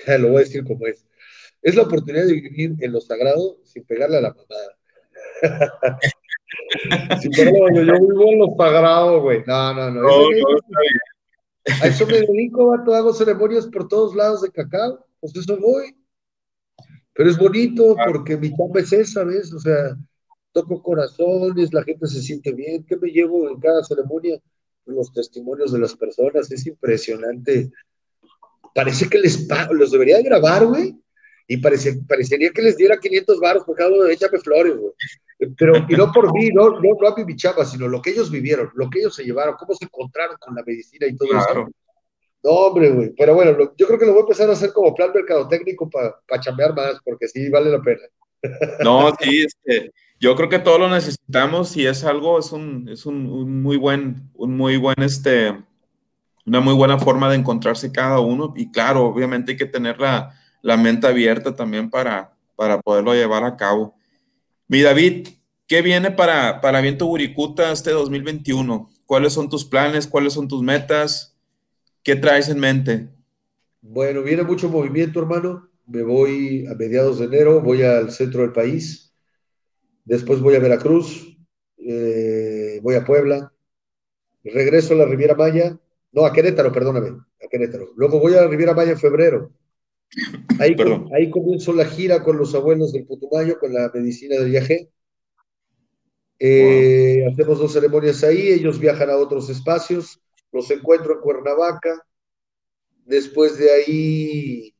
lo 0.06 0.28
voy 0.28 0.36
a 0.36 0.40
decir 0.40 0.64
como 0.64 0.86
es, 0.86 1.06
es 1.62 1.74
la 1.74 1.82
oportunidad 1.82 2.26
de 2.26 2.34
vivir 2.34 2.74
en 2.78 2.92
lo 2.92 3.00
sagrado 3.00 3.58
sin 3.64 3.84
pegarle 3.84 4.16
a 4.16 4.22
la 4.22 4.34
pegarle, 7.36 7.84
yo 7.84 8.00
vivo 8.00 8.32
en 8.32 8.38
lo 8.38 8.54
sagrado, 8.56 9.20
güey. 9.20 9.42
No, 9.46 9.74
no, 9.74 9.90
no. 9.90 10.08
a 11.82 11.86
eso 11.86 12.06
me 12.06 12.20
dedico, 12.20 12.66
vato, 12.66 12.94
hago 12.94 13.12
ceremonias 13.12 13.66
por 13.66 13.88
todos 13.88 14.14
lados 14.14 14.42
de 14.42 14.50
cacao, 14.50 15.06
pues 15.20 15.36
eso 15.36 15.58
voy. 15.58 15.96
Pero 17.12 17.30
es 17.30 17.38
bonito 17.38 17.96
porque 18.06 18.36
mi 18.36 18.50
chamba 18.50 18.80
es 18.80 18.92
esa, 18.92 19.24
¿ves? 19.24 19.52
O 19.52 19.58
sea, 19.58 19.96
toco 20.52 20.82
corazones, 20.82 21.72
la 21.72 21.82
gente 21.82 22.06
se 22.06 22.22
siente 22.22 22.52
bien. 22.52 22.84
¿Qué 22.84 22.96
me 22.96 23.10
llevo 23.10 23.48
en 23.48 23.60
cada 23.60 23.82
ceremonia? 23.84 24.40
Los 24.86 25.12
testimonios 25.12 25.72
de 25.72 25.78
las 25.78 25.94
personas, 25.94 26.50
es 26.50 26.66
impresionante. 26.66 27.70
Parece 28.74 29.08
que 29.08 29.18
les 29.18 29.46
los 29.70 29.90
debería 29.90 30.22
grabar, 30.22 30.66
güey, 30.66 30.94
y 31.46 31.56
parecería 31.56 32.50
que 32.50 32.62
les 32.62 32.76
diera 32.76 32.98
500 32.98 33.40
baros 33.40 33.64
por 33.64 33.76
cada 33.76 33.90
uno 33.90 34.04
de 34.04 34.14
échame 34.14 34.38
flores, 34.38 34.76
güey. 34.76 34.92
Pero, 35.56 35.74
y 35.88 35.94
no 35.94 36.12
por 36.12 36.32
mí, 36.32 36.50
no, 36.50 36.70
no, 36.70 36.80
no 37.00 37.08
a 37.08 37.24
mi 37.24 37.34
chava, 37.34 37.64
sino 37.64 37.88
lo 37.88 38.02
que 38.02 38.10
ellos 38.10 38.30
vivieron, 38.30 38.70
lo 38.74 38.90
que 38.90 39.00
ellos 39.00 39.14
se 39.14 39.24
llevaron, 39.24 39.56
cómo 39.58 39.74
se 39.74 39.86
encontraron 39.86 40.36
con 40.38 40.54
la 40.54 40.62
medicina 40.62 41.06
y 41.06 41.16
todo 41.16 41.30
eso. 41.30 41.68
No, 42.42 42.50
hombre, 42.50 42.90
güey. 42.90 43.14
Pero 43.16 43.34
bueno, 43.34 43.72
yo 43.76 43.86
creo 43.86 43.98
que 43.98 44.06
lo 44.06 44.12
voy 44.12 44.20
a 44.20 44.24
empezar 44.24 44.48
a 44.48 44.52
hacer 44.52 44.72
como 44.72 44.94
plan 44.94 45.12
mercadotécnico 45.14 45.88
para 45.88 46.14
pa 46.26 46.40
chambear 46.40 46.74
más, 46.74 47.00
porque 47.04 47.26
sí 47.26 47.48
vale 47.48 47.70
la 47.70 47.80
pena. 47.80 48.02
No, 48.84 49.12
sí, 49.20 49.44
este, 49.44 49.92
yo 50.20 50.36
creo 50.36 50.50
que 50.50 50.58
todo 50.58 50.78
lo 50.78 50.90
necesitamos 50.90 51.76
y 51.78 51.86
es 51.86 52.04
algo, 52.04 52.38
es 52.38 52.52
un, 52.52 52.88
es 52.90 53.06
un, 53.06 53.62
muy 53.62 53.78
buen, 53.78 54.30
un 54.34 54.54
muy 54.54 54.76
buen, 54.76 54.96
este, 54.98 55.56
una 56.44 56.60
muy 56.60 56.74
buena 56.74 56.98
forma 56.98 57.30
de 57.30 57.36
encontrarse 57.36 57.90
cada 57.90 58.20
uno. 58.20 58.52
Y 58.54 58.70
claro, 58.70 59.06
obviamente 59.06 59.52
hay 59.52 59.58
que 59.58 59.64
tener 59.64 59.98
la, 59.98 60.38
la 60.60 60.76
mente 60.76 61.06
abierta 61.06 61.56
también 61.56 61.88
para, 61.88 62.36
para 62.54 62.78
poderlo 62.82 63.14
llevar 63.14 63.44
a 63.44 63.56
cabo. 63.56 63.94
Mi 64.68 64.82
David, 64.82 65.28
¿qué 65.66 65.80
viene 65.80 66.10
para, 66.10 66.60
para 66.60 66.82
Viento 66.82 67.06
Buricuta 67.06 67.72
este 67.72 67.90
2021? 67.90 68.90
¿Cuáles 69.06 69.32
son 69.32 69.48
tus 69.48 69.64
planes? 69.64 70.06
¿Cuáles 70.06 70.34
son 70.34 70.48
tus 70.48 70.62
metas? 70.62 71.34
¿Qué 72.02 72.14
traes 72.14 72.50
en 72.50 72.60
mente? 72.60 73.08
Bueno, 73.80 74.22
viene 74.22 74.42
mucho 74.42 74.68
movimiento, 74.68 75.18
hermano. 75.20 75.66
Me 75.86 76.02
voy 76.02 76.66
a 76.70 76.74
mediados 76.74 77.18
de 77.18 77.24
enero, 77.24 77.62
voy 77.62 77.82
al 77.82 78.12
centro 78.12 78.42
del 78.42 78.52
país 78.52 79.09
después 80.10 80.40
voy 80.40 80.56
a 80.56 80.58
Veracruz, 80.58 81.38
eh, 81.78 82.80
voy 82.82 82.96
a 82.96 83.04
Puebla, 83.04 83.52
regreso 84.42 84.94
a 84.94 84.96
la 84.96 85.04
Riviera 85.04 85.36
Maya, 85.36 85.78
no, 86.10 86.26
a 86.26 86.32
Querétaro, 86.32 86.72
perdóname, 86.72 87.10
a 87.10 87.48
Querétaro. 87.48 87.92
Luego 87.94 88.18
voy 88.18 88.34
a 88.34 88.42
la 88.42 88.48
Riviera 88.48 88.74
Maya 88.74 88.90
en 88.90 88.98
febrero. 88.98 89.52
Ahí, 90.58 90.74
ahí 91.14 91.30
comienzo 91.30 91.72
la 91.72 91.84
gira 91.84 92.24
con 92.24 92.36
los 92.36 92.52
abuelos 92.56 92.92
del 92.92 93.06
Putumayo, 93.06 93.60
con 93.60 93.72
la 93.72 93.88
medicina 93.94 94.34
del 94.34 94.50
viaje. 94.50 94.90
Eh, 96.40 97.24
hacemos 97.30 97.60
dos 97.60 97.72
ceremonias 97.72 98.24
ahí, 98.24 98.48
ellos 98.48 98.80
viajan 98.80 99.10
a 99.10 99.16
otros 99.16 99.48
espacios, 99.48 100.20
los 100.50 100.68
encuentro 100.72 101.14
en 101.14 101.20
Cuernavaca, 101.20 102.04
después 103.04 103.58
de 103.58 103.70
ahí 103.70 104.74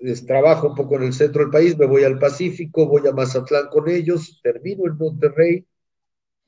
les 0.00 0.24
trabajo 0.26 0.68
un 0.68 0.74
poco 0.74 0.96
en 0.96 1.04
el 1.04 1.12
centro 1.12 1.42
del 1.42 1.50
país, 1.50 1.76
me 1.78 1.86
voy 1.86 2.04
al 2.04 2.18
Pacífico, 2.18 2.86
voy 2.86 3.06
a 3.06 3.12
Mazatlán 3.12 3.68
con 3.68 3.88
ellos, 3.88 4.40
termino 4.42 4.86
en 4.86 4.96
Monterrey, 4.96 5.66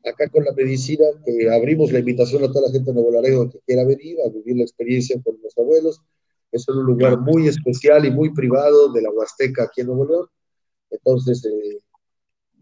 acá 0.05 0.29
con 0.29 0.45
la 0.45 0.53
medicina, 0.53 1.05
que 1.25 1.51
abrimos 1.51 1.93
la 1.93 1.99
invitación 1.99 2.45
a 2.45 2.49
toda 2.49 2.69
la 2.69 2.73
gente 2.73 2.91
de 2.91 2.95
Nuevo 2.95 3.11
Laredo 3.11 3.51
que 3.51 3.61
quiera 3.67 3.85
venir 3.85 4.19
a 4.25 4.31
vivir 4.31 4.57
la 4.57 4.63
experiencia 4.63 5.21
con 5.23 5.37
los 5.43 5.57
abuelos. 5.59 6.01
Es 6.53 6.69
un 6.69 6.85
lugar 6.85 7.19
muy 7.19 7.49
especial 7.49 8.05
y 8.05 8.11
muy 8.11 8.33
privado 8.33 8.93
de 8.93 9.03
la 9.03 9.11
Huasteca 9.11 9.65
aquí 9.65 9.81
en 9.81 9.89
Nuevo 9.89 10.07
León. 10.07 10.27
Entonces, 10.91 11.45
eh, 11.45 11.81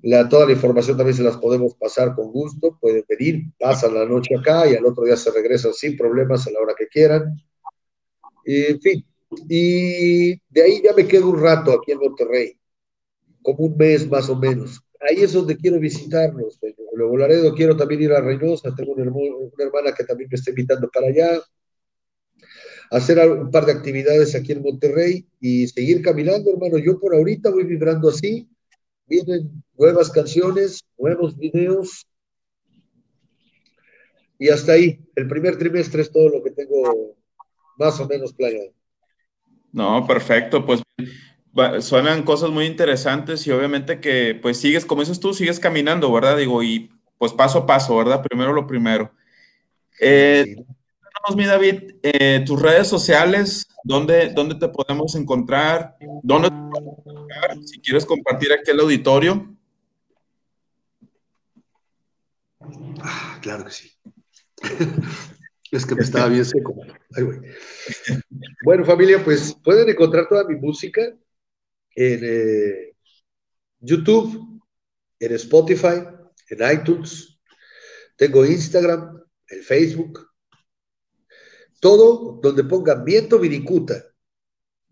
la, 0.02 0.28
toda 0.28 0.46
la 0.46 0.52
información 0.52 0.96
también 0.96 1.16
se 1.16 1.22
las 1.22 1.36
podemos 1.36 1.74
pasar 1.74 2.14
con 2.14 2.32
gusto. 2.32 2.78
Pueden 2.80 3.04
venir, 3.08 3.44
pasan 3.58 3.94
la 3.94 4.06
noche 4.06 4.34
acá 4.36 4.68
y 4.68 4.74
al 4.74 4.84
otro 4.86 5.04
día 5.04 5.16
se 5.16 5.30
regresan 5.30 5.74
sin 5.74 5.96
problemas 5.96 6.46
a 6.46 6.50
la 6.50 6.60
hora 6.60 6.74
que 6.76 6.88
quieran. 6.88 7.34
Y, 8.44 8.64
en 8.64 8.80
fin, 8.80 9.06
y 9.48 10.34
de 10.50 10.62
ahí 10.62 10.82
ya 10.82 10.92
me 10.92 11.06
quedo 11.06 11.30
un 11.30 11.40
rato 11.40 11.72
aquí 11.72 11.92
en 11.92 11.98
Monterrey, 11.98 12.56
como 13.42 13.66
un 13.66 13.76
mes 13.76 14.08
más 14.08 14.28
o 14.28 14.36
menos. 14.36 14.80
Ahí 15.00 15.22
es 15.22 15.32
donde 15.32 15.56
quiero 15.56 15.78
visitarlos. 15.78 16.58
Luego 16.94 17.16
Laredo 17.16 17.54
quiero 17.54 17.76
también 17.76 18.02
ir 18.02 18.12
a 18.12 18.20
Reynosa, 18.20 18.74
tengo 18.74 18.92
una, 18.92 19.10
una 19.10 19.64
hermana 19.64 19.92
que 19.92 20.04
también 20.04 20.28
me 20.30 20.36
está 20.36 20.50
invitando 20.50 20.88
para 20.90 21.08
allá. 21.08 21.40
Hacer 22.90 23.18
un 23.30 23.50
par 23.50 23.66
de 23.66 23.72
actividades 23.72 24.34
aquí 24.34 24.52
en 24.52 24.62
Monterrey 24.62 25.26
y 25.40 25.66
seguir 25.68 26.02
caminando, 26.02 26.50
hermano. 26.50 26.78
Yo 26.78 26.98
por 26.98 27.14
ahorita 27.14 27.50
voy 27.50 27.64
vibrando 27.64 28.08
así. 28.08 28.48
Vienen 29.06 29.62
nuevas 29.76 30.10
canciones, 30.10 30.84
nuevos 30.96 31.36
videos. 31.36 32.06
Y 34.38 34.48
hasta 34.48 34.72
ahí, 34.72 35.00
el 35.14 35.28
primer 35.28 35.58
trimestre 35.58 36.02
es 36.02 36.10
todo 36.10 36.28
lo 36.28 36.42
que 36.42 36.50
tengo 36.50 37.16
más 37.78 37.98
o 38.00 38.06
menos 38.06 38.32
planeado. 38.32 38.72
No, 39.74 40.06
perfecto. 40.06 40.64
Pues 40.64 40.82
suenan 41.80 42.22
cosas 42.22 42.50
muy 42.50 42.64
interesantes 42.64 43.44
y 43.46 43.50
obviamente 43.50 44.00
que 44.00 44.38
pues 44.40 44.58
sigues, 44.58 44.86
como 44.86 45.02
dices 45.02 45.18
tú, 45.18 45.34
sigues 45.34 45.58
caminando, 45.58 46.12
¿verdad? 46.12 46.36
Digo, 46.36 46.62
y 46.62 46.92
pues 47.18 47.32
paso 47.32 47.58
a 47.58 47.66
paso, 47.66 47.96
¿verdad? 47.96 48.22
Primero 48.22 48.52
lo 48.52 48.68
primero. 48.68 49.12
Eh, 50.00 50.56
mi 51.36 51.44
David, 51.44 51.96
eh, 52.02 52.44
tus 52.46 52.60
redes 52.60 52.86
sociales, 52.86 53.66
¿dónde, 53.82 54.32
¿dónde 54.32 54.54
te 54.54 54.68
podemos 54.68 55.16
encontrar? 55.16 55.96
¿Dónde 56.22 56.50
te 56.50 56.56
podemos 56.56 56.98
encontrar? 56.98 57.58
Si 57.64 57.80
quieres 57.80 58.06
compartir 58.06 58.52
aquí 58.52 58.70
el 58.70 58.80
auditorio. 58.80 59.56
Ah, 63.02 63.38
claro 63.42 63.64
que 63.64 63.72
sí. 63.72 63.90
Es 65.74 65.84
que 65.84 65.96
me 65.96 66.02
estaba 66.02 66.28
bien 66.28 66.44
seco. 66.44 66.72
Bueno, 68.64 68.84
familia, 68.84 69.22
pues 69.24 69.56
pueden 69.64 69.88
encontrar 69.88 70.28
toda 70.28 70.44
mi 70.44 70.54
música 70.54 71.02
en 71.96 72.20
eh, 72.22 72.94
YouTube, 73.80 74.62
en 75.18 75.32
Spotify, 75.32 76.04
en 76.48 76.72
iTunes. 76.72 77.40
Tengo 78.16 78.46
Instagram, 78.46 79.20
el 79.48 79.62
Facebook. 79.64 80.30
Todo 81.80 82.38
donde 82.40 82.62
pongan 82.62 83.04
Viento 83.04 83.40
Viricuta. 83.40 84.04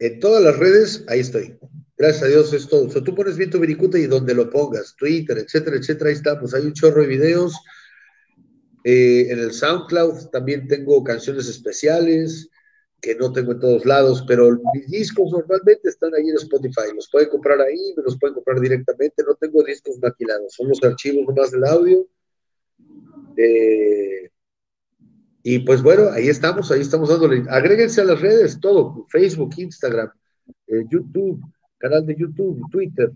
En 0.00 0.18
todas 0.18 0.42
las 0.42 0.58
redes, 0.58 1.04
ahí 1.06 1.20
estoy. 1.20 1.60
Gracias 1.96 2.24
a 2.24 2.26
Dios 2.26 2.52
es 2.54 2.66
todo. 2.66 2.88
O 2.88 2.90
sea, 2.90 3.04
tú 3.04 3.14
pones 3.14 3.36
Viento 3.36 3.60
Viricuta 3.60 4.00
y 4.00 4.08
donde 4.08 4.34
lo 4.34 4.50
pongas, 4.50 4.96
Twitter, 4.96 5.38
etcétera, 5.38 5.76
etcétera, 5.76 6.10
ahí 6.10 6.16
estamos. 6.16 6.52
Hay 6.54 6.62
un 6.66 6.72
chorro 6.72 7.02
de 7.02 7.06
videos 7.06 7.54
eh, 8.84 9.28
en 9.30 9.38
el 9.38 9.52
SoundCloud 9.52 10.30
también 10.30 10.66
tengo 10.66 11.04
canciones 11.04 11.48
especiales 11.48 12.48
que 13.00 13.14
no 13.16 13.32
tengo 13.32 13.52
en 13.52 13.60
todos 13.60 13.84
lados, 13.84 14.24
pero 14.26 14.60
mis 14.74 14.88
discos 14.88 15.30
normalmente 15.32 15.88
están 15.88 16.14
ahí 16.14 16.28
en 16.28 16.36
Spotify. 16.36 16.94
Los 16.94 17.10
pueden 17.10 17.28
comprar 17.30 17.60
ahí, 17.60 17.94
me 17.96 18.02
los 18.02 18.16
pueden 18.16 18.34
comprar 18.34 18.60
directamente. 18.60 19.24
No 19.26 19.34
tengo 19.34 19.62
discos 19.64 19.98
maquilados, 20.00 20.54
son 20.54 20.68
los 20.68 20.82
archivos 20.84 21.26
nomás 21.26 21.50
del 21.50 21.64
audio. 21.64 22.06
Eh, 23.36 24.30
y 25.42 25.58
pues 25.60 25.82
bueno, 25.82 26.10
ahí 26.12 26.28
estamos, 26.28 26.70
ahí 26.70 26.80
estamos 26.80 27.08
dándole. 27.08 27.44
Agréguense 27.48 28.00
a 28.00 28.04
las 28.04 28.20
redes, 28.20 28.60
todo: 28.60 29.06
Facebook, 29.08 29.50
Instagram, 29.56 30.10
eh, 30.68 30.84
YouTube, 30.88 31.40
canal 31.78 32.06
de 32.06 32.16
YouTube, 32.16 32.60
Twitter, 32.70 33.10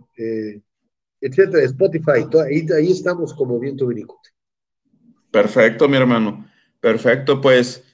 etcétera, 1.20 1.62
Spotify. 1.62 2.26
ahí, 2.44 2.66
ahí 2.72 2.90
estamos 2.90 3.32
como 3.34 3.60
Viento 3.60 3.86
Vinicote. 3.86 4.35
Perfecto, 5.36 5.86
mi 5.86 5.98
hermano. 5.98 6.48
Perfecto, 6.80 7.42
pues 7.42 7.84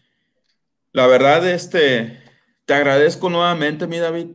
la 0.93 1.09
verdad, 1.09 1.45
este, 1.51 2.22
te 2.64 2.72
agradezco 2.72 3.28
nuevamente, 3.28 3.88
mi 3.88 3.99
David, 3.99 4.28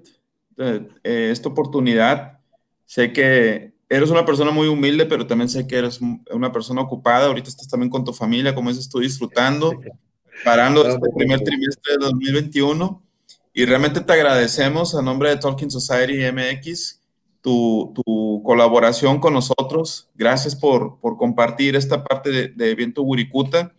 eh, 0.57 1.29
esta 1.31 1.47
oportunidad. 1.47 2.41
Sé 2.85 3.13
que 3.13 3.71
eres 3.87 4.09
una 4.09 4.25
persona 4.25 4.51
muy 4.51 4.67
humilde, 4.67 5.05
pero 5.05 5.25
también 5.25 5.47
sé 5.47 5.65
que 5.65 5.77
eres 5.77 6.01
una 6.01 6.51
persona 6.51 6.81
ocupada. 6.81 7.27
Ahorita 7.27 7.47
estás 7.47 7.69
también 7.69 7.89
con 7.89 8.03
tu 8.03 8.11
familia, 8.11 8.53
como 8.53 8.71
dices 8.71 8.89
tú, 8.89 8.99
disfrutando, 8.99 9.71
parando 10.43 10.85
este 10.85 11.09
primer 11.15 11.39
trimestre 11.39 11.93
de 11.93 12.05
2021. 12.07 13.01
Y 13.53 13.63
realmente 13.63 14.01
te 14.01 14.11
agradecemos 14.11 14.93
a 14.95 15.01
nombre 15.01 15.29
de 15.29 15.37
Talking 15.37 15.71
Society 15.71 16.29
MX 16.29 16.99
tu, 17.41 18.41
colaboración 18.43 19.19
con 19.19 19.33
nosotros. 19.33 20.09
Gracias 20.15 20.55
por, 20.55 20.99
compartir 20.99 21.75
esta 21.75 22.03
parte 22.03 22.49
de, 22.49 22.75
Viento 22.75 23.03
Buricuta 23.03 23.73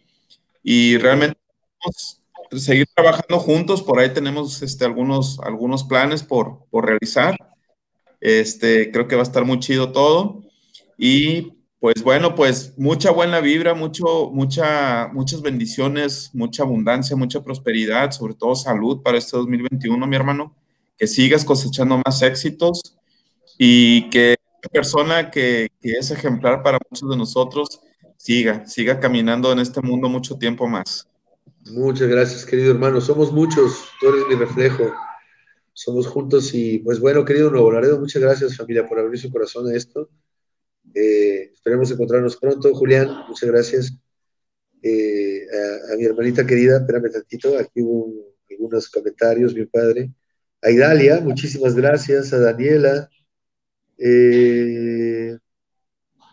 y 0.62 0.96
realmente 0.98 1.38
vamos 1.80 2.22
a 2.52 2.58
seguir 2.58 2.86
trabajando 2.94 3.38
juntos. 3.38 3.82
Por 3.82 3.98
ahí 3.98 4.12
tenemos 4.12 4.62
este, 4.62 4.84
algunos, 4.84 5.38
algunos 5.40 5.84
planes 5.84 6.22
por, 6.22 6.66
realizar. 6.72 7.36
Este, 8.20 8.90
creo 8.90 9.06
que 9.06 9.16
va 9.16 9.22
a 9.22 9.24
estar 9.24 9.44
muy 9.44 9.58
chido 9.60 9.92
todo. 9.92 10.42
Y 10.96 11.52
pues 11.80 12.02
bueno, 12.02 12.34
pues 12.34 12.74
mucha 12.76 13.12
buena 13.12 13.40
vibra, 13.40 13.74
mucho, 13.74 14.30
mucha, 14.32 15.08
muchas 15.12 15.42
bendiciones, 15.42 16.30
mucha 16.32 16.64
abundancia, 16.64 17.14
mucha 17.14 17.44
prosperidad, 17.44 18.10
sobre 18.10 18.34
todo 18.34 18.56
salud 18.56 19.02
para 19.02 19.18
este 19.18 19.36
2021, 19.36 20.06
mi 20.06 20.16
hermano. 20.16 20.54
Que 20.96 21.06
sigas 21.06 21.44
cosechando 21.44 22.02
más 22.04 22.22
éxitos 22.22 22.97
y 23.58 24.08
que 24.10 24.32
esta 24.32 24.68
persona 24.72 25.30
que, 25.30 25.68
es 25.82 26.10
ejemplar 26.10 26.62
para 26.62 26.78
muchos 26.88 27.10
de 27.10 27.16
nosotros 27.16 27.80
siga, 28.16 28.64
siga 28.66 29.00
caminando 29.00 29.52
en 29.52 29.58
este 29.58 29.80
mundo 29.82 30.08
mucho 30.08 30.38
tiempo 30.38 30.66
más. 30.68 31.08
Muchas 31.70 32.08
gracias, 32.08 32.46
querido 32.46 32.70
hermano. 32.72 33.00
Somos 33.00 33.32
muchos, 33.32 33.88
tú 34.00 34.08
eres 34.08 34.24
mi 34.28 34.36
reflejo. 34.36 34.90
Somos 35.72 36.06
juntos 36.06 36.54
y, 36.54 36.78
pues 36.78 36.98
bueno, 36.98 37.24
querido 37.24 37.50
Nuevo 37.50 37.70
Laredo, 37.70 38.00
muchas 38.00 38.22
gracias, 38.22 38.56
familia, 38.56 38.86
por 38.86 38.98
abrir 38.98 39.20
su 39.20 39.30
corazón 39.30 39.68
a 39.68 39.76
esto. 39.76 40.08
Eh, 40.94 41.50
esperemos 41.52 41.90
encontrarnos 41.90 42.36
pronto. 42.36 42.74
Julián, 42.74 43.08
muchas 43.28 43.48
gracias. 43.48 43.92
Eh, 44.82 45.46
a, 45.92 45.96
mi 45.96 46.04
hermanita 46.04 46.46
querida, 46.46 46.78
espérame 46.78 47.10
tantito, 47.10 47.58
aquí 47.58 47.82
hubo 47.82 48.34
algunos 48.50 48.88
comentarios, 48.88 49.54
mi 49.54 49.66
padre. 49.66 50.12
A 50.62 50.70
Idalia, 50.70 51.20
muchísimas 51.20 51.74
gracias. 51.74 52.32
A 52.32 52.38
Daniela, 52.38 53.08
eh, 53.98 55.36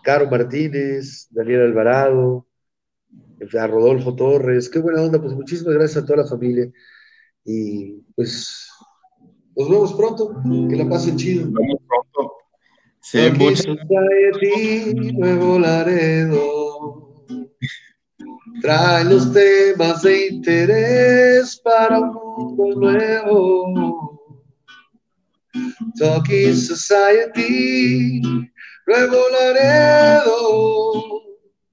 Caro 0.03 0.29
Martínez, 0.29 1.27
Daniel 1.31 1.61
Alvarado, 1.61 2.47
a 3.59 3.67
Rodolfo 3.67 4.15
Torres, 4.15 4.69
qué 4.69 4.79
buena 4.79 5.01
onda, 5.01 5.21
pues 5.21 5.33
muchísimas 5.33 5.73
gracias 5.73 6.03
a 6.03 6.05
toda 6.05 6.23
la 6.23 6.29
familia 6.29 6.71
y 7.43 8.01
pues 8.15 8.69
nos 9.55 9.69
vemos 9.69 9.93
pronto, 9.93 10.41
que 10.69 10.75
la 10.75 10.89
pasen 10.89 11.15
chido. 11.15 11.45
Nos 11.45 11.53
vemos 11.53 11.81
pronto. 11.87 12.33
Sí, 13.01 13.19
Society, 13.55 15.13
Nuevo 15.13 15.59
Laredo. 15.59 17.25
Trae 18.61 19.05
los 19.05 19.31
temas 19.31 20.01
de 20.01 20.27
interés 20.27 21.61
para 21.63 21.99
un 21.99 22.13
mundo 22.13 22.79
nuevo. 22.79 24.14
Talking 25.97 26.55
Society, 26.55 28.21
Nuevo 28.87 29.17
Laredo, 29.31 30.91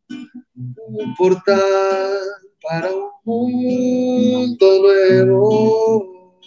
un 0.08 1.14
portal 1.16 2.20
para 2.62 2.90
un 2.92 3.10
mundo 3.24 4.82
nuevo. 4.82 6.38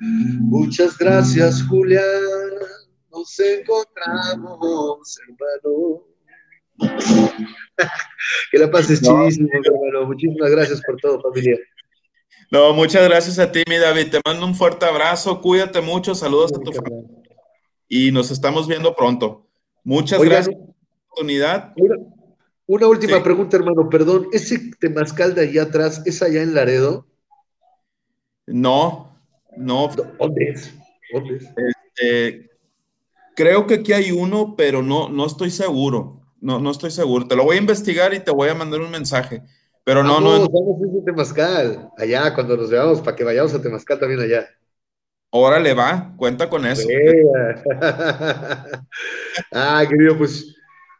Muchas 0.00 0.96
gracias, 0.98 1.62
Julián. 1.62 2.04
Nos 3.10 3.40
encontramos, 3.40 5.18
hermano. 5.28 6.04
que 8.50 8.58
la 8.58 8.70
pases 8.70 9.00
chidísimo, 9.00 9.48
hermano. 9.64 10.06
Muchísimas 10.06 10.50
gracias 10.50 10.80
por 10.82 10.96
todo, 11.00 11.20
familia. 11.20 11.58
No, 12.50 12.72
muchas 12.72 13.06
gracias 13.06 13.38
a 13.38 13.52
ti, 13.52 13.62
mi 13.68 13.76
David. 13.76 14.10
Te 14.10 14.20
mando 14.24 14.46
un 14.46 14.54
fuerte 14.54 14.86
abrazo. 14.86 15.40
Cuídate 15.40 15.80
mucho. 15.82 16.14
Saludos 16.14 16.52
a 16.54 16.60
tu 16.60 16.72
familia. 16.72 17.08
Y 17.88 18.10
nos 18.10 18.30
estamos 18.30 18.66
viendo 18.66 18.94
pronto. 18.94 19.46
Muchas 19.84 20.22
gracias. 20.22 20.56
oportunidad. 21.08 21.74
Una, 22.66 22.86
última 22.86 23.22
pregunta, 23.22 23.56
hermano, 23.56 23.88
perdón. 23.90 24.28
¿Ese 24.32 24.70
temazcal 24.78 25.34
de 25.34 25.42
allá 25.42 25.62
atrás 25.64 26.02
es 26.06 26.22
allá 26.22 26.42
en 26.42 26.54
Laredo? 26.54 27.06
No, 28.46 29.14
no. 29.56 29.90
¿Dónde 30.18 30.50
es? 30.50 30.74
¿Dónde 31.12 31.36
es? 31.36 31.44
Este, 31.94 32.50
creo 33.36 33.66
que 33.66 33.74
aquí 33.74 33.92
hay 33.92 34.10
uno, 34.10 34.54
pero 34.56 34.82
no, 34.82 35.10
no 35.10 35.26
estoy 35.26 35.50
seguro. 35.50 36.22
No, 36.40 36.60
no 36.60 36.70
estoy 36.70 36.90
seguro. 36.90 37.26
Te 37.26 37.36
lo 37.36 37.44
voy 37.44 37.56
a 37.56 37.60
investigar 37.60 38.14
y 38.14 38.20
te 38.20 38.30
voy 38.30 38.48
a 38.48 38.54
mandar 38.54 38.80
un 38.80 38.90
mensaje. 38.90 39.42
Pero 39.88 40.04
no, 40.04 40.20
no. 40.20 40.46
Vamos 40.50 40.82
a 41.00 41.04
Temazcal. 41.06 41.90
Allá, 41.96 42.34
cuando 42.34 42.58
nos 42.58 42.68
veamos, 42.68 43.00
para 43.00 43.16
que 43.16 43.24
vayamos 43.24 43.54
a 43.54 43.62
Temazcal 43.62 43.98
también 43.98 44.20
allá. 44.20 44.46
Órale, 45.30 45.72
va, 45.72 46.12
cuenta 46.18 46.50
con 46.50 46.66
eso. 46.66 46.86
ah, 49.50 49.86
querido, 49.88 50.18
pues 50.18 50.54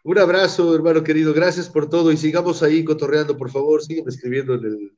un 0.04 0.18
abrazo, 0.18 0.74
hermano 0.74 1.04
querido. 1.04 1.34
Gracias 1.34 1.68
por 1.68 1.90
todo 1.90 2.10
y 2.12 2.16
sigamos 2.16 2.62
ahí 2.62 2.82
cotorreando, 2.82 3.36
por 3.36 3.50
favor. 3.50 3.82
Sígueme 3.82 4.08
escribiendo 4.08 4.54
en 4.54 4.64
el, 4.64 4.96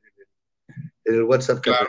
en 1.06 1.14
el 1.16 1.24
WhatsApp. 1.24 1.58
Claro, 1.58 1.88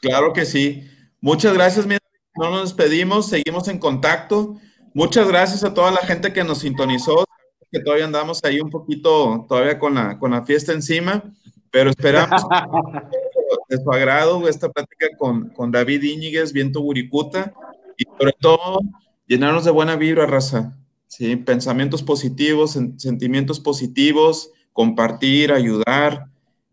claro 0.00 0.32
que 0.32 0.44
sí. 0.44 0.88
Muchas 1.20 1.54
gracias, 1.54 1.88
no 1.88 2.50
nos 2.50 2.72
despedimos, 2.72 3.28
seguimos 3.28 3.66
en 3.66 3.80
contacto. 3.80 4.60
Muchas 4.94 5.26
gracias 5.26 5.64
a 5.64 5.74
toda 5.74 5.90
la 5.90 6.02
gente 6.02 6.32
que 6.32 6.44
nos 6.44 6.58
sintonizó, 6.58 7.26
que 7.70 7.80
todavía 7.80 8.04
andamos 8.04 8.42
ahí 8.44 8.60
un 8.60 8.70
poquito, 8.70 9.44
todavía 9.48 9.78
con 9.78 9.94
la, 9.94 10.18
con 10.18 10.30
la 10.30 10.44
fiesta 10.44 10.72
encima, 10.72 11.22
pero 11.70 11.90
esperamos 11.90 12.42
de 13.68 13.76
su 13.76 13.90
agrado 13.90 14.48
esta 14.48 14.70
plática 14.70 15.08
con, 15.18 15.50
con 15.50 15.70
David 15.70 16.02
Íñiguez, 16.02 16.52
Viento 16.52 16.80
Buricuta, 16.80 17.52
y 17.96 18.04
sobre 18.04 18.32
todo 18.32 18.80
llenarnos 19.26 19.64
de 19.64 19.70
buena 19.70 19.96
vibra, 19.96 20.26
raza. 20.26 20.76
¿sí? 21.06 21.36
Pensamientos 21.36 22.02
positivos, 22.02 22.78
sentimientos 22.96 23.60
positivos, 23.60 24.50
compartir, 24.72 25.52
ayudar, 25.52 26.26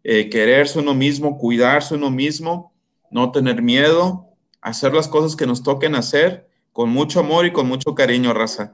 eh, 0.04 0.30
quererse 0.30 0.80
uno 0.80 0.94
mismo, 0.94 1.38
cuidarse 1.38 1.96
uno 1.96 2.12
mismo, 2.12 2.74
no 3.10 3.32
tener 3.32 3.62
miedo, 3.62 4.28
hacer 4.62 4.94
las 4.94 5.08
cosas 5.08 5.36
que 5.36 5.48
nos 5.48 5.64
toquen 5.64 5.96
hacer 5.96 6.48
con 6.72 6.90
mucho 6.90 7.20
amor 7.20 7.46
y 7.46 7.54
con 7.54 7.68
mucho 7.68 7.94
cariño, 7.96 8.34
raza. 8.34 8.74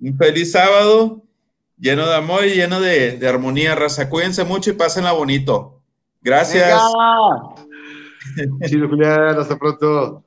Un 0.00 0.16
feliz 0.16 0.52
sábado, 0.52 1.22
lleno 1.78 2.06
de 2.06 2.14
amor 2.14 2.44
y 2.44 2.54
lleno 2.54 2.80
de, 2.80 3.26
armonía, 3.28 3.74
raza. 3.74 4.08
Cuídense 4.08 4.44
mucho 4.44 4.70
y 4.70 4.74
pásenla 4.74 5.12
bonito. 5.12 5.80
Gracias. 6.20 6.80
Chido, 8.66 8.88
Julián. 8.88 9.38
Hasta 9.38 9.56
pronto. 9.56 10.25